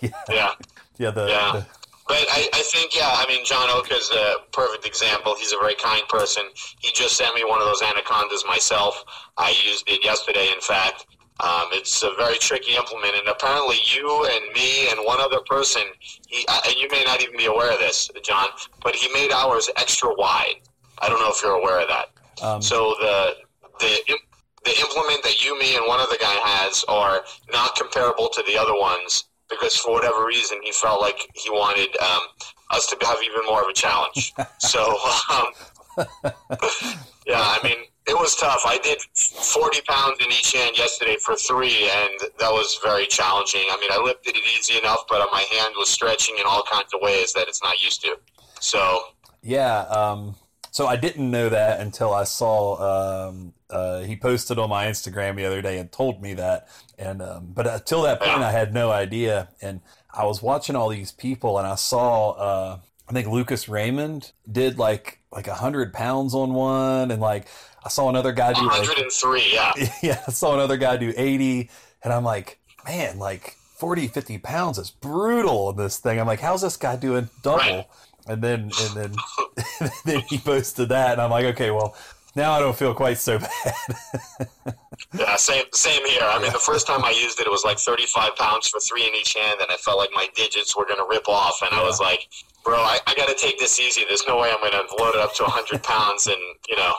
yeah, 0.00 0.10
Yeah. 0.30 0.50
yeah, 0.98 1.10
the, 1.10 1.26
Yeah. 1.28 1.52
the 1.52 1.66
But 2.06 2.24
I, 2.30 2.48
I 2.54 2.62
think, 2.62 2.96
yeah, 2.96 3.10
I 3.12 3.26
mean, 3.28 3.44
John 3.44 3.68
Oka 3.70 3.94
is 3.94 4.10
a 4.10 4.36
perfect 4.52 4.86
example. 4.86 5.34
He's 5.38 5.52
a 5.52 5.58
very 5.58 5.74
kind 5.74 6.02
person. 6.08 6.44
He 6.80 6.90
just 6.92 7.16
sent 7.16 7.34
me 7.34 7.44
one 7.44 7.60
of 7.60 7.66
those 7.66 7.82
anacondas 7.82 8.44
myself. 8.46 9.04
I 9.36 9.50
used 9.66 9.84
it 9.88 10.02
yesterday, 10.04 10.48
in 10.54 10.60
fact. 10.60 11.06
Um, 11.40 11.68
it's 11.70 12.02
a 12.02 12.10
very 12.18 12.36
tricky 12.38 12.74
implement, 12.74 13.14
and 13.14 13.28
apparently 13.28 13.76
you 13.94 14.26
and 14.26 14.52
me 14.54 14.88
and 14.90 14.98
one 15.06 15.20
other 15.20 15.38
person, 15.46 15.82
he, 16.26 16.44
and 16.66 16.74
you 16.76 16.88
may 16.90 17.04
not 17.04 17.22
even 17.22 17.36
be 17.36 17.46
aware 17.46 17.70
of 17.72 17.78
this, 17.78 18.10
John, 18.24 18.48
but 18.82 18.96
he 18.96 19.08
made 19.12 19.30
ours 19.30 19.70
extra 19.76 20.12
wide. 20.16 20.56
I 21.00 21.08
don't 21.08 21.20
know 21.20 21.30
if 21.30 21.40
you're 21.40 21.52
aware 21.54 21.80
of 21.80 21.88
that. 21.88 22.06
um, 22.42 22.60
So 22.60 22.96
the 22.98 23.36
the 23.78 24.18
the 24.64 24.80
implement 24.80 25.22
that 25.22 25.44
you, 25.44 25.56
me, 25.60 25.76
and 25.76 25.86
one 25.86 26.00
other 26.00 26.16
guy 26.20 26.34
has 26.42 26.84
are 26.88 27.22
not 27.52 27.76
comparable 27.76 28.28
to 28.30 28.42
the 28.48 28.58
other 28.58 28.74
ones 28.74 29.24
because 29.48 29.76
for 29.76 29.92
whatever 29.92 30.24
reason 30.24 30.58
he 30.62 30.72
felt 30.72 31.00
like 31.00 31.18
he 31.34 31.50
wanted 31.50 31.96
um, 31.98 32.20
us 32.70 32.86
to 32.86 33.06
have 33.06 33.18
even 33.22 33.46
more 33.46 33.62
of 33.62 33.68
a 33.68 33.72
challenge. 33.72 34.32
so 34.58 34.98
um, 35.30 35.46
yeah, 37.26 37.40
I 37.40 37.58
mean 37.62 37.78
it 38.08 38.16
was 38.16 38.34
tough. 38.36 38.62
I 38.64 38.78
did 38.78 39.00
40 39.02 39.82
pounds 39.82 40.16
in 40.20 40.28
each 40.28 40.52
hand 40.52 40.78
yesterday 40.78 41.16
for 41.22 41.36
three, 41.36 41.90
and 41.90 42.30
that 42.38 42.50
was 42.50 42.80
very 42.82 43.06
challenging. 43.06 43.64
I 43.70 43.76
mean, 43.78 43.90
I 43.92 44.02
lifted 44.02 44.34
it 44.34 44.42
easy 44.58 44.78
enough, 44.78 45.00
but 45.10 45.28
my 45.30 45.42
hand 45.52 45.74
was 45.76 45.90
stretching 45.90 46.36
in 46.40 46.46
all 46.46 46.62
kinds 46.70 46.94
of 46.94 47.00
ways 47.02 47.34
that 47.34 47.48
it's 47.48 47.62
not 47.62 47.82
used 47.82 48.00
to. 48.02 48.16
So 48.60 49.00
Yeah. 49.42 49.80
Um, 49.80 50.36
so 50.70 50.86
I 50.86 50.96
didn't 50.96 51.30
know 51.30 51.48
that 51.48 51.80
until 51.80 52.14
I 52.14 52.24
saw 52.24 53.28
um, 53.28 53.52
uh, 53.70 54.00
he 54.00 54.16
posted 54.16 54.58
on 54.58 54.70
my 54.70 54.86
Instagram 54.86 55.36
the 55.36 55.44
other 55.44 55.62
day 55.62 55.78
and 55.78 55.90
told 55.90 56.22
me 56.22 56.34
that. 56.34 56.68
And 56.98 57.22
um, 57.22 57.52
but 57.54 57.66
until 57.66 58.02
that 58.02 58.20
point, 58.20 58.42
I 58.42 58.50
had 58.50 58.72
no 58.72 58.90
idea. 58.90 59.48
And 59.60 59.80
I 60.12 60.24
was 60.24 60.42
watching 60.42 60.74
all 60.74 60.88
these 60.88 61.12
people, 61.12 61.58
and 61.58 61.66
I 61.66 61.74
saw 61.74 62.30
uh, 62.30 62.78
I 63.08 63.12
think 63.12 63.28
Lucas 63.28 63.68
Raymond 63.68 64.32
did 64.50 64.78
like 64.78 65.20
like 65.32 65.46
a 65.46 65.54
hundred 65.54 65.92
pounds 65.92 66.34
on 66.34 66.52
one, 66.54 67.10
and 67.10 67.20
like 67.20 67.46
I 67.84 67.88
saw 67.88 68.08
another 68.08 68.32
guy 68.32 68.52
do 68.52 68.66
like 68.66 68.80
103, 68.80 69.50
yeah. 69.52 69.72
yeah, 70.02 70.22
I 70.26 70.30
saw 70.30 70.54
another 70.54 70.76
guy 70.76 70.96
do 70.96 71.12
80, 71.16 71.70
and 72.02 72.12
I'm 72.12 72.24
like, 72.24 72.58
man, 72.84 73.18
like 73.18 73.56
40, 73.76 74.08
50 74.08 74.38
pounds 74.38 74.78
is 74.78 74.90
brutal 74.90 75.70
in 75.70 75.76
this 75.76 75.98
thing. 75.98 76.20
I'm 76.20 76.26
like, 76.26 76.40
how's 76.40 76.62
this 76.62 76.76
guy 76.76 76.96
doing 76.96 77.30
double? 77.42 77.58
Right. 77.58 77.86
And 78.26 78.42
then 78.42 78.70
and 78.80 78.94
then 78.94 79.14
and 79.80 79.90
then 80.04 80.20
he 80.28 80.38
posted 80.38 80.90
that, 80.90 81.12
and 81.12 81.20
I'm 81.20 81.30
like, 81.30 81.46
okay, 81.46 81.70
well, 81.70 81.96
now 82.38 82.52
I 82.52 82.60
don't 82.60 82.76
feel 82.76 82.94
quite 82.94 83.18
so 83.18 83.38
bad. 83.64 84.48
Yeah, 85.12 85.36
same 85.36 85.64
same 85.74 86.04
here. 86.06 86.22
I 86.22 86.40
mean, 86.40 86.52
the 86.52 86.58
first 86.58 86.86
time 86.86 87.04
I 87.04 87.10
used 87.10 87.40
it, 87.40 87.46
it 87.46 87.50
was 87.50 87.64
like 87.64 87.78
35 87.78 88.36
pounds 88.36 88.68
for 88.68 88.80
three 88.80 89.06
in 89.06 89.14
each 89.14 89.34
hand, 89.34 89.60
and 89.60 89.70
I 89.70 89.76
felt 89.76 89.98
like 89.98 90.10
my 90.12 90.28
digits 90.34 90.76
were 90.76 90.86
going 90.86 90.98
to 90.98 91.06
rip 91.08 91.28
off. 91.28 91.60
And 91.62 91.74
I 91.74 91.82
was 91.82 92.00
like, 92.00 92.28
bro, 92.64 92.76
I, 92.76 92.98
I 93.06 93.14
got 93.14 93.28
to 93.28 93.34
take 93.34 93.58
this 93.58 93.80
easy. 93.80 94.04
There's 94.06 94.26
no 94.26 94.38
way 94.38 94.50
I'm 94.50 94.60
going 94.60 94.72
to 94.72 95.02
load 95.02 95.14
it 95.14 95.20
up 95.20 95.34
to 95.36 95.42
100 95.44 95.82
pounds 95.82 96.26
and, 96.26 96.40
you 96.68 96.76
know, 96.76 96.94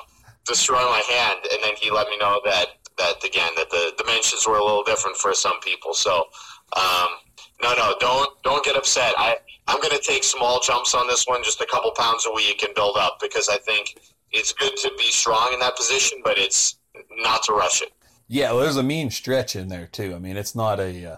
destroy 0.45 0.81
my 0.81 1.01
hand. 1.09 1.39
And 1.51 1.63
then 1.63 1.73
he 1.79 1.91
let 1.91 2.09
me 2.09 2.17
know 2.17 2.41
that, 2.45 2.67
that 2.97 3.23
again, 3.23 3.51
that 3.55 3.69
the 3.69 3.93
dimensions 3.97 4.45
were 4.47 4.57
a 4.57 4.63
little 4.63 4.83
different 4.83 5.17
for 5.17 5.33
some 5.33 5.59
people. 5.61 5.93
So, 5.93 6.25
um, 6.75 7.09
no, 7.61 7.73
no, 7.75 7.95
don't 7.99 8.29
don't 8.43 8.63
get 8.63 8.75
upset. 8.75 9.13
I, 9.17 9.37
I'm 9.67 9.79
going 9.81 9.95
to 9.95 10.01
take 10.01 10.23
small 10.23 10.59
jumps 10.61 10.95
on 10.95 11.07
this 11.07 11.25
one, 11.27 11.43
just 11.43 11.61
a 11.61 11.65
couple 11.65 11.91
pounds 11.91 12.25
a 12.25 12.33
week 12.33 12.63
and 12.63 12.73
build 12.73 12.97
up 12.97 13.19
because 13.21 13.49
I 13.49 13.57
think 13.57 13.99
it's 14.31 14.53
good 14.53 14.75
to 14.77 14.91
be 14.97 15.05
strong 15.05 15.53
in 15.53 15.59
that 15.59 15.75
position, 15.75 16.19
but 16.23 16.37
it's 16.37 16.77
not 17.17 17.43
to 17.43 17.53
rush 17.53 17.81
it. 17.81 17.91
yeah, 18.27 18.51
well, 18.51 18.61
there's 18.61 18.77
a 18.77 18.83
mean 18.83 19.09
stretch 19.09 19.55
in 19.55 19.67
there 19.69 19.87
too. 19.87 20.13
I 20.15 20.19
mean, 20.19 20.37
it's 20.37 20.55
not 20.55 20.79
a 20.79 21.13
uh, 21.13 21.17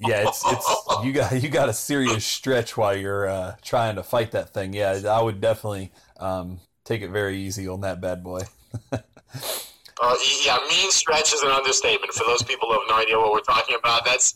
yeah, 0.00 0.28
it's 0.28 0.42
it's 0.46 0.86
you 1.04 1.12
got 1.12 1.42
you 1.42 1.48
got 1.48 1.68
a 1.68 1.72
serious 1.72 2.24
stretch 2.24 2.76
while 2.76 2.96
you're 2.96 3.28
uh, 3.28 3.56
trying 3.62 3.96
to 3.96 4.02
fight 4.02 4.32
that 4.32 4.52
thing. 4.52 4.72
Yeah, 4.72 5.00
I 5.08 5.22
would 5.22 5.40
definitely 5.40 5.92
um, 6.18 6.60
take 6.84 7.02
it 7.02 7.10
very 7.10 7.38
easy 7.38 7.68
on 7.68 7.80
that 7.82 8.00
bad 8.00 8.22
boy. 8.22 8.42
Uh, 10.02 10.16
yeah, 10.44 10.58
mean 10.68 10.90
stretch 10.90 11.32
is 11.32 11.40
an 11.42 11.50
understatement. 11.50 12.12
For 12.12 12.24
those 12.24 12.42
people 12.42 12.68
who 12.68 12.74
have 12.74 12.82
no 12.88 12.96
idea 12.96 13.16
what 13.16 13.30
we're 13.30 13.40
talking 13.40 13.76
about, 13.78 14.04
that's 14.04 14.34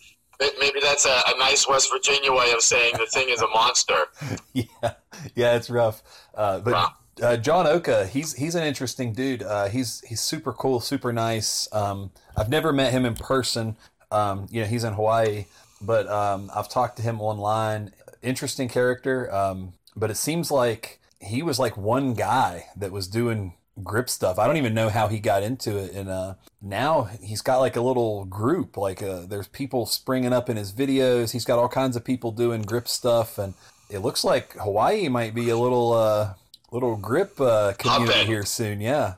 maybe 0.60 0.78
that's 0.80 1.04
a, 1.04 1.22
a 1.26 1.38
nice 1.38 1.68
West 1.68 1.90
Virginia 1.92 2.32
way 2.32 2.52
of 2.52 2.62
saying 2.62 2.94
the 2.96 3.06
thing 3.06 3.28
is 3.28 3.42
a 3.42 3.48
monster. 3.48 4.04
yeah, 4.52 4.92
yeah, 5.34 5.56
it's 5.56 5.68
rough. 5.68 6.02
Uh, 6.34 6.60
but 6.60 6.74
Wow. 6.74 6.92
Uh, 7.22 7.36
John 7.36 7.66
Oka, 7.66 8.06
he's 8.06 8.34
he's 8.34 8.54
an 8.54 8.64
interesting 8.64 9.12
dude. 9.12 9.42
Uh, 9.42 9.68
he's 9.68 10.00
he's 10.06 10.20
super 10.20 10.52
cool, 10.52 10.80
super 10.80 11.12
nice. 11.12 11.68
Um, 11.72 12.10
I've 12.36 12.48
never 12.48 12.72
met 12.72 12.92
him 12.92 13.04
in 13.04 13.14
person. 13.14 13.76
Um, 14.10 14.46
you 14.50 14.62
know, 14.62 14.66
he's 14.66 14.84
in 14.84 14.94
Hawaii, 14.94 15.46
but 15.80 16.08
um, 16.08 16.50
I've 16.54 16.68
talked 16.68 16.96
to 16.96 17.02
him 17.02 17.20
online. 17.20 17.92
Interesting 18.22 18.68
character, 18.68 19.32
um, 19.32 19.74
but 19.96 20.10
it 20.10 20.16
seems 20.16 20.50
like 20.50 21.00
he 21.20 21.42
was 21.42 21.58
like 21.58 21.76
one 21.76 22.14
guy 22.14 22.66
that 22.76 22.90
was 22.90 23.06
doing 23.08 23.54
grip 23.82 24.08
stuff. 24.08 24.38
I 24.38 24.46
don't 24.46 24.56
even 24.56 24.74
know 24.74 24.88
how 24.88 25.08
he 25.08 25.20
got 25.20 25.42
into 25.42 25.76
it, 25.76 25.92
and 25.92 26.08
uh, 26.08 26.34
now 26.60 27.10
he's 27.22 27.42
got 27.42 27.58
like 27.58 27.76
a 27.76 27.80
little 27.80 28.24
group. 28.24 28.76
Like 28.76 29.02
uh, 29.02 29.22
there's 29.26 29.48
people 29.48 29.86
springing 29.86 30.32
up 30.32 30.48
in 30.48 30.56
his 30.56 30.72
videos. 30.72 31.32
He's 31.32 31.44
got 31.44 31.58
all 31.58 31.68
kinds 31.68 31.96
of 31.96 32.04
people 32.04 32.32
doing 32.32 32.62
grip 32.62 32.88
stuff, 32.88 33.38
and 33.38 33.54
it 33.90 33.98
looks 33.98 34.24
like 34.24 34.54
Hawaii 34.54 35.08
might 35.08 35.34
be 35.34 35.48
a 35.48 35.56
little 35.56 35.92
uh, 35.92 36.34
little 36.70 36.96
grip 36.96 37.40
uh, 37.40 37.72
community 37.78 38.24
here 38.24 38.44
soon. 38.44 38.80
Yeah. 38.80 39.14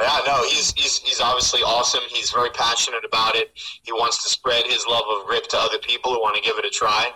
Yeah, 0.00 0.18
no, 0.24 0.42
he's, 0.48 0.72
he's 0.72 0.96
he's 0.98 1.20
obviously 1.20 1.60
awesome. 1.60 2.00
He's 2.08 2.30
very 2.30 2.48
passionate 2.50 3.04
about 3.04 3.36
it. 3.36 3.50
He 3.82 3.92
wants 3.92 4.22
to 4.24 4.30
spread 4.30 4.66
his 4.66 4.86
love 4.88 5.04
of 5.14 5.26
grip 5.26 5.46
to 5.48 5.58
other 5.58 5.76
people 5.76 6.14
who 6.14 6.20
want 6.22 6.36
to 6.36 6.42
give 6.42 6.56
it 6.56 6.64
a 6.64 6.70
try. 6.70 7.10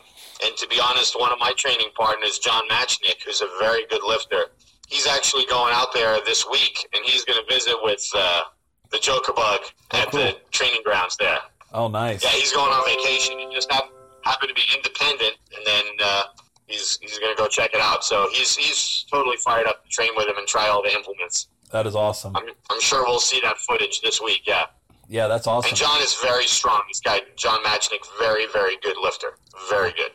And 0.45 0.55
to 0.59 0.69
be 0.69 0.79
honest, 0.81 1.19
one 1.19 1.33
of 1.33 1.39
my 1.39 1.53
training 1.57 1.89
partners, 1.97 2.39
John 2.39 2.69
Matchnick, 2.69 3.23
who's 3.25 3.41
a 3.41 3.49
very 3.59 3.87
good 3.87 4.03
lifter, 4.07 4.47
he's 4.89 5.07
actually 5.07 5.47
going 5.47 5.73
out 5.75 5.95
there 5.95 6.19
this 6.27 6.47
week, 6.51 6.87
and 6.95 7.03
he's 7.07 7.25
going 7.25 7.39
to 7.43 7.55
visit 7.55 7.77
with 7.83 8.07
uh, 8.15 8.43
the 8.91 8.99
Joker 8.99 9.33
Bug 9.33 9.61
at 9.93 10.11
cool. 10.11 10.21
the 10.21 10.37
training 10.51 10.83
grounds 10.85 11.17
there. 11.17 11.39
Oh, 11.73 11.89
nice. 11.89 12.23
Yeah, 12.23 12.31
he's 12.31 12.53
going 12.53 12.71
on 12.71 12.85
vacation. 12.85 13.39
He 13.39 13.49
just 13.55 13.73
hap- 13.73 13.91
happened 14.25 14.51
to 14.51 14.55
be 14.55 14.63
independent, 14.77 15.37
and 15.57 15.67
then 15.67 15.85
uh, 16.05 16.23
he's 16.67 16.99
he's 17.01 17.19
going 17.19 17.35
to 17.35 17.41
go 17.41 17.49
check 17.49 17.73
it 17.75 17.81
out. 17.81 18.05
So 18.05 18.29
he's 18.33 18.57
he's 18.57 19.05
totally 19.11 19.37
fired 19.39 19.67
up 19.67 19.85
to 19.85 19.91
train 19.91 20.11
with 20.17 20.27
him 20.29 20.37
and 20.39 20.47
try 20.47 20.69
all 20.69 20.83
the 20.83 20.93
implements. 20.93 21.49
That 21.71 21.87
is 21.87 21.97
awesome. 21.97 22.37
I'm, 22.37 22.45
I'm 22.71 22.81
sure 22.81 23.05
we'll 23.05 23.19
see 23.21 23.41
that 23.43 23.59
footage 23.59 24.01
this 24.01 24.21
week. 24.21 24.43
Yeah. 24.47 24.67
Yeah, 25.09 25.29
that's 25.29 25.47
And 25.47 25.57
awesome. 25.57 25.77
John 25.77 26.01
is 26.01 26.15
very 26.15 26.47
strong. 26.47 26.83
This 26.89 27.01
guy, 27.01 27.21
John 27.37 27.63
Matchnick, 27.63 28.01
very, 28.19 28.47
very 28.53 28.79
good 28.83 28.97
lifter. 29.03 29.37
Very 29.69 29.91
good. 29.93 30.13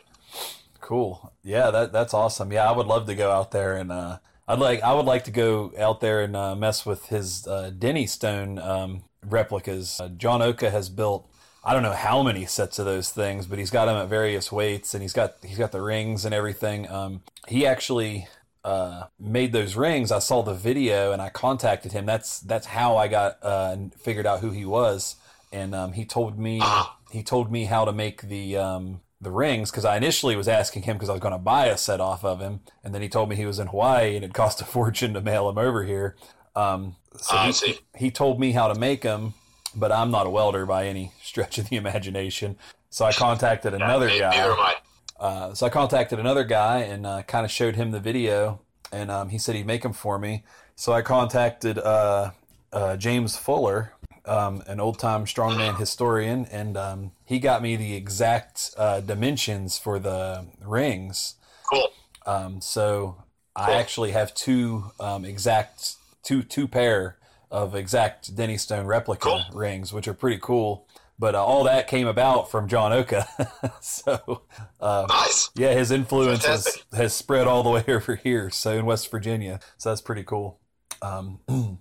Cool. 0.80 1.32
Yeah, 1.44 1.70
that 1.70 1.92
that's 1.92 2.12
awesome. 2.14 2.52
Yeah, 2.52 2.68
I 2.68 2.72
would 2.76 2.86
love 2.86 3.06
to 3.06 3.14
go 3.14 3.30
out 3.30 3.52
there 3.52 3.76
and 3.76 3.92
uh, 3.92 4.18
I'd 4.48 4.58
like 4.58 4.82
I 4.82 4.92
would 4.94 5.06
like 5.06 5.24
to 5.24 5.30
go 5.30 5.72
out 5.78 6.00
there 6.00 6.22
and 6.22 6.34
uh, 6.34 6.56
mess 6.56 6.84
with 6.84 7.06
his 7.06 7.46
uh, 7.46 7.70
Dinnie 7.70 8.06
Stone 8.06 8.58
um, 8.58 9.04
replicas. 9.24 10.00
Uh, 10.00 10.08
John 10.08 10.42
Oka 10.42 10.70
has 10.70 10.88
built 10.88 11.29
I 11.62 11.74
don't 11.74 11.82
know 11.82 11.92
how 11.92 12.22
many 12.22 12.46
sets 12.46 12.78
of 12.78 12.86
those 12.86 13.10
things, 13.10 13.46
but 13.46 13.58
he's 13.58 13.70
got 13.70 13.86
them 13.86 13.96
at 13.96 14.08
various 14.08 14.50
weights 14.50 14.94
and 14.94 15.02
he's 15.02 15.12
got 15.12 15.34
he's 15.42 15.58
got 15.58 15.72
the 15.72 15.82
rings 15.82 16.24
and 16.24 16.34
everything. 16.34 16.90
Um, 16.90 17.22
he 17.48 17.66
actually 17.66 18.28
uh, 18.64 19.04
made 19.18 19.52
those 19.52 19.76
rings. 19.76 20.10
I 20.10 20.20
saw 20.20 20.42
the 20.42 20.54
video 20.54 21.12
and 21.12 21.20
I 21.20 21.28
contacted 21.28 21.92
him. 21.92 22.06
That's 22.06 22.40
that's 22.40 22.66
how 22.66 22.96
I 22.96 23.08
got 23.08 23.38
uh, 23.42 23.76
figured 23.98 24.26
out 24.26 24.40
who 24.40 24.50
he 24.50 24.64
was. 24.64 25.16
And 25.52 25.74
um, 25.74 25.92
he 25.92 26.04
told 26.04 26.38
me 26.38 26.62
he 27.10 27.22
told 27.22 27.52
me 27.52 27.64
how 27.64 27.84
to 27.84 27.92
make 27.92 28.22
the 28.22 28.56
um, 28.56 29.00
the 29.20 29.30
rings 29.30 29.70
because 29.70 29.84
I 29.84 29.96
initially 29.96 30.36
was 30.36 30.48
asking 30.48 30.82
him 30.82 30.96
because 30.96 31.10
I 31.10 31.12
was 31.12 31.20
going 31.20 31.32
to 31.32 31.38
buy 31.38 31.66
a 31.66 31.76
set 31.76 32.00
off 32.00 32.24
of 32.24 32.40
him, 32.40 32.60
and 32.82 32.94
then 32.94 33.02
he 33.02 33.08
told 33.08 33.28
me 33.28 33.36
he 33.36 33.46
was 33.46 33.58
in 33.58 33.68
Hawaii 33.68 34.16
and 34.16 34.24
it 34.24 34.32
cost 34.32 34.60
a 34.60 34.64
fortune 34.64 35.14
to 35.14 35.20
mail 35.20 35.48
him 35.48 35.58
over 35.58 35.84
here. 35.84 36.16
Um, 36.56 36.96
so 37.16 37.36
I 37.36 37.46
he, 37.46 37.52
see. 37.52 37.78
he 37.96 38.10
told 38.10 38.40
me 38.40 38.52
how 38.52 38.72
to 38.72 38.78
make 38.78 39.02
them, 39.02 39.34
but 39.74 39.92
I'm 39.92 40.10
not 40.10 40.26
a 40.26 40.30
welder 40.30 40.66
by 40.66 40.86
any 40.86 41.12
stretch 41.22 41.58
of 41.58 41.68
the 41.68 41.76
imagination. 41.76 42.56
So 42.90 43.04
I 43.04 43.12
contacted 43.12 43.74
another 43.74 44.08
guy. 44.08 44.30
Neither 44.30 44.52
am 44.52 44.58
I. 44.58 44.74
Uh, 45.18 45.54
so 45.54 45.66
I 45.66 45.68
contacted 45.68 46.18
another 46.18 46.44
guy 46.44 46.78
and 46.78 47.06
uh, 47.06 47.22
kind 47.22 47.44
of 47.44 47.50
showed 47.50 47.76
him 47.76 47.90
the 47.90 48.00
video, 48.00 48.60
and 48.90 49.10
um, 49.10 49.28
he 49.28 49.38
said 49.38 49.54
he'd 49.54 49.66
make 49.66 49.82
them 49.82 49.92
for 49.92 50.18
me. 50.18 50.44
So 50.76 50.92
I 50.92 51.02
contacted 51.02 51.78
uh, 51.78 52.30
uh, 52.72 52.96
James 52.96 53.36
Fuller, 53.36 53.92
um, 54.24 54.62
an 54.66 54.80
old 54.80 54.98
time 54.98 55.26
strongman 55.26 55.78
historian, 55.78 56.46
and 56.46 56.76
um, 56.76 57.12
he 57.26 57.38
got 57.38 57.62
me 57.62 57.76
the 57.76 57.94
exact 57.94 58.70
uh, 58.78 59.00
dimensions 59.00 59.76
for 59.76 59.98
the 59.98 60.46
rings. 60.64 61.34
Cool. 61.70 61.92
Um, 62.24 62.60
so 62.62 63.22
I 63.54 63.72
actually 63.74 64.12
have 64.12 64.34
two 64.34 64.90
um, 64.98 65.24
exact 65.24 65.96
two 66.22 66.42
two 66.42 66.66
pair 66.66 67.18
of 67.50 67.74
exact 67.74 68.34
Dinnie 68.34 68.56
Stone 68.58 68.86
replica 68.86 69.22
Cool. 69.22 69.44
rings, 69.52 69.92
which 69.92 70.06
are 70.08 70.14
pretty 70.14 70.38
cool. 70.40 70.86
But 71.18 71.34
uh, 71.34 71.44
all 71.44 71.64
that 71.64 71.86
came 71.86 72.06
about 72.06 72.50
from 72.50 72.66
John 72.66 72.92
Oka. 72.94 73.26
so 73.82 74.42
uh, 74.80 75.06
Nice. 75.08 75.50
yeah, 75.54 75.74
his 75.74 75.90
influence 75.90 76.46
has, 76.46 76.82
has 76.94 77.12
spread 77.12 77.46
all 77.46 77.62
the 77.62 77.68
way 77.70 77.84
over 77.88 78.14
here, 78.16 78.48
so 78.48 78.72
in 78.78 78.86
West 78.86 79.10
Virginia. 79.10 79.60
So 79.76 79.90
that's 79.90 80.00
pretty 80.00 80.22
cool. 80.22 80.58
Um, 81.02 81.40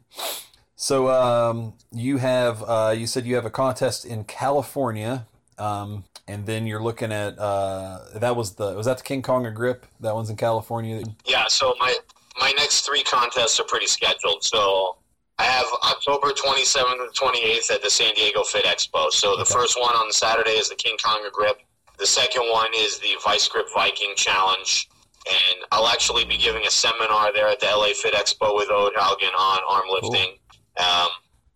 so 0.76 1.10
um, 1.10 1.74
you 1.92 2.18
have 2.18 2.64
uh, 2.64 2.94
you 2.98 3.08
said 3.08 3.26
you 3.26 3.36
have 3.36 3.46
a 3.46 3.50
contest 3.50 4.06
in 4.06 4.24
California, 4.26 5.26
um, 5.58 6.04
and 6.28 6.46
then 6.46 6.68
you're 6.68 6.84
looking 6.84 7.12
at 7.14 7.38
uh, 7.40 8.00
that 8.16 8.36
was 8.36 8.56
the 8.56 8.74
was 8.76 8.86
that 8.88 8.98
the 8.98 9.04
King 9.04 9.22
Kong 9.22 9.52
grip? 9.54 9.86
That 10.02 10.16
one's 10.16 10.30
in 10.30 10.36
California. 10.36 11.02
Yeah, 11.26 11.46
so 11.48 11.76
my 11.80 11.96
my 12.40 12.52
next 12.58 12.82
three 12.86 13.04
contests 13.04 13.60
are 13.60 13.66
pretty 13.66 13.88
scheduled. 13.88 14.44
So 14.44 14.98
I 15.40 15.44
have 15.44 15.66
October 15.90 16.32
27th 16.32 17.00
and 17.00 17.16
28th 17.16 17.72
at 17.72 17.82
the 17.82 17.90
San 17.90 18.14
Diego 18.14 18.44
Fit 18.44 18.66
Expo. 18.66 19.10
So 19.10 19.38
the 19.38 19.44
Okay. 19.44 19.54
first 19.54 19.80
one 19.80 19.96
on 19.96 20.12
Saturday 20.12 20.58
is 20.58 20.68
the 20.68 20.76
King 20.76 20.98
Konga 20.98 21.32
Grip. 21.32 21.62
The 21.98 22.06
second 22.06 22.44
one 22.52 22.70
is 22.76 23.00
the 23.00 23.16
ViseGrip 23.24 23.72
Viking 23.74 24.14
Challenge. 24.18 24.90
And 25.30 25.66
I'll 25.72 25.88
actually 25.88 26.26
be 26.26 26.38
giving 26.38 26.66
a 26.66 26.72
seminar 26.72 27.32
there 27.32 27.48
at 27.48 27.62
the 27.62 27.68
LA 27.68 27.94
Fit 27.94 28.14
Expo 28.14 28.54
with 28.56 28.70
Odd 28.70 28.94
Haugen 28.96 29.34
on 29.38 29.60
arm 29.70 29.88
lifting 29.90 30.38
um, 30.78 31.08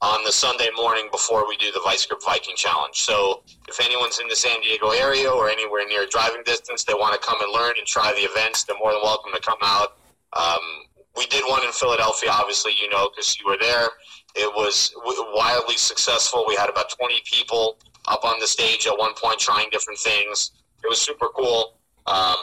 on 0.01 0.23
the 0.23 0.31
Sunday 0.31 0.69
morning 0.75 1.09
before 1.11 1.47
we 1.47 1.57
do 1.57 1.71
the 1.73 1.79
ViseGrip 1.79 2.23
Viking 2.23 2.55
Challenge. 2.55 2.95
So 2.95 3.43
if 3.67 3.81
anyone's 3.81 4.19
in 4.19 4.29
the 4.29 4.35
San 4.35 4.61
Diego 4.61 4.91
area 4.91 5.29
or 5.29 5.49
anywhere 5.49 5.85
near 5.87 6.05
driving 6.09 6.43
distance, 6.45 6.85
they 6.85 6.93
want 6.93 7.19
to 7.19 7.25
come 7.25 7.41
and 7.41 7.51
learn 7.51 7.73
and 7.77 7.87
try 7.87 8.13
the 8.13 8.21
events, 8.21 8.63
they're 8.63 8.77
more 8.77 8.91
than 8.93 9.01
welcome 9.03 9.31
to 9.33 9.41
come 9.41 9.59
out. 9.61 9.97
Um, 10.33 10.59
we 11.15 11.25
did 11.27 11.43
one 11.47 11.63
in 11.63 11.71
Philadelphia, 11.71 12.29
obviously, 12.31 12.73
you 12.81 12.89
know, 12.89 13.09
because 13.09 13.37
you 13.39 13.45
were 13.45 13.57
there. 13.59 13.87
It 14.35 14.51
was 14.55 14.93
wildly 15.33 15.77
successful. 15.77 16.45
We 16.47 16.55
had 16.55 16.69
about 16.69 16.89
20 16.97 17.21
people 17.25 17.77
up 18.07 18.25
on 18.25 18.39
the 18.39 18.47
stage 18.47 18.87
at 18.87 18.97
one 18.97 19.13
point 19.15 19.39
trying 19.39 19.69
different 19.71 19.99
things. 19.99 20.51
It 20.83 20.89
was 20.89 20.99
super 20.99 21.27
cool. 21.35 21.77
Um, 22.07 22.35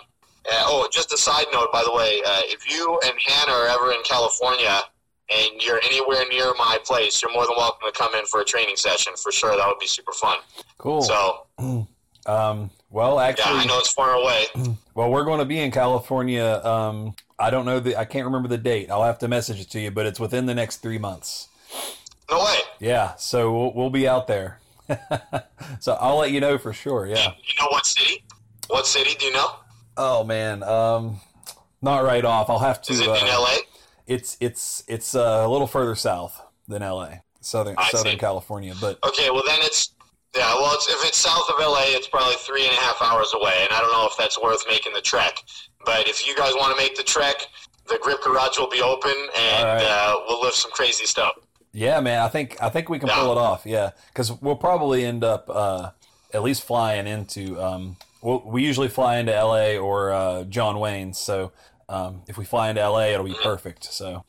uh, 0.46 0.64
oh, 0.66 0.88
just 0.90 1.12
a 1.12 1.18
side 1.18 1.46
note, 1.52 1.70
by 1.72 1.82
the 1.84 1.92
way, 1.92 2.22
uh, 2.24 2.40
if 2.44 2.68
you 2.70 2.98
and 3.04 3.12
Hannah 3.26 3.52
are 3.52 3.68
ever 3.68 3.92
in 3.92 4.02
California 4.04 4.80
and 5.30 5.62
you're 5.62 5.80
anywhere 5.84 6.24
near 6.30 6.54
my 6.56 6.78
place, 6.84 7.20
you're 7.20 7.32
more 7.32 7.46
than 7.46 7.56
welcome 7.56 7.86
to 7.86 7.92
come 7.92 8.14
in 8.14 8.24
for 8.26 8.40
a 8.40 8.44
training 8.44 8.76
session 8.76 9.12
for 9.16 9.30
sure. 9.30 9.56
That 9.56 9.66
would 9.66 9.78
be 9.78 9.86
super 9.86 10.12
fun. 10.12 10.38
Cool. 10.78 11.02
So, 11.02 11.46
um, 12.26 12.70
well, 12.88 13.16
yeah, 13.16 13.26
actually, 13.26 13.60
I 13.60 13.64
know 13.66 13.78
it's 13.78 13.92
far 13.92 14.14
away. 14.14 14.46
well, 14.94 15.10
we're 15.10 15.24
going 15.24 15.40
to 15.40 15.44
be 15.44 15.60
in 15.60 15.70
California. 15.70 16.60
Um, 16.64 17.14
I 17.40 17.50
don't 17.50 17.64
know 17.64 17.80
the 17.80 17.96
I 17.96 18.04
can't 18.04 18.26
remember 18.26 18.48
the 18.48 18.58
date. 18.58 18.90
I'll 18.90 19.04
have 19.04 19.18
to 19.20 19.28
message 19.28 19.60
it 19.60 19.70
to 19.70 19.80
you, 19.80 19.90
but 19.90 20.06
it's 20.06 20.20
within 20.20 20.46
the 20.46 20.54
next 20.54 20.78
three 20.78 20.98
months. 20.98 21.48
No 22.30 22.38
way. 22.44 22.58
Yeah, 22.78 23.14
so 23.16 23.52
we'll, 23.52 23.74
we'll 23.74 23.90
be 23.90 24.06
out 24.06 24.26
there. 24.26 24.60
so 25.80 25.94
I'll 26.00 26.18
let 26.18 26.30
you 26.32 26.40
know 26.40 26.58
for 26.58 26.72
sure. 26.72 27.06
Yeah. 27.06 27.32
You 27.42 27.54
know 27.60 27.68
what 27.70 27.86
city? 27.86 28.24
What 28.68 28.86
city 28.86 29.14
do 29.18 29.26
you 29.26 29.32
know? 29.32 29.48
Oh 29.96 30.24
man, 30.24 30.62
um, 30.62 31.20
not 31.82 32.04
right 32.04 32.24
off. 32.24 32.50
I'll 32.50 32.58
have 32.58 32.80
to. 32.82 32.92
Is 32.92 33.00
it 33.00 33.04
in 33.04 33.10
uh, 33.10 33.40
LA? 33.40 33.56
It's 34.06 34.36
it's 34.40 34.84
it's 34.86 35.14
uh, 35.14 35.42
a 35.44 35.48
little 35.48 35.66
further 35.66 35.94
south 35.94 36.40
than 36.68 36.82
L.A. 36.82 37.22
Southern 37.40 37.74
I 37.78 37.88
Southern 37.90 38.12
see. 38.12 38.18
California, 38.18 38.74
but 38.80 38.98
Okay, 39.04 39.30
well 39.30 39.42
then 39.46 39.58
it's 39.62 39.94
yeah. 40.36 40.54
Well, 40.54 40.74
it's, 40.74 40.88
if 40.88 41.08
it's 41.08 41.18
south 41.18 41.48
of 41.48 41.58
LA, 41.58 41.84
it's 41.86 42.06
probably 42.08 42.36
three 42.36 42.64
and 42.64 42.72
a 42.72 42.80
half 42.80 43.00
hours 43.02 43.32
away, 43.34 43.54
and 43.62 43.72
I 43.72 43.80
don't 43.80 43.92
know 43.92 44.06
if 44.06 44.16
that's 44.16 44.40
worth 44.40 44.64
making 44.68 44.92
the 44.92 45.00
trek. 45.00 45.42
But 45.84 46.08
if 46.08 46.26
you 46.26 46.36
guys 46.36 46.52
want 46.54 46.76
to 46.76 46.82
make 46.82 46.96
the 46.96 47.02
trek, 47.02 47.46
the 47.88 47.98
Grip 48.02 48.22
Garage 48.22 48.58
will 48.58 48.68
be 48.70 48.80
open, 48.82 49.10
and 49.36 49.64
right. 49.64 49.82
uh, 49.82 50.16
we'll 50.28 50.40
lift 50.42 50.56
some 50.56 50.70
crazy 50.72 51.06
stuff. 51.06 51.32
yeah, 51.72 52.00
man, 52.00 52.20
I 52.20 52.28
think 52.28 52.56
I 52.62 52.68
think 52.68 52.88
we 52.88 52.98
can 52.98 53.08
Yeah. 53.08 53.16
pull 53.16 53.32
it 53.32 53.38
off. 53.38 53.62
Yeah, 53.64 53.90
because 54.08 54.30
we'll 54.40 54.56
probably 54.56 55.04
end 55.04 55.24
up 55.24 55.48
uh, 55.48 55.90
at 56.34 56.42
least 56.42 56.64
flying 56.64 57.06
into. 57.06 57.60
Um, 57.60 57.96
we'll, 58.22 58.42
we 58.46 58.62
usually 58.64 58.88
fly 58.88 59.16
into 59.18 59.34
L.A. 59.34 59.78
or 59.78 60.12
uh, 60.12 60.44
John 60.44 60.78
Wayne, 60.80 61.12
so. 61.14 61.52
Um, 61.88 62.22
if 62.28 62.38
we 62.38 62.44
fly 62.44 62.68
into 62.70 62.88
LA, 62.88 63.06
it'll 63.06 63.24
be 63.26 63.34
perfect. 63.42 63.82
So, 63.82 64.24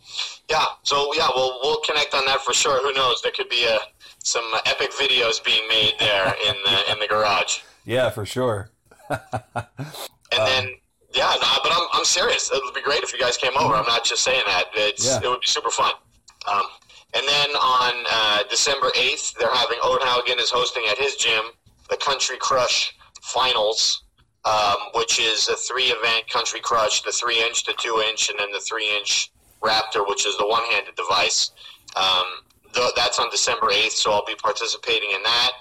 Yeah. 0.49 0.65
So 0.81 1.13
yeah, 1.13 1.27
we'll 1.35 1.59
we'll 1.61 1.79
connect 1.81 2.15
on 2.15 2.25
that 2.25 2.41
for 2.41 2.53
sure. 2.53 2.81
Who 2.81 2.91
knows? 2.93 3.21
There 3.21 3.31
could 3.31 3.49
be 3.49 3.67
uh 3.71 3.77
some 4.23 4.41
epic 4.65 4.89
videos 4.93 5.43
being 5.45 5.61
made 5.69 5.93
there 5.99 6.33
in 6.47 6.55
the 6.65 6.91
in 6.91 6.99
the 6.99 7.05
garage. 7.07 7.59
yeah, 7.85 8.09
for 8.09 8.25
sure. 8.25 8.71
And 10.33 10.47
then, 10.47 10.69
yeah, 11.13 11.33
no, 11.41 11.47
but 11.63 11.71
I'm, 11.73 11.87
I'm 11.93 12.05
serious. 12.05 12.51
It 12.51 12.61
would 12.63 12.73
be 12.73 12.81
great 12.81 13.03
if 13.03 13.11
you 13.13 13.19
guys 13.19 13.37
came 13.37 13.51
over. 13.57 13.75
I'm 13.75 13.85
not 13.85 14.03
just 14.03 14.23
saying 14.23 14.43
that. 14.47 14.65
It's, 14.73 15.05
Yeah. 15.05 15.19
It 15.23 15.27
would 15.29 15.41
be 15.41 15.47
super 15.47 15.69
fun. 15.69 15.93
Um, 16.51 16.63
and 17.13 17.27
then 17.27 17.49
on 17.51 18.05
uh, 18.09 18.43
December 18.49 18.87
8th, 18.95 19.33
they're 19.37 19.53
having 19.53 19.77
Odd 19.83 20.01
Haugen 20.01 20.39
is 20.39 20.49
hosting 20.49 20.83
at 20.89 20.97
his 20.97 21.15
gym 21.15 21.43
the 21.89 21.97
Country 21.97 22.37
Crush 22.39 22.95
Finals, 23.21 24.03
um, 24.45 24.77
which 24.95 25.19
is 25.19 25.49
a 25.49 25.55
three 25.55 25.85
event 25.91 26.27
Country 26.29 26.61
Crush, 26.61 27.03
the 27.03 27.11
three 27.11 27.43
inch, 27.43 27.65
the 27.65 27.73
two 27.77 28.01
inch, 28.09 28.29
and 28.29 28.39
then 28.39 28.49
the 28.51 28.61
three 28.61 28.89
inch 28.97 29.31
Raptor, 29.61 30.07
which 30.07 30.25
is 30.25 30.37
the 30.37 30.47
one-handed 30.47 30.95
device. 30.95 31.51
Um, 31.95 32.23
th- 32.73 32.93
that's 32.95 33.19
on 33.19 33.29
December 33.29 33.67
8th, 33.67 33.91
so 33.91 34.11
I'll 34.11 34.25
be 34.25 34.35
participating 34.35 35.11
in 35.13 35.21
that. 35.23 35.51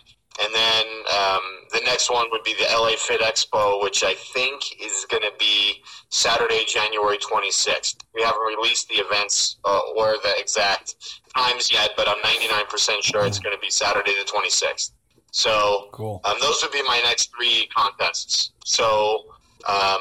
And 0.43 0.55
then 0.55 0.86
um, 1.18 1.41
the 1.72 1.80
next 1.84 2.11
one 2.11 2.26
would 2.30 2.43
be 2.45 2.55
the 2.55 2.66
LA 2.72 2.93
Fit 2.97 3.20
Expo, 3.20 3.82
which 3.82 4.03
I 4.05 4.14
think 4.14 4.62
is 4.80 5.07
going 5.11 5.22
to 5.22 5.32
be 5.38 5.82
Saturday, 6.09 6.64
January 6.66 7.18
26th. 7.18 7.97
We 8.14 8.22
haven't 8.22 8.41
released 8.41 8.88
the 8.88 8.97
events 8.97 9.59
uh, 9.64 9.80
or 9.97 10.14
the 10.22 10.32
exact 10.38 10.95
times 11.36 11.70
yet, 11.70 11.91
but 11.97 12.09
I'm 12.09 12.16
99% 12.18 13.03
sure 13.03 13.26
it's 13.26 13.38
going 13.38 13.55
to 13.55 13.61
be 13.61 13.70
Saturday 13.70 14.12
the 14.12 14.30
26th. 14.30 14.93
So 15.32 15.88
Cool. 15.93 16.20
um, 16.24 16.36
those 16.41 16.62
would 16.62 16.72
be 16.72 16.82
my 16.82 17.01
next 17.05 17.30
three 17.36 17.68
contests. 17.76 18.53
So 18.64 19.24
um, 19.68 20.01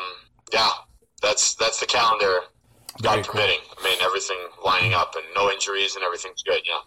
yeah, 0.54 0.70
that's 1.22 1.56
that's 1.56 1.80
the 1.80 1.86
calendar. 1.86 2.40
Very 3.02 3.18
God 3.18 3.26
cool. 3.26 3.34
permitting. 3.34 3.60
I 3.80 3.84
mean, 3.84 3.98
everything 4.02 4.38
lining 4.66 4.94
up 4.94 5.16
and 5.16 5.24
no 5.36 5.52
injuries 5.52 5.96
and 5.96 6.04
everything's 6.04 6.44
good. 6.44 6.62
Yeah. 6.66 6.80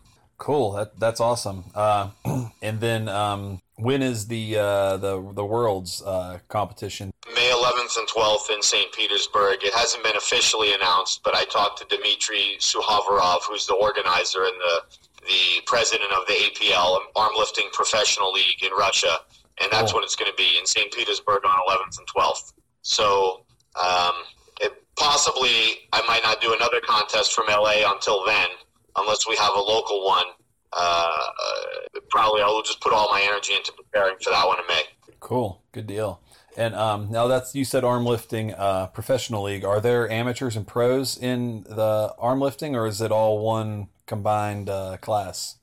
Cool. 0.42 0.72
That 0.72 0.98
that's 0.98 1.20
awesome. 1.20 1.62
Uh, 1.72 2.08
and 2.62 2.80
then 2.80 3.08
um, 3.08 3.60
when 3.76 4.02
is 4.02 4.26
the 4.26 4.58
uh, 4.58 4.96
the 4.96 5.22
the 5.34 5.44
world's 5.44 6.02
uh, 6.02 6.40
competition? 6.48 7.12
May 7.32 7.48
11th 7.52 7.96
and 7.96 8.08
12th 8.08 8.50
in 8.52 8.60
St. 8.60 8.92
Petersburg. 8.92 9.58
It 9.62 9.72
hasn't 9.72 10.02
been 10.02 10.16
officially 10.16 10.74
announced, 10.74 11.20
but 11.22 11.36
I 11.36 11.44
talked 11.44 11.78
to 11.78 11.96
Dmitry 11.96 12.56
Suhavarov, 12.58 13.42
who's 13.48 13.66
the 13.68 13.74
organizer 13.74 14.42
and 14.42 14.54
the 14.58 14.82
the 15.28 15.62
president 15.64 16.10
of 16.10 16.26
the 16.26 16.34
APL, 16.34 16.98
Arm 17.14 17.34
Lifting 17.38 17.68
Professional 17.72 18.32
League 18.32 18.64
in 18.64 18.72
Russia, 18.76 19.18
and 19.62 19.70
that's 19.70 19.94
when 19.94 20.02
it's 20.02 20.16
going 20.16 20.28
to 20.28 20.36
be 20.36 20.58
in 20.58 20.66
St. 20.66 20.92
Petersburg 20.92 21.44
on 21.44 21.54
11th 21.68 21.98
and 22.00 22.08
12th. 22.08 22.52
So 22.82 23.44
um, 23.80 24.14
it, 24.60 24.72
possibly 24.96 25.86
I 25.92 26.02
might 26.08 26.24
not 26.24 26.40
do 26.40 26.52
another 26.52 26.80
contest 26.80 27.32
from 27.32 27.46
LA 27.46 27.86
until 27.86 28.26
then, 28.26 28.48
unless 28.96 29.26
we 29.28 29.36
have 29.36 29.52
a 29.54 29.60
local 29.60 30.04
one. 30.04 30.26
Uh, 30.74 31.10
uh, 31.10 32.00
probably 32.10 32.42
I'll 32.42 32.62
just 32.62 32.80
put 32.80 32.92
all 32.92 33.10
my 33.10 33.22
energy 33.22 33.54
into 33.54 33.72
preparing 33.72 34.16
for 34.22 34.30
that 34.30 34.46
one 34.46 34.58
in 34.58 34.66
May. 34.66 34.82
Cool. 35.20 35.62
Good 35.72 35.86
deal. 35.86 36.20
And 36.56 36.74
um, 36.74 37.10
now 37.10 37.28
that's 37.28 37.54
you 37.54 37.64
said 37.64 37.84
arm 37.84 38.04
lifting 38.04 38.52
uh, 38.52 38.88
professional 38.88 39.44
league. 39.44 39.64
Are 39.64 39.80
there 39.80 40.10
amateurs 40.10 40.56
and 40.56 40.66
pros 40.66 41.16
in 41.16 41.62
the 41.62 42.14
arm 42.18 42.40
lifting, 42.40 42.76
or 42.76 42.86
is 42.86 43.00
it 43.00 43.10
all 43.10 43.38
one 43.38 43.88
combined 44.06 44.68
uh, 44.68 44.98
class? 45.00 45.56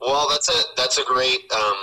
Well, 0.00 0.28
that's 0.30 0.48
a 0.48 0.62
that's 0.76 0.98
a 0.98 1.04
great 1.04 1.50
um, 1.52 1.76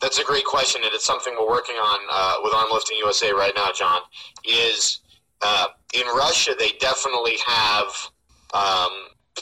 that's 0.00 0.18
a 0.18 0.24
great 0.24 0.44
question, 0.44 0.82
and 0.84 0.92
it's 0.92 1.04
something 1.04 1.34
we're 1.38 1.48
working 1.48 1.76
on 1.76 2.00
uh, 2.10 2.36
with 2.42 2.54
Arm 2.54 2.68
Lifting 2.72 2.96
USA 2.98 3.32
right 3.32 3.52
now. 3.54 3.70
John 3.72 4.00
is 4.44 5.00
uh, 5.42 5.66
in 5.94 6.06
Russia. 6.06 6.54
They 6.58 6.72
definitely 6.80 7.36
have 7.46 7.86
um, 8.54 8.90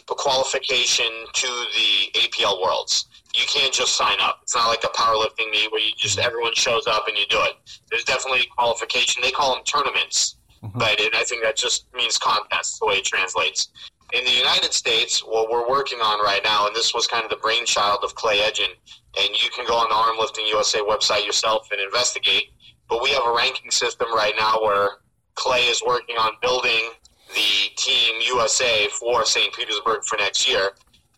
qualification 0.06 1.06
to 1.32 1.46
the 1.46 2.20
APL 2.20 2.62
Worlds. 2.62 3.06
You 3.34 3.44
can't 3.46 3.72
just 3.72 3.96
sign 3.96 4.16
up. 4.20 4.40
It's 4.42 4.54
not 4.54 4.68
like 4.68 4.84
a 4.84 4.88
powerlifting 4.88 5.50
meet 5.50 5.70
where 5.70 5.80
you 5.80 5.92
just 5.96 6.18
everyone 6.18 6.54
shows 6.54 6.86
up 6.86 7.06
and 7.08 7.16
you 7.16 7.26
do 7.26 7.40
it. 7.42 7.56
There's 7.90 8.04
definitely 8.04 8.40
a 8.40 8.54
qualification. 8.54 9.22
They 9.22 9.30
call 9.30 9.54
them 9.54 9.64
tournaments, 9.64 10.36
Mhm. 10.62 10.78
but 10.78 11.00
and 11.00 11.14
I 11.14 11.24
think 11.24 11.42
that 11.42 11.56
just 11.56 11.86
means 11.92 12.16
contests 12.18 12.78
the 12.78 12.86
way 12.86 12.98
it 12.98 13.04
translates. 13.04 13.68
In 14.12 14.24
the 14.24 14.30
United 14.30 14.72
States, 14.72 15.20
what 15.20 15.50
we're 15.50 15.68
working 15.68 16.00
on 16.00 16.24
right 16.24 16.42
now, 16.44 16.66
and 16.66 16.74
this 16.74 16.94
was 16.94 17.06
kind 17.06 17.24
of 17.24 17.30
the 17.30 17.36
brainchild 17.36 18.04
of 18.04 18.14
Clay 18.14 18.40
Edgin, 18.40 18.70
and 19.18 19.42
you 19.42 19.50
can 19.50 19.66
go 19.66 19.74
on 19.76 19.88
the 19.88 19.94
Arm 19.94 20.16
Lifting 20.18 20.46
USA 20.46 20.80
website 20.80 21.26
yourself 21.26 21.68
and 21.72 21.80
investigate. 21.80 22.52
But 22.88 23.02
we 23.02 23.10
have 23.10 23.24
a 23.26 23.32
ranking 23.32 23.70
system 23.70 24.12
right 24.14 24.34
now 24.36 24.62
where 24.62 24.98
Clay 25.34 25.66
is 25.66 25.82
working 25.82 26.16
on 26.16 26.36
building 26.40 26.92
the 27.36 27.70
team 27.76 28.20
USA 28.22 28.88
for 28.98 29.24
St. 29.24 29.54
Petersburg 29.54 30.02
for 30.04 30.16
next 30.16 30.48
year. 30.48 30.70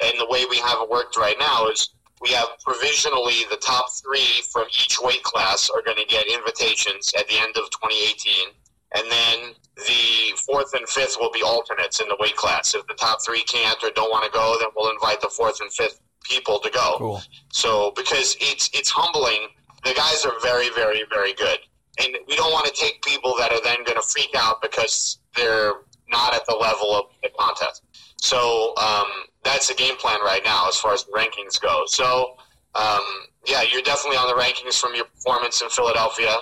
And 0.02 0.12
the 0.18 0.26
way 0.28 0.44
we 0.50 0.58
have 0.58 0.78
it 0.82 0.90
worked 0.90 1.16
right 1.16 1.36
now 1.38 1.68
is 1.68 1.90
we 2.20 2.30
have 2.30 2.48
provisionally 2.64 3.46
the 3.50 3.56
top 3.56 3.86
three 4.02 4.42
from 4.52 4.64
each 4.68 4.98
weight 5.00 5.22
class 5.22 5.70
are 5.70 5.82
going 5.82 5.96
to 5.96 6.06
get 6.06 6.26
invitations 6.26 7.12
at 7.16 7.26
the 7.28 7.38
end 7.38 7.56
of 7.56 7.70
2018. 7.70 8.50
And 8.94 9.10
then 9.10 9.54
the 9.76 10.36
fourth 10.44 10.74
and 10.74 10.88
fifth 10.88 11.16
will 11.20 11.30
be 11.30 11.42
alternates 11.42 12.00
in 12.00 12.08
the 12.08 12.16
weight 12.18 12.36
class. 12.36 12.74
If 12.74 12.86
the 12.86 12.94
top 12.94 13.22
three 13.24 13.42
can't 13.44 13.78
or 13.84 13.90
don't 13.90 14.10
want 14.10 14.24
to 14.24 14.30
go, 14.30 14.56
then 14.58 14.70
we'll 14.76 14.90
invite 14.90 15.20
the 15.20 15.28
fourth 15.28 15.60
and 15.60 15.72
fifth 15.72 16.00
people 16.24 16.58
to 16.60 16.70
go. 16.70 16.94
Cool. 16.98 17.22
So 17.52 17.92
because 17.94 18.36
it's 18.40 18.70
it's 18.72 18.90
humbling, 18.90 19.48
the 19.84 19.94
guys 19.94 20.24
are 20.24 20.38
very 20.40 20.70
very 20.70 21.04
very 21.10 21.34
good, 21.34 21.58
and 22.00 22.16
we 22.26 22.34
don't 22.34 22.50
want 22.50 22.66
to 22.66 22.72
take 22.72 23.02
people 23.02 23.34
that 23.38 23.52
are 23.52 23.62
then 23.62 23.84
going 23.84 23.96
to 23.96 24.06
freak 24.08 24.34
out 24.34 24.62
because 24.62 25.18
they're 25.36 25.74
not 26.10 26.34
at 26.34 26.46
the 26.46 26.54
level 26.54 26.94
of 26.94 27.06
the 27.22 27.30
contest. 27.38 27.82
So 28.16 28.74
um, 28.76 29.06
that's 29.44 29.68
the 29.68 29.74
game 29.74 29.96
plan 29.96 30.20
right 30.20 30.42
now 30.44 30.68
as 30.68 30.76
far 30.76 30.92
as 30.92 31.04
the 31.04 31.12
rankings 31.12 31.60
go. 31.60 31.84
So 31.86 32.36
um, 32.74 33.02
yeah, 33.46 33.62
you're 33.62 33.82
definitely 33.82 34.18
on 34.18 34.28
the 34.28 34.40
rankings 34.40 34.78
from 34.78 34.94
your 34.94 35.04
performance 35.06 35.62
in 35.62 35.68
Philadelphia, 35.68 36.34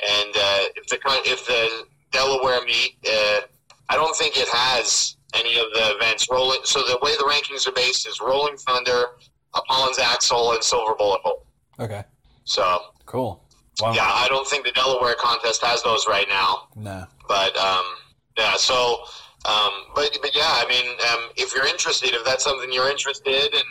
and 0.00 0.30
uh, 0.36 0.64
if 0.76 0.86
the 0.88 0.98
if 1.24 1.46
the 1.46 1.86
Delaware 2.12 2.64
meet, 2.64 2.96
uh, 3.06 3.40
I 3.88 3.96
don't 3.96 4.16
think 4.16 4.36
it 4.36 4.48
has 4.48 5.16
any 5.34 5.58
of 5.58 5.66
the 5.72 5.96
events 5.96 6.28
rolling. 6.30 6.60
So 6.64 6.80
the 6.80 6.98
way 7.02 7.12
the 7.16 7.24
rankings 7.24 7.66
are 7.66 7.72
based 7.72 8.06
is 8.06 8.20
Rolling 8.20 8.56
Thunder, 8.56 9.06
Apollon's 9.54 9.98
Axle, 9.98 10.52
and 10.52 10.62
Silver 10.62 10.94
Bullet 10.94 11.20
Hold. 11.24 11.46
Okay. 11.80 12.04
So 12.44 12.80
Cool. 13.06 13.42
Wow. 13.80 13.92
yeah, 13.92 14.04
I 14.06 14.26
don't 14.28 14.46
think 14.46 14.64
the 14.64 14.72
Delaware 14.72 15.14
contest 15.18 15.62
has 15.62 15.82
those 15.82 16.06
right 16.06 16.26
now. 16.28 16.68
No. 16.76 17.06
But 17.26 17.56
um, 17.56 17.84
yeah, 18.36 18.56
so 18.56 19.04
um, 19.44 19.72
but 19.94 20.16
but 20.22 20.34
yeah, 20.34 20.42
I 20.46 20.66
mean, 20.68 20.90
um, 21.12 21.30
if 21.36 21.54
you're 21.54 21.66
interested, 21.66 22.14
if 22.14 22.24
that's 22.24 22.44
something 22.44 22.72
you're 22.72 22.90
interested 22.90 23.54
in, 23.54 23.66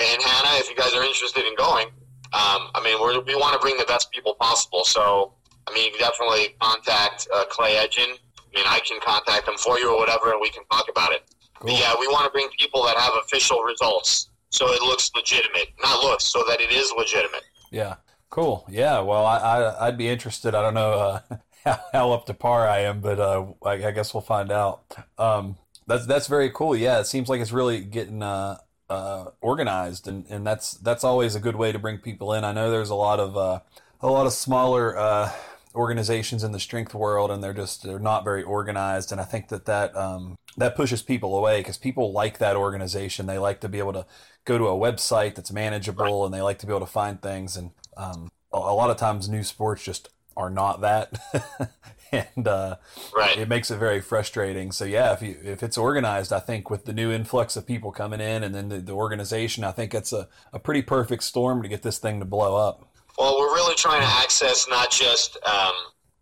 and 0.00 0.22
Hannah, 0.22 0.58
if 0.58 0.70
you 0.70 0.76
guys 0.76 0.94
are 0.94 1.04
interested 1.04 1.44
in 1.46 1.56
going, 1.56 1.86
um, 2.32 2.70
I 2.74 2.80
mean, 2.84 3.00
we're, 3.00 3.20
we 3.20 3.34
want 3.34 3.54
to 3.54 3.58
bring 3.58 3.76
the 3.76 3.84
best 3.84 4.10
people 4.12 4.34
possible. 4.34 4.84
So 4.84 5.32
I 5.66 5.74
mean, 5.74 5.86
you 5.86 5.90
can 5.92 6.00
definitely 6.00 6.54
contact 6.60 7.26
uh, 7.34 7.44
Clay 7.46 7.76
Edgin. 7.76 8.08
I 8.10 8.58
mean, 8.58 8.64
I 8.68 8.80
can 8.80 9.00
contact 9.00 9.48
him 9.48 9.56
for 9.58 9.78
you 9.78 9.92
or 9.92 9.98
whatever, 9.98 10.30
and 10.30 10.40
we 10.40 10.50
can 10.50 10.64
talk 10.70 10.86
about 10.88 11.12
it. 11.12 11.22
Cool. 11.58 11.70
But 11.70 11.80
yeah, 11.80 11.94
we 11.98 12.06
want 12.08 12.24
to 12.24 12.30
bring 12.30 12.48
people 12.58 12.84
that 12.84 12.96
have 12.96 13.12
official 13.24 13.60
results, 13.62 14.30
so 14.50 14.72
it 14.72 14.82
looks 14.82 15.10
legitimate. 15.14 15.68
Not 15.82 16.02
looks, 16.04 16.24
so 16.24 16.44
that 16.48 16.60
it 16.60 16.70
is 16.70 16.92
legitimate. 16.96 17.42
Yeah. 17.70 17.96
Cool. 18.30 18.66
Yeah. 18.68 19.00
Well, 19.00 19.24
I, 19.24 19.38
I 19.38 19.86
I'd 19.86 19.98
be 19.98 20.08
interested. 20.08 20.54
I 20.54 20.62
don't 20.62 20.74
know 20.74 20.92
uh, 20.92 21.20
how, 21.66 21.80
how 21.92 22.12
up 22.12 22.26
to 22.26 22.34
par 22.34 22.66
I 22.68 22.80
am, 22.80 23.00
but 23.00 23.20
uh, 23.20 23.46
I, 23.64 23.86
I 23.86 23.90
guess 23.90 24.14
we'll 24.14 24.22
find 24.22 24.50
out. 24.50 24.82
Um, 25.18 25.56
that's 25.86 26.06
that's 26.06 26.26
very 26.26 26.50
cool. 26.50 26.74
Yeah. 26.74 27.00
It 27.00 27.06
seems 27.06 27.28
like 27.28 27.40
it's 27.40 27.52
really 27.52 27.80
getting 27.80 28.22
uh, 28.22 28.58
uh, 28.88 29.26
organized, 29.40 30.08
and, 30.08 30.26
and 30.28 30.46
that's 30.46 30.72
that's 30.72 31.04
always 31.04 31.34
a 31.34 31.40
good 31.40 31.56
way 31.56 31.72
to 31.72 31.78
bring 31.78 31.98
people 31.98 32.32
in. 32.32 32.44
I 32.44 32.52
know 32.52 32.70
there's 32.70 32.90
a 32.90 32.94
lot 32.94 33.20
of 33.20 33.36
uh, 33.36 33.60
a 34.00 34.08
lot 34.08 34.26
of 34.26 34.32
smaller 34.32 34.96
uh, 34.96 35.32
organizations 35.74 36.42
in 36.42 36.52
the 36.52 36.60
strength 36.60 36.94
world, 36.94 37.30
and 37.30 37.42
they're 37.42 37.54
just 37.54 37.84
they're 37.84 37.98
not 37.98 38.24
very 38.24 38.42
organized. 38.42 39.12
And 39.12 39.20
I 39.20 39.24
think 39.24 39.48
that 39.48 39.66
that 39.66 39.96
um, 39.96 40.36
that 40.56 40.76
pushes 40.76 41.02
people 41.02 41.36
away 41.36 41.60
because 41.60 41.78
people 41.78 42.12
like 42.12 42.38
that 42.38 42.56
organization. 42.56 43.26
They 43.26 43.38
like 43.38 43.60
to 43.60 43.68
be 43.68 43.78
able 43.78 43.92
to 43.92 44.06
go 44.44 44.58
to 44.58 44.66
a 44.66 44.70
website 44.70 45.34
that's 45.34 45.52
manageable, 45.52 46.24
and 46.24 46.34
they 46.34 46.42
like 46.42 46.58
to 46.60 46.66
be 46.66 46.72
able 46.72 46.86
to 46.86 46.92
find 46.92 47.20
things. 47.20 47.56
And 47.56 47.70
um, 47.96 48.30
a 48.52 48.58
lot 48.58 48.90
of 48.90 48.96
times, 48.96 49.28
new 49.28 49.42
sports 49.42 49.84
just 49.84 50.08
are 50.36 50.50
not 50.50 50.80
that, 50.82 51.18
and 52.12 52.46
uh, 52.48 52.76
Right. 53.16 53.36
it 53.38 53.48
makes 53.48 53.70
it 53.70 53.78
very 53.78 54.00
frustrating. 54.00 54.72
So 54.72 54.84
yeah, 54.84 55.12
if 55.12 55.22
you 55.22 55.36
if 55.42 55.62
it's 55.62 55.78
organized, 55.78 56.32
I 56.32 56.40
think 56.40 56.70
with 56.70 56.84
the 56.84 56.92
new 56.92 57.10
influx 57.10 57.56
of 57.56 57.66
people 57.66 57.92
coming 57.92 58.20
in, 58.20 58.42
and 58.44 58.54
then 58.54 58.68
the, 58.68 58.78
the 58.78 58.92
organization, 58.92 59.64
I 59.64 59.72
think 59.72 59.94
it's 59.94 60.12
a, 60.12 60.28
a 60.52 60.58
pretty 60.58 60.82
perfect 60.82 61.22
storm 61.24 61.62
to 61.62 61.68
get 61.68 61.82
this 61.82 61.98
thing 61.98 62.18
to 62.20 62.26
blow 62.26 62.56
up. 62.56 62.88
Well, 63.18 63.38
we're 63.38 63.54
really 63.54 63.74
trying 63.74 64.02
to 64.02 64.08
access 64.08 64.66
not 64.68 64.90
just 64.90 65.38
um, 65.46 65.72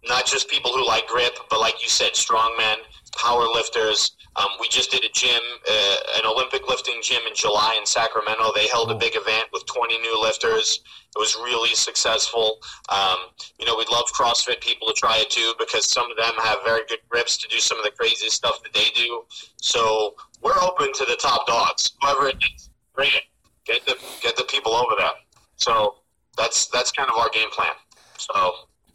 not 0.07 0.26
just 0.26 0.48
people 0.48 0.72
who 0.72 0.86
like 0.86 1.07
grip, 1.07 1.36
but 1.50 1.61
like 1.61 1.82
you 1.82 1.88
said, 1.88 2.12
strongmen, 2.12 2.76
power 3.16 3.44
lifters. 3.44 4.16
Um, 4.36 4.48
we 4.61 4.68
just 4.68 4.90
did 4.90 5.05
a 5.05 5.09
gym, 5.12 5.40
uh, 5.70 5.96
an 6.16 6.26
Olympic 6.26 6.68
lifting 6.68 7.00
gym 7.02 7.22
in 7.28 7.34
July 7.34 7.76
in 7.78 7.86
Sacramento. 7.86 8.50
They 8.55 8.66
held 8.66 8.90
a 8.90 8.96
big 8.96 9.12
event 9.14 9.46
with 9.52 9.64
20 9.66 9.98
new 10.00 10.20
lifters. 10.20 10.80
It 11.14 11.18
was 11.18 11.36
really 11.36 11.74
successful. 11.74 12.59
Um, 12.88 13.16
you 13.61 13.66
know, 13.66 13.76
we'd 13.76 13.88
love 13.90 14.07
CrossFit 14.12 14.61
people 14.61 14.88
to 14.88 14.94
try 14.94 15.18
it 15.18 15.30
too 15.30 15.55
because 15.59 15.88
some 15.88 16.11
of 16.11 16.16
them 16.16 16.34
have 16.42 16.59
very 16.64 16.82
good 16.88 16.98
grips 17.09 17.36
to 17.38 17.48
do 17.48 17.59
some 17.59 17.78
of 17.78 17.84
the 17.84 17.92
crazy 17.92 18.28
stuff 18.28 18.61
that 18.64 18.72
they 18.74 18.88
do. 18.96 19.22
So 19.61 20.16
we're 20.42 20.61
open 20.61 20.92
to 20.92 21.05
the 21.05 21.16
top 21.16 21.46
dogs, 21.46 21.92
whoever 22.02 22.28
it 22.28 22.36
is. 22.55 22.70
Bring 22.94 23.11
it. 23.11 23.24
Get 23.64 23.86
the 23.86 23.96
get 24.20 24.36
the 24.36 24.44
people 24.44 24.72
over 24.74 24.94
there. 24.98 25.12
So 25.57 25.96
that's 26.36 26.66
that's 26.66 26.90
kind 26.90 27.09
of 27.09 27.16
our 27.16 27.30
game 27.30 27.50
plan. 27.50 27.72
So 28.18 28.34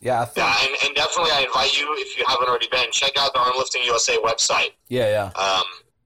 Yeah, 0.02 0.22
I 0.22 0.26
think. 0.26 0.48
yeah, 0.48 0.56
and, 0.62 0.76
and 0.86 0.96
definitely 0.96 1.32
I 1.32 1.42
invite 1.42 1.78
you 1.78 1.88
if 1.98 2.18
you 2.18 2.24
haven't 2.28 2.48
already 2.48 2.68
been, 2.72 2.90
check 2.92 3.12
out 3.18 3.34
the 3.34 3.40
Arm 3.40 3.54
Lifting 3.58 3.84
USA 3.84 4.18
website. 4.18 4.70
Yeah, 4.88 5.32
Um, 5.36 5.64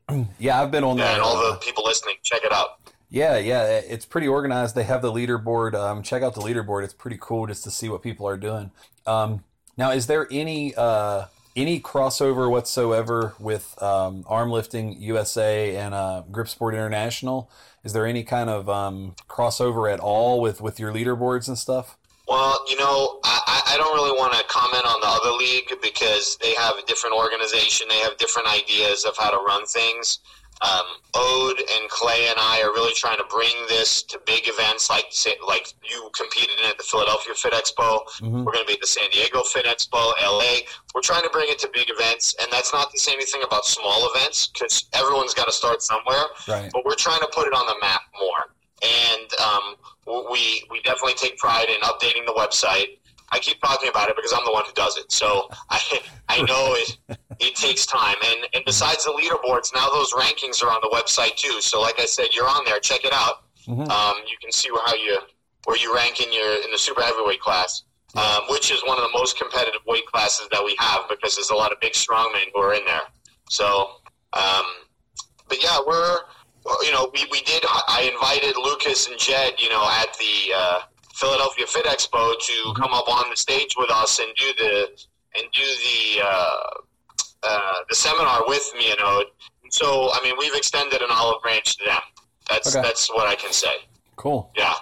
yeah, 0.09 0.25
yeah. 0.39 0.61
I've 0.61 0.71
been 0.71 0.83
on 0.83 0.97
there. 0.97 1.13
and 1.13 1.21
all 1.21 1.37
uh, 1.37 1.51
the 1.51 1.57
people 1.57 1.83
listening, 1.85 2.15
check 2.23 2.43
it 2.43 2.51
out. 2.51 2.79
Yeah, 3.09 3.37
yeah, 3.37 3.65
it's 3.65 4.05
pretty 4.05 4.27
organized. 4.27 4.73
They 4.73 4.83
have 4.85 5.03
the 5.03 5.11
leaderboard. 5.11 5.75
Um, 5.75 6.01
check 6.01 6.23
out 6.23 6.33
the 6.33 6.41
leaderboard. 6.41 6.83
It's 6.83 6.93
pretty 6.93 7.17
cool 7.21 7.45
just 7.45 7.63
to 7.65 7.69
see 7.71 7.87
what 7.87 8.01
people 8.01 8.27
are 8.27 8.37
doing. 8.37 8.71
Um, 9.05 9.43
now, 9.77 9.91
is 9.91 10.07
there 10.07 10.27
any 10.31 10.73
uh, 10.73 11.25
any 11.55 11.79
crossover 11.79 12.49
whatsoever 12.49 13.35
with 13.39 13.79
um, 13.83 14.23
arm 14.27 14.49
lifting 14.49 14.99
USA 14.99 15.75
and 15.75 15.93
uh, 15.93 16.23
Grip 16.31 16.47
Sport 16.47 16.73
International? 16.73 17.51
Is 17.83 17.93
there 17.93 18.07
any 18.07 18.23
kind 18.23 18.49
of 18.49 18.67
um, 18.67 19.13
crossover 19.29 19.93
at 19.93 19.99
all 19.99 20.41
with 20.41 20.59
with 20.61 20.79
your 20.79 20.91
leaderboards 20.91 21.47
and 21.47 21.55
stuff? 21.55 21.97
Well, 22.27 22.57
you 22.67 22.77
know, 22.77 23.12
I, 23.73 23.77
don't 23.77 23.93
really 23.95 24.17
want 24.17 24.33
to 24.33 24.43
comment 24.45 24.85
on 24.85 24.99
the 25.01 25.07
other 25.07 25.31
league 25.31 25.71
because 25.81 26.37
they 26.41 26.53
have 26.55 26.75
a 26.77 26.85
different 26.85 27.15
organization. 27.15 27.87
They 27.89 27.99
have 27.99 28.17
different 28.17 28.47
ideas 28.47 29.03
of 29.05 29.17
how 29.17 29.31
to 29.31 29.37
run 29.37 29.65
things. 29.65 30.19
Um, 30.61 30.85
Odd 31.15 31.59
and 31.59 31.89
Clay 31.89 32.27
and 32.29 32.37
I 32.39 32.61
are 32.61 32.71
really 32.71 32.93
trying 32.93 33.17
to 33.17 33.25
bring 33.29 33.51
this 33.67 34.03
to 34.03 34.19
big 34.25 34.43
events 34.45 34.89
like 34.89 35.05
say, 35.09 35.33
like 35.45 35.73
you 35.83 36.09
competed 36.15 36.55
in 36.63 36.69
at 36.69 36.77
the 36.77 36.83
Philadelphia 36.83 37.33
Fit 37.33 37.53
Expo. 37.53 38.05
Mhm. 38.21 38.45
We're 38.45 38.53
going 38.53 38.63
to 38.63 38.67
be 38.67 38.73
at 38.75 38.79
the 38.81 38.87
San 38.87 39.09
Diego 39.11 39.43
Fit 39.43 39.65
Expo, 39.65 40.13
LA. 40.21 40.61
We're 40.93 41.01
trying 41.01 41.23
to 41.23 41.29
bring 41.31 41.49
it 41.49 41.59
to 41.59 41.69
big 41.73 41.89
events, 41.89 42.35
and 42.39 42.47
that's 42.51 42.71
not 42.71 42.91
to 42.91 42.99
say 42.99 43.11
anything 43.13 43.41
about 43.43 43.65
small 43.65 44.09
events 44.13 44.47
because 44.47 44.85
everyone's 44.93 45.33
got 45.33 45.45
to 45.45 45.51
start 45.51 45.81
somewhere 45.81 46.25
Right. 46.47 46.69
but 46.71 46.85
we're 46.85 46.95
trying 46.95 47.19
to 47.21 47.27
put 47.33 47.47
it 47.47 47.53
on 47.53 47.65
the 47.65 47.75
map 47.81 48.01
more. 48.19 48.53
And 48.83 49.33
um, 49.39 49.75
we 50.31 50.63
we 50.69 50.81
definitely 50.83 51.15
take 51.15 51.37
pride 51.39 51.67
in 51.69 51.79
updating 51.81 52.25
the 52.25 52.33
website. 52.33 52.99
I 53.31 53.39
keep 53.39 53.59
talking 53.61 53.89
about 53.89 54.09
it 54.09 54.15
because 54.15 54.33
I'm 54.33 54.45
the 54.45 54.51
one 54.51 54.63
who 54.65 54.73
does 54.73 54.97
it, 54.97 55.11
so 55.11 55.49
I 55.69 55.79
I 56.29 56.41
know 56.43 56.75
it 56.75 56.97
it 57.39 57.55
takes 57.55 57.85
time. 57.85 58.15
And 58.25 58.47
and 58.53 58.63
besides 58.65 59.05
the 59.05 59.11
leaderboards, 59.11 59.73
now 59.73 59.89
those 59.89 60.11
rankings 60.13 60.63
are 60.63 60.69
on 60.69 60.79
the 60.81 60.89
website 60.89 61.35
too. 61.35 61.61
So 61.61 61.81
like 61.81 61.99
I 61.99 62.05
said, 62.05 62.27
you're 62.33 62.47
on 62.47 62.63
there. 62.65 62.79
Check 62.79 63.05
it 63.05 63.13
out. 63.13 63.43
Mhm. 63.67 63.89
Um, 63.89 64.17
you 64.27 64.37
can 64.41 64.51
see 64.51 64.69
where 64.71 64.81
how 64.85 64.95
you 64.95 65.17
where 65.65 65.77
you 65.77 65.95
rank 65.95 66.19
in 66.19 66.31
your 66.31 66.63
in 66.63 66.71
the 66.71 66.77
super 66.77 67.01
heavyweight 67.01 67.39
class. 67.39 67.83
Um, 68.15 68.43
which 68.49 68.69
is 68.69 68.79
one 68.85 68.97
of 68.99 69.03
the 69.03 69.17
most 69.17 69.39
competitive 69.39 69.81
weight 69.87 70.05
classes 70.05 70.47
that 70.51 70.63
we 70.63 70.75
have 70.77 71.09
because 71.09 71.35
there's 71.35 71.49
a 71.49 71.55
lot 71.55 71.71
of 71.71 71.79
big 71.79 71.93
strongmen 71.93 72.45
who 72.53 72.61
are 72.61 72.75
in 72.75 72.85
there. 72.85 73.01
So, 73.49 73.89
um, 74.33 74.65
but 75.49 75.63
yeah, 75.63 75.79
we're 75.87 76.19
you 76.83 76.91
know 76.91 77.09
we, 77.11 77.25
we 77.31 77.41
did. 77.41 77.63
I 77.65 78.07
invited 78.13 78.55
Lucas 78.55 79.07
and 79.07 79.17
Jedd, 79.17 79.53
you 79.59 79.67
know, 79.69 79.83
at 79.89 80.15
the 80.19 80.53
uh, 80.55 80.79
Philadelphia 81.13 81.65
Fit 81.67 81.85
Expo 81.85 82.33
to 82.39 82.73
come 82.75 82.93
up 82.93 83.07
on 83.07 83.29
the 83.29 83.35
stage 83.37 83.75
with 83.77 83.89
us 83.91 84.19
and 84.19 84.27
do 84.35 84.45
the 84.57 84.87
and 85.35 85.45
do 85.51 85.61
the 85.63 86.21
uh, 86.23 86.57
uh, 87.43 87.73
the 87.89 87.95
seminar 87.95 88.43
with 88.47 88.71
me 88.77 88.91
and 88.91 88.99
Odd. 89.01 89.25
So 89.69 90.09
I 90.11 90.19
mean, 90.23 90.35
we've 90.37 90.55
extended 90.55 91.01
an 91.01 91.09
olive 91.11 91.41
branch 91.41 91.77
to 91.77 91.85
them. 91.85 92.01
That's 92.49 92.75
Okay. 92.75 92.85
that's 92.85 93.09
what 93.09 93.27
I 93.27 93.35
can 93.35 93.51
say. 93.53 93.73
Cool. 94.15 94.51
Yeah. 94.55 94.73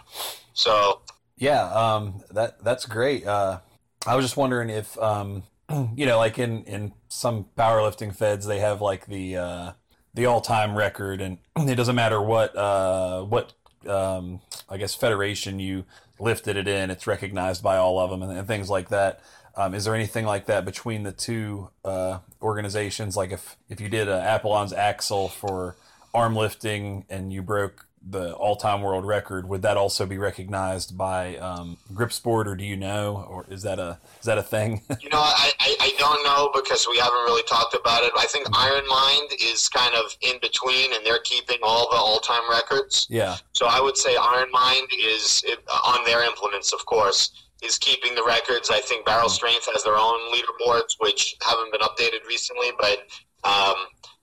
So 0.54 1.02
Yeah, 1.38 1.64
um, 1.74 2.24
that 2.32 2.64
that's 2.64 2.86
great. 2.86 3.26
Uh, 3.26 3.60
I 4.06 4.16
was 4.16 4.26
just 4.26 4.36
wondering 4.38 4.70
if, 4.70 4.98
um, 5.00 5.44
you 5.96 6.06
know, 6.06 6.18
like 6.18 6.40
in, 6.40 6.64
in 6.64 6.94
some 7.08 7.46
powerlifting 7.58 8.16
feds, 8.16 8.46
they 8.46 8.60
have 8.60 8.82
like 8.82 9.06
the 9.06 9.38
uh, 9.38 9.72
the 10.14 10.26
all 10.26 10.42
time 10.42 10.76
record, 10.78 11.22
and 11.22 11.38
it 11.56 11.76
doesn't 11.76 11.96
matter 11.96 12.22
what 12.22 12.56
uh, 12.56 13.22
what 13.24 13.54
um, 13.88 14.42
I 14.70 14.78
guess 14.78 14.94
federation 14.96 15.60
you 15.60 15.86
lifted 16.22 16.56
it 16.56 16.68
in, 16.68 16.90
it's 16.90 17.08
recognized 17.08 17.64
by 17.64 17.78
all 17.78 18.00
of 18.00 18.10
them, 18.10 18.22
and, 18.22 18.32
and 18.32 18.48
things 18.48 18.70
like 18.70 18.90
that. 18.90 19.22
Um, 19.56 19.74
is 19.74 19.84
there 19.84 19.96
anything 19.96 20.26
like 20.26 20.46
that 20.46 20.64
between 20.64 21.04
the 21.04 21.12
two 21.12 21.70
uh, 21.84 22.20
organizations? 22.42 23.18
Like 23.18 23.32
if 23.32 23.58
if 23.70 23.82
you 23.82 23.90
did 23.90 24.08
a 24.08 24.22
Apollon's 24.22 24.72
axle 24.72 25.28
for 25.28 25.76
arm 26.14 26.36
lifting 26.36 27.06
and 27.10 27.34
you 27.34 27.42
broke 27.42 27.88
the 28.04 28.34
all-time 28.34 28.82
world 28.82 29.06
record, 29.06 29.48
would 29.48 29.62
that 29.62 29.78
also 29.78 30.06
be 30.06 30.18
recognized 30.18 30.98
by 30.98 31.38
um, 31.38 31.78
Grip 31.94 32.12
Sport, 32.12 32.48
or 32.48 32.56
do 32.56 32.64
you 32.64 32.76
know, 32.76 33.28
or 33.30 33.46
is 33.50 33.62
that 33.62 33.78
a 33.80 34.00
is 34.20 34.26
that 34.26 34.38
a 34.38 34.44
thing? 34.44 34.82
You 35.02 35.10
know, 35.10 35.20
I, 35.20 35.52
I, 35.60 35.76
I 35.82 35.94
don't 35.98 36.24
know 36.24 36.52
because 36.54 36.88
we 36.90 36.98
haven't 36.98 37.24
really 37.26 37.44
talked 37.44 37.74
about 37.74 38.04
it. 38.04 38.12
I 38.18 38.26
think 38.26 38.46
IronMind 38.48 39.34
is 39.42 39.68
kind 39.68 39.94
of 39.96 40.16
in 40.22 40.40
between, 40.42 40.94
and 40.94 41.06
they're 41.06 41.20
keeping 41.24 41.58
all 41.64 41.90
the 41.90 41.98
all-time 41.98 42.50
records. 42.50 43.08
yeah, 43.10 43.38
So 43.54 43.66
I 43.68 43.82
would 43.82 43.98
say 43.98 44.16
IronMind 44.16 44.88
is 45.00 45.44
on 45.86 46.06
their 46.06 46.24
implements, 46.24 46.72
of 46.72 46.86
course, 46.86 47.32
is 47.64 47.78
keeping 47.78 48.16
the 48.16 48.24
records. 48.24 48.70
I 48.70 48.80
think 48.80 49.06
Barrel 49.06 49.30
Strength 49.30 49.68
has 49.74 49.84
their 49.84 49.98
own 49.98 50.20
leaderboards, 50.34 50.96
which 51.00 51.36
haven't 51.42 51.72
been 51.72 51.82
updated 51.82 52.26
recently, 52.28 52.72
but 52.80 53.00
um, 53.44 53.76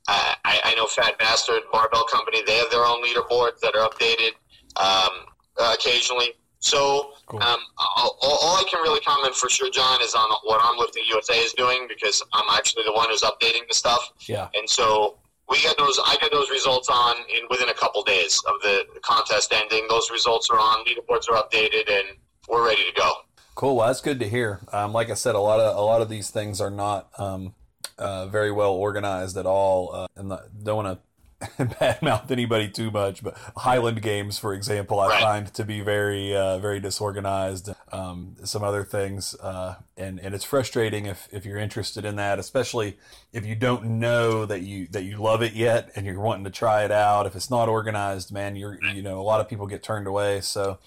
I, 0.08 0.60
I 0.64 0.74
know 0.74 0.86
Fat 0.86 1.18
Bastard 1.18 1.62
Barbell 1.72 2.04
Company 2.10 2.42
they 2.46 2.56
have 2.56 2.70
their 2.70 2.84
own 2.84 3.02
leaderboards 3.04 3.60
that 3.60 3.74
are 3.76 3.88
updated 3.88 4.32
um, 4.76 5.26
uh, 5.60 5.74
occasionally. 5.78 6.32
So 6.60 7.12
Cool. 7.26 7.42
um, 7.42 7.58
all, 7.78 8.16
all 8.22 8.56
I 8.56 8.64
can 8.70 8.80
really 8.82 9.00
comment 9.00 9.34
for 9.34 9.50
sure, 9.50 9.70
John, 9.70 10.00
is 10.00 10.14
on 10.14 10.28
what 10.44 10.64
Arm 10.64 10.78
Lifting 10.78 11.02
USA 11.10 11.34
is 11.34 11.52
doing 11.52 11.86
because 11.88 12.22
I'm 12.32 12.46
actually 12.56 12.84
the 12.84 12.92
one 12.92 13.10
who's 13.10 13.20
updating 13.22 13.68
the 13.68 13.74
stuff. 13.74 14.12
yeah, 14.26 14.48
And 14.54 14.68
so 14.68 15.18
we 15.50 15.60
get 15.60 15.76
those. 15.76 16.00
I 16.04 16.16
get 16.20 16.30
those 16.32 16.50
results 16.50 16.88
on 16.90 17.16
in 17.28 17.42
within 17.50 17.68
a 17.68 17.74
couple 17.74 18.02
days 18.02 18.42
of 18.48 18.54
the 18.62 18.86
contest 19.02 19.52
ending. 19.52 19.86
Those 19.90 20.10
results 20.10 20.48
are 20.50 20.58
on. 20.58 20.84
Leaderboards 20.86 21.28
are 21.30 21.42
updated, 21.42 21.90
and 21.90 22.16
we're 22.48 22.64
ready 22.66 22.82
to 22.84 22.92
go. 22.98 23.12
cool. 23.54 23.76
Well, 23.76 23.86
that's 23.86 24.00
good 24.00 24.20
to 24.20 24.28
hear. 24.28 24.60
Um, 24.72 24.92
like 24.94 25.10
I 25.10 25.14
said, 25.14 25.34
a 25.34 25.40
lot 25.40 25.60
of 25.60 25.76
a 25.76 25.80
lot 25.80 26.00
of 26.02 26.08
these 26.08 26.30
things 26.30 26.60
are 26.62 26.70
not 26.70 27.08
um, 27.18 27.54
uh, 27.98 28.26
very 28.26 28.50
well 28.52 28.72
organized 28.72 29.36
at 29.36 29.46
all, 29.46 29.94
uh, 29.94 30.06
and 30.16 30.30
the, 30.30 30.42
don't 30.62 30.84
want 30.84 30.98
to 30.98 31.04
badmouth 31.58 32.30
anybody 32.32 32.68
too 32.68 32.90
much. 32.90 33.22
But 33.22 33.36
Highland 33.58 34.02
Games, 34.02 34.38
for 34.38 34.52
example, 34.54 34.98
I 34.98 35.06
Right. 35.08 35.22
find 35.22 35.54
to 35.54 35.64
be 35.64 35.80
very 35.80 36.34
uh, 36.36 36.58
very 36.58 36.80
disorganized. 36.80 37.70
Um, 37.92 38.34
some 38.44 38.64
other 38.64 38.82
things, 38.84 39.34
uh, 39.36 39.76
and 39.96 40.18
and 40.20 40.34
it's 40.34 40.44
frustrating 40.44 41.06
if 41.06 41.28
if 41.30 41.46
you're 41.46 41.58
interested 41.58 42.04
in 42.04 42.16
that, 42.16 42.38
especially 42.40 42.98
if 43.32 43.46
you 43.46 43.54
don't 43.54 43.84
know 43.84 44.46
that 44.46 44.62
you 44.62 44.88
that 44.90 45.04
you 45.04 45.16
love 45.18 45.42
it 45.42 45.52
yet 45.52 45.90
and 45.94 46.04
you're 46.04 46.20
wanting 46.20 46.44
to 46.44 46.50
try 46.50 46.84
it 46.84 46.90
out. 46.90 47.26
If 47.26 47.36
it's 47.36 47.50
not 47.50 47.68
organized, 47.68 48.32
man, 48.32 48.56
you're 48.56 48.76
you 48.92 49.02
know 49.02 49.20
a 49.20 49.22
lot 49.22 49.40
of 49.40 49.48
people 49.48 49.66
get 49.68 49.82
turned 49.82 50.08
away. 50.08 50.40
So 50.40 50.78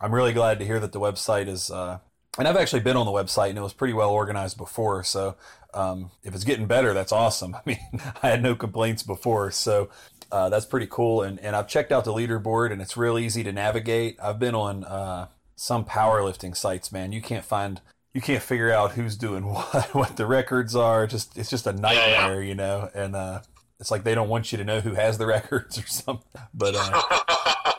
I'm 0.00 0.14
really 0.14 0.32
glad 0.32 0.60
to 0.60 0.64
hear 0.64 0.78
that 0.80 0.92
the 0.92 1.00
website 1.00 1.48
is. 1.48 1.68
Uh, 1.70 1.98
and 2.38 2.46
I've 2.46 2.56
actually 2.56 2.80
been 2.80 2.96
on 2.96 3.06
the 3.06 3.12
website 3.12 3.48
and 3.50 3.58
it 3.58 3.60
was 3.60 3.72
pretty 3.72 3.92
well 3.92 4.10
organized 4.10 4.56
before. 4.56 5.02
So 5.02 5.34
um, 5.74 6.10
if 6.22 6.34
it's 6.34 6.44
getting 6.44 6.66
better, 6.66 6.94
that's 6.94 7.12
awesome. 7.12 7.54
I 7.56 7.60
mean, 7.64 7.78
I 8.22 8.28
had 8.28 8.42
no 8.42 8.54
complaints 8.54 9.02
before, 9.02 9.50
so 9.50 9.90
uh, 10.32 10.48
that's 10.48 10.66
pretty 10.66 10.86
cool. 10.86 11.22
And 11.22 11.38
and 11.40 11.56
I've 11.56 11.68
checked 11.68 11.92
out 11.92 12.04
the 12.04 12.12
leaderboard 12.12 12.72
and 12.72 12.80
it's 12.80 12.96
real 12.96 13.18
easy 13.18 13.42
to 13.44 13.52
navigate. 13.52 14.16
I've 14.22 14.38
been 14.38 14.54
on 14.54 14.84
uh, 14.84 15.28
some 15.56 15.84
powerlifting 15.84 16.56
sites, 16.56 16.92
man. 16.92 17.12
You 17.12 17.22
can't 17.22 17.44
find. 17.44 17.80
You 18.12 18.20
can't 18.20 18.42
figure 18.42 18.72
out 18.72 18.92
who's 18.92 19.16
doing 19.16 19.44
what, 19.54 19.94
what 19.94 20.16
the 20.16 20.26
records 20.26 20.74
are. 20.74 21.06
Just 21.06 21.36
it's 21.38 21.50
just 21.50 21.66
a 21.66 21.72
nightmare, 21.72 22.42
you 22.42 22.54
know. 22.54 22.88
And 22.94 23.14
uh, 23.14 23.40
it's 23.78 23.90
like 23.90 24.04
they 24.04 24.14
don't 24.14 24.28
want 24.28 24.52
you 24.52 24.58
to 24.58 24.64
know 24.64 24.80
who 24.80 24.94
has 24.94 25.18
the 25.18 25.26
records 25.28 25.78
or 25.78 25.86
something. 25.86 26.26
But 26.54 26.74
uh, 26.76 27.02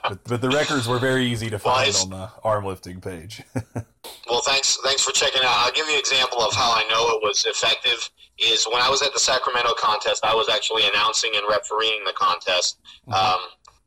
but, 0.10 0.24
but 0.26 0.42
the 0.42 0.50
records 0.50 0.88
were 0.88 1.00
very 1.00 1.26
easy 1.26 1.50
to 1.50 1.60
find 1.60 1.88
Wise. 1.88 2.04
on 2.04 2.10
the 2.10 2.30
arm 2.44 2.66
lifting 2.66 3.02
page. 3.02 3.44
Well, 4.42 4.54
thanks. 4.56 4.80
Thanks 4.84 5.04
for 5.04 5.12
checking 5.12 5.44
out. 5.44 5.54
I'll 5.54 5.72
give 5.72 5.86
you 5.86 5.94
an 5.94 6.00
example 6.00 6.42
of 6.42 6.52
how 6.56 6.72
I 6.72 6.82
know 6.90 7.16
it 7.16 7.22
was 7.22 7.46
effective. 7.46 8.10
Is 8.40 8.66
when 8.66 8.82
I 8.82 8.90
was 8.90 9.04
at 9.04 9.14
the 9.14 9.20
Sacramento 9.20 9.74
contest, 9.78 10.26
I 10.26 10.34
was 10.34 10.50
actually 10.50 10.82
announcing 10.88 11.30
and 11.36 11.46
refereeing 11.48 12.02
the 12.06 12.14
contest, 12.14 12.80
um, 13.10 13.38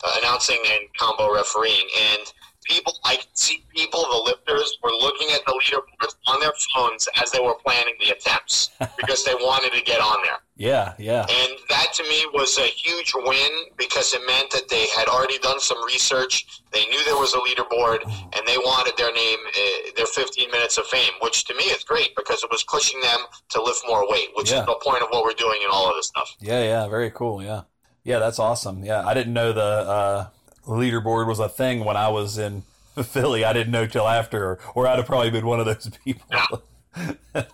uh, 0.04 0.14
announcing 0.20 0.58
and 0.70 0.82
combo 0.96 1.34
refereeing, 1.34 1.88
and 2.14 2.32
people. 2.64 2.96
I 3.04 3.16
could 3.16 3.26
see 3.36 3.64
people, 3.74 4.00
the 4.02 4.22
lifters, 4.30 4.78
were 4.82 4.90
looking 4.92 5.28
at 5.32 5.40
the 5.46 5.52
leaderboards 5.52 6.14
on 6.26 6.40
their 6.40 6.52
phones 6.74 7.08
as 7.22 7.30
they 7.30 7.40
were 7.40 7.54
planning 7.64 7.94
the 8.00 8.10
attempts 8.10 8.70
because 8.96 9.24
they 9.24 9.34
wanted 9.34 9.72
to 9.72 9.82
get 9.82 10.00
on 10.00 10.22
there. 10.24 10.38
yeah, 10.56 10.94
yeah. 10.98 11.20
And 11.28 11.52
that 11.68 11.92
to 11.94 12.02
me 12.04 12.24
was 12.32 12.56
a 12.58 12.62
huge 12.66 13.12
win 13.14 13.52
because 13.76 14.14
it 14.14 14.22
meant 14.26 14.50
that 14.52 14.68
they 14.68 14.86
had 14.96 15.08
already 15.08 15.38
done 15.38 15.60
some 15.60 15.82
research. 15.84 16.46
They 16.72 16.84
knew 16.86 17.04
there 17.04 17.16
was 17.16 17.34
a 17.34 17.38
leaderboard 17.38 18.02
and 18.04 18.46
they 18.46 18.56
wanted 18.58 18.96
their 18.96 19.12
name, 19.12 19.38
uh, 19.48 19.90
their 19.96 20.06
15 20.06 20.50
minutes 20.50 20.78
of 20.78 20.86
fame, 20.86 21.12
which 21.22 21.44
to 21.46 21.54
me 21.54 21.64
is 21.64 21.84
great 21.84 22.14
because 22.16 22.42
it 22.42 22.50
was 22.50 22.62
pushing 22.64 23.00
them 23.00 23.20
to 23.50 23.62
lift 23.62 23.82
more 23.88 24.08
weight, 24.08 24.28
which 24.34 24.50
Yeah. 24.50 24.60
is 24.60 24.66
the 24.66 24.74
point 24.82 25.02
of 25.02 25.08
what 25.10 25.24
we're 25.24 25.32
doing 25.32 25.60
in 25.62 25.68
all 25.70 25.88
of 25.88 25.96
this 25.96 26.06
stuff. 26.08 26.34
Yeah, 26.40 26.62
yeah, 26.62 26.88
very 26.88 27.10
cool. 27.10 27.42
Yeah, 27.42 27.62
yeah, 28.04 28.18
that's 28.18 28.38
awesome. 28.38 28.84
Yeah, 28.84 29.04
I 29.06 29.14
didn't 29.14 29.32
know 29.34 29.52
the 29.52 29.62
uh, 29.62 30.26
leaderboard 30.66 31.26
was 31.26 31.38
a 31.38 31.48
thing 31.48 31.84
when 31.84 31.96
I 31.96 32.08
was 32.08 32.38
in 32.38 32.62
Philly. 33.02 33.44
I 33.44 33.52
didn't 33.52 33.72
know 33.72 33.86
till 33.86 34.08
after, 34.08 34.44
or, 34.44 34.58
or 34.74 34.86
I'd 34.86 34.98
have 34.98 35.06
probably 35.06 35.30
been 35.30 35.46
one 35.46 35.60
of 35.60 35.66
those 35.66 35.90
people. 36.04 36.62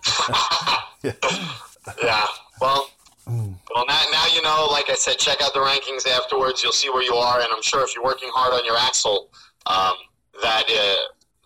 Yeah. 2.01 2.25
Well, 2.59 2.89
well 3.25 3.85
now, 3.87 4.01
now 4.11 4.25
you 4.33 4.41
know, 4.43 4.67
like 4.71 4.89
I 4.89 4.93
said, 4.93 5.17
check 5.17 5.41
out 5.41 5.53
the 5.53 5.59
rankings 5.59 6.07
afterwards. 6.07 6.61
You'll 6.61 6.71
see 6.71 6.89
where 6.89 7.01
you 7.03 7.15
are. 7.15 7.39
And 7.39 7.47
I'm 7.51 7.61
sure 7.63 7.83
if 7.83 7.95
you're 7.95 8.03
working 8.03 8.29
hard 8.33 8.53
on 8.53 8.63
your 8.65 8.77
axle, 8.77 9.29
um, 9.65 9.93
that, 10.41 10.63
uh, 10.69 10.95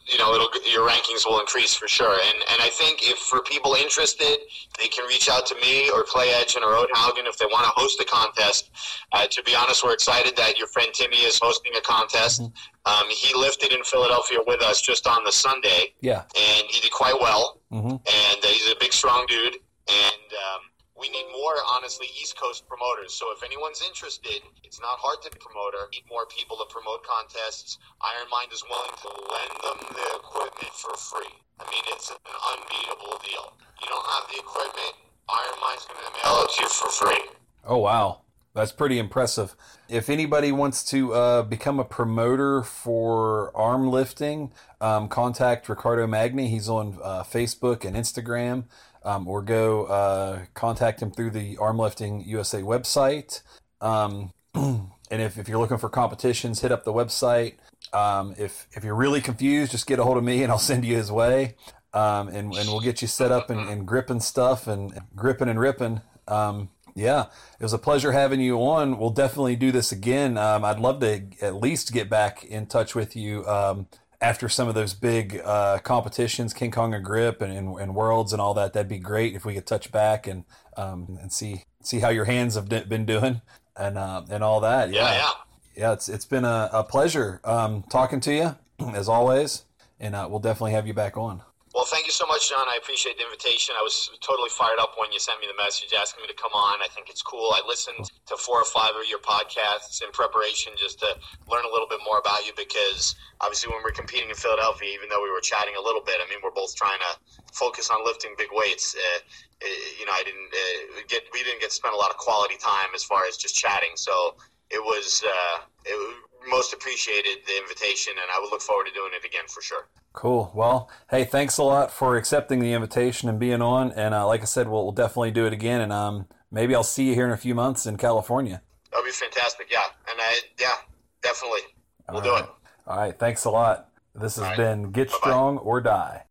you 0.07 0.17
know, 0.19 0.33
it'll 0.35 0.49
your 0.71 0.87
rankings 0.87 1.25
will 1.25 1.39
increase 1.39 1.73
for 1.73 1.87
sure. 1.87 2.13
And 2.13 2.37
and 2.51 2.59
I 2.61 2.69
think 2.69 2.99
if 3.03 3.17
for 3.17 3.41
people 3.41 3.73
interested, 3.73 4.37
they 4.79 4.87
can 4.87 5.05
reach 5.07 5.29
out 5.29 5.45
to 5.47 5.55
me 5.55 5.89
or 5.89 6.03
Clay 6.03 6.29
Edgin 6.29 6.61
or 6.63 6.75
Odd 6.75 6.89
Haugen 6.95 7.25
if 7.27 7.37
they 7.37 7.45
want 7.45 7.65
to 7.65 7.71
host 7.75 7.99
a 7.99 8.05
contest. 8.05 8.69
Uh, 9.11 9.25
to 9.27 9.41
be 9.43 9.55
honest, 9.55 9.83
we're 9.83 9.93
excited 9.93 10.35
that 10.37 10.57
your 10.57 10.67
friend 10.67 10.89
Timmy 10.93 11.17
is 11.17 11.39
hosting 11.41 11.71
a 11.77 11.81
contest. 11.81 12.41
Um, 12.85 13.05
he 13.09 13.33
lifted 13.35 13.73
in 13.73 13.83
Philadelphia 13.83 14.37
with 14.45 14.61
us 14.61 14.79
just 14.81 15.07
on 15.07 15.23
the 15.23 15.31
Sunday, 15.31 15.93
Yeah. 16.01 16.21
and 16.37 16.65
he 16.69 16.81
did 16.81 16.91
quite 16.91 17.15
well 17.19 17.59
hmm 17.71 17.89
and 17.89 18.39
uh, 18.43 18.47
he's 18.47 18.69
a 18.71 18.75
big, 18.79 18.93
strong 18.93 19.25
dude. 19.27 19.55
and 19.87 20.27
um, 20.53 20.61
we 21.05 21.13
need 21.13 21.29
more, 21.31 21.53
honestly, 21.69 22.07
East 22.19 22.33
Coast 22.37 22.67
promoters. 22.67 23.13
So 23.13 23.29
if 23.29 23.43
anyone's 23.43 23.81
interested, 23.85 24.41
it's 24.63 24.81
not 24.81 24.97
hard 24.97 25.21
to 25.21 25.29
promoter. 25.37 25.85
We 25.91 26.01
need 26.01 26.09
more 26.09 26.25
people 26.25 26.57
to 26.57 26.65
promote 26.73 27.05
contests. 27.05 27.77
IronMind 28.01 28.49
is 28.49 28.63
willing 28.65 28.95
to 29.05 29.09
lend 29.13 29.53
them 29.61 29.79
the 29.93 30.07
equipment 30.17 30.73
for 30.73 30.97
free. 30.97 31.29
I 31.61 31.69
mean, 31.69 31.85
it's 31.93 32.09
an 32.09 32.17
unbeatable 32.25 33.21
deal. 33.21 33.53
You 33.81 33.87
don't 33.87 34.07
have 34.17 34.25
the 34.33 34.41
equipment, 34.41 34.93
IronMind's 35.29 35.85
going 35.85 36.01
to 36.01 36.13
mail 36.17 36.41
it 36.41 36.49
to 36.57 36.63
you 36.63 36.69
for 36.69 36.89
free. 36.89 37.25
Oh 37.67 37.77
wow, 37.77 38.21
that's 38.53 38.71
pretty 38.71 38.97
impressive. 38.97 39.55
If 39.87 40.09
anybody 40.09 40.51
wants 40.51 40.83
to 40.85 41.13
uh, 41.13 41.41
become 41.43 41.79
a 41.79 41.85
promoter 41.85 42.63
for 42.63 43.55
arm 43.55 43.89
lifting, 43.89 44.51
um, 44.81 45.07
contact 45.07 45.69
Riccardo 45.69 46.07
Magni. 46.07 46.47
He's 46.47 46.69
on 46.69 46.97
uh, 47.01 47.23
Facebook 47.23 47.85
and 47.85 47.95
Instagram, 47.95 48.65
um, 49.05 49.27
or 49.27 49.41
go 49.41 49.85
uh, 49.85 50.39
contact 50.53 51.01
him 51.01 51.11
through 51.11 51.29
the 51.31 51.55
Armlifting 51.57 52.25
USA 52.25 52.61
website. 52.61 53.41
Um, 53.79 54.33
and 54.55 54.91
if, 55.09 55.37
if 55.37 55.47
you're 55.47 55.59
looking 55.59 55.77
for 55.77 55.89
competitions, 55.89 56.61
hit 56.61 56.71
up 56.71 56.83
the 56.83 56.93
website. 56.93 57.53
Um, 57.93 58.35
if 58.37 58.67
if 58.73 58.83
you're 58.83 58.95
really 58.95 59.21
confused, 59.21 59.71
just 59.71 59.87
get 59.87 59.99
a 59.99 60.03
hold 60.03 60.17
of 60.17 60.23
me 60.23 60.43
and 60.43 60.51
I'll 60.51 60.59
send 60.59 60.83
you 60.83 60.95
his 60.95 61.11
way. 61.11 61.55
Um, 61.93 62.27
and, 62.27 62.53
and 62.53 62.67
we'll 62.67 62.81
get 62.81 63.01
you 63.01 63.07
set 63.07 63.31
up 63.31 63.49
and, 63.49 63.69
and 63.69 63.87
gripping 63.87 64.19
stuff 64.19 64.67
and 64.67 64.99
gripping 65.15 65.47
and 65.47 65.57
ripping. 65.57 66.01
Um, 66.27 66.69
yeah, 66.93 67.25
it 67.59 67.63
was 67.63 67.73
a 67.73 67.77
pleasure 67.77 68.11
having 68.13 68.41
you 68.41 68.57
on. 68.59 68.97
We'll 68.97 69.11
definitely 69.11 69.55
do 69.55 69.71
this 69.71 69.91
again. 69.91 70.37
Um, 70.37 70.65
I'd 70.65 70.79
love 70.79 70.99
to 71.01 71.23
at 71.41 71.55
least 71.55 71.93
get 71.93 72.09
back 72.09 72.43
in 72.43 72.65
touch 72.65 72.95
with 72.95 73.15
you 73.15 73.45
um, 73.45 73.87
after 74.21 74.49
some 74.49 74.67
of 74.67 74.75
those 74.75 74.93
big 74.93 75.41
uh, 75.43 75.79
competitions, 75.79 76.53
King 76.53 76.71
Kong 76.71 76.93
and 76.93 77.03
Grip 77.03 77.41
and, 77.41 77.51
and, 77.51 77.79
and, 77.79 77.95
Worlds 77.95 78.33
and 78.33 78.41
all 78.41 78.53
that. 78.55 78.73
That'd 78.73 78.87
be 78.87 78.99
great 78.99 79.35
if 79.35 79.45
we 79.45 79.53
could 79.53 79.65
touch 79.65 79.91
back 79.91 80.27
and 80.27 80.45
um, 80.77 81.17
and 81.21 81.31
see 81.31 81.63
see 81.81 81.99
how 81.99 82.09
your 82.09 82.25
hands 82.25 82.55
have 82.55 82.67
been 82.67 83.05
doing 83.05 83.41
and 83.77 83.97
uh, 83.97 84.23
and 84.29 84.43
all 84.43 84.61
that. 84.61 84.91
Yeah, 84.91 85.13
yeah, 85.13 85.29
yeah. 85.75 85.93
It's 85.93 86.09
it's 86.09 86.25
been 86.25 86.45
a, 86.45 86.69
a 86.71 86.83
pleasure 86.83 87.41
um, 87.43 87.83
talking 87.89 88.19
to 88.21 88.33
you 88.33 88.55
as 88.93 89.09
always, 89.09 89.65
and 89.99 90.15
uh, 90.15 90.27
we'll 90.29 90.39
definitely 90.39 90.73
have 90.73 90.87
you 90.87 90.93
back 90.93 91.17
on. 91.17 91.41
Well, 91.75 91.83
thank 91.83 92.07
you 92.07 92.15
so 92.15 92.23
much, 92.23 92.47
John. 92.47 92.71
I 92.71 92.79
appreciate 92.79 93.19
the 93.19 93.27
invitation. 93.27 93.75
I 93.75 93.83
was 93.83 94.07
totally 94.23 94.47
fired 94.47 94.79
up 94.79 94.95
when 94.95 95.11
you 95.11 95.19
sent 95.19 95.43
me 95.43 95.47
the 95.51 95.59
message 95.59 95.91
asking 95.91 96.23
me 96.23 96.31
to 96.31 96.39
come 96.39 96.55
on. 96.55 96.79
I 96.79 96.87
think 96.87 97.11
it's 97.11 97.19
cool. 97.19 97.51
I 97.51 97.59
listened 97.67 97.99
to 98.31 98.39
four 98.39 98.63
or 98.63 98.69
five 98.71 98.95
of 98.95 99.03
your 99.11 99.19
podcasts 99.19 99.99
in 99.99 100.07
preparation 100.15 100.71
just 100.79 101.03
to 101.03 101.11
learn 101.51 101.67
a 101.67 101.71
little 101.75 101.91
bit 101.91 101.99
more 102.07 102.23
about 102.23 102.47
you 102.47 102.55
because 102.55 103.11
obviously 103.43 103.75
when 103.75 103.83
we're 103.83 103.91
competing 103.91 104.31
in 104.31 104.39
Philadelphia, 104.39 104.87
even 104.95 105.11
though 105.11 105.19
we 105.19 105.27
were 105.27 105.43
chatting 105.43 105.75
a 105.75 105.83
little 105.83 105.99
bit, 105.99 106.23
I 106.23 106.31
mean, 106.31 106.39
we're 106.39 106.55
both 106.55 106.71
trying 106.79 107.03
to 107.03 107.11
focus 107.51 107.91
on 107.91 108.07
lifting 108.07 108.39
big 108.39 108.55
weights. 108.55 108.95
Uh, 108.95 109.19
uh 109.59 109.67
you 109.99 110.07
know, 110.07 110.15
I 110.15 110.23
didn't 110.23 110.47
uh, 110.55 111.03
get 111.11 111.27
we 111.35 111.43
didn't 111.43 111.59
get 111.59 111.75
to 111.75 111.75
spend 111.75 111.91
a 111.91 111.99
lot 111.99 112.07
of 112.07 112.15
quality 112.15 112.55
time 112.55 112.95
as 112.95 113.03
far 113.03 113.27
as 113.27 113.35
just 113.35 113.51
chatting. 113.51 113.99
So 113.99 114.39
it 114.69 114.83
was 114.83 115.23
uh, 115.25 115.61
it 115.85 116.15
most 116.47 116.73
appreciated 116.73 117.39
the 117.45 117.57
invitation, 117.57 118.13
and 118.13 118.29
I 118.33 118.39
would 118.39 118.51
look 118.51 118.61
forward 118.61 118.87
to 118.87 118.93
doing 118.93 119.11
it 119.13 119.25
again 119.25 119.45
for 119.47 119.61
sure. 119.61 119.87
Cool. 120.13 120.51
Well, 120.55 120.89
hey, 121.09 121.25
thanks 121.25 121.57
a 121.57 121.63
lot 121.63 121.91
for 121.91 122.15
accepting 122.15 122.59
the 122.59 122.73
invitation 122.73 123.27
and 123.27 123.39
being 123.39 123.61
on. 123.61 123.91
And 123.91 124.13
uh, 124.13 124.25
like 124.25 124.41
I 124.41 124.45
said, 124.45 124.67
we'll, 124.67 124.83
we'll, 124.83 124.91
definitely 124.93 125.31
do 125.31 125.45
it 125.45 125.53
again. 125.53 125.81
And 125.81 125.91
um, 125.91 126.27
maybe 126.51 126.73
I'll 126.73 126.83
see 126.83 127.09
you 127.09 127.15
here 127.15 127.25
in 127.25 127.31
a 127.31 127.37
few 127.37 127.53
months 127.53 127.85
in 127.85 127.97
California. 127.97 128.61
That'll 128.91 129.05
be 129.05 129.11
fantastic. 129.11 129.67
Yeah. 129.69 129.79
And 130.09 130.19
I, 130.19 130.39
yeah, 130.59 130.75
definitely. 131.21 131.61
We'll 132.09 132.21
do 132.21 132.31
right. 132.31 132.43
it. 132.43 132.49
All 132.87 132.97
right. 132.97 133.19
Thanks 133.19 133.43
a 133.45 133.49
lot. 133.49 133.89
This 134.13 134.37
has 134.37 134.55
been 134.55 134.91
Get 134.91 135.09
Bye-bye. 135.09 135.17
Strong 135.19 135.57
or 135.57 135.81
Die. 135.81 136.23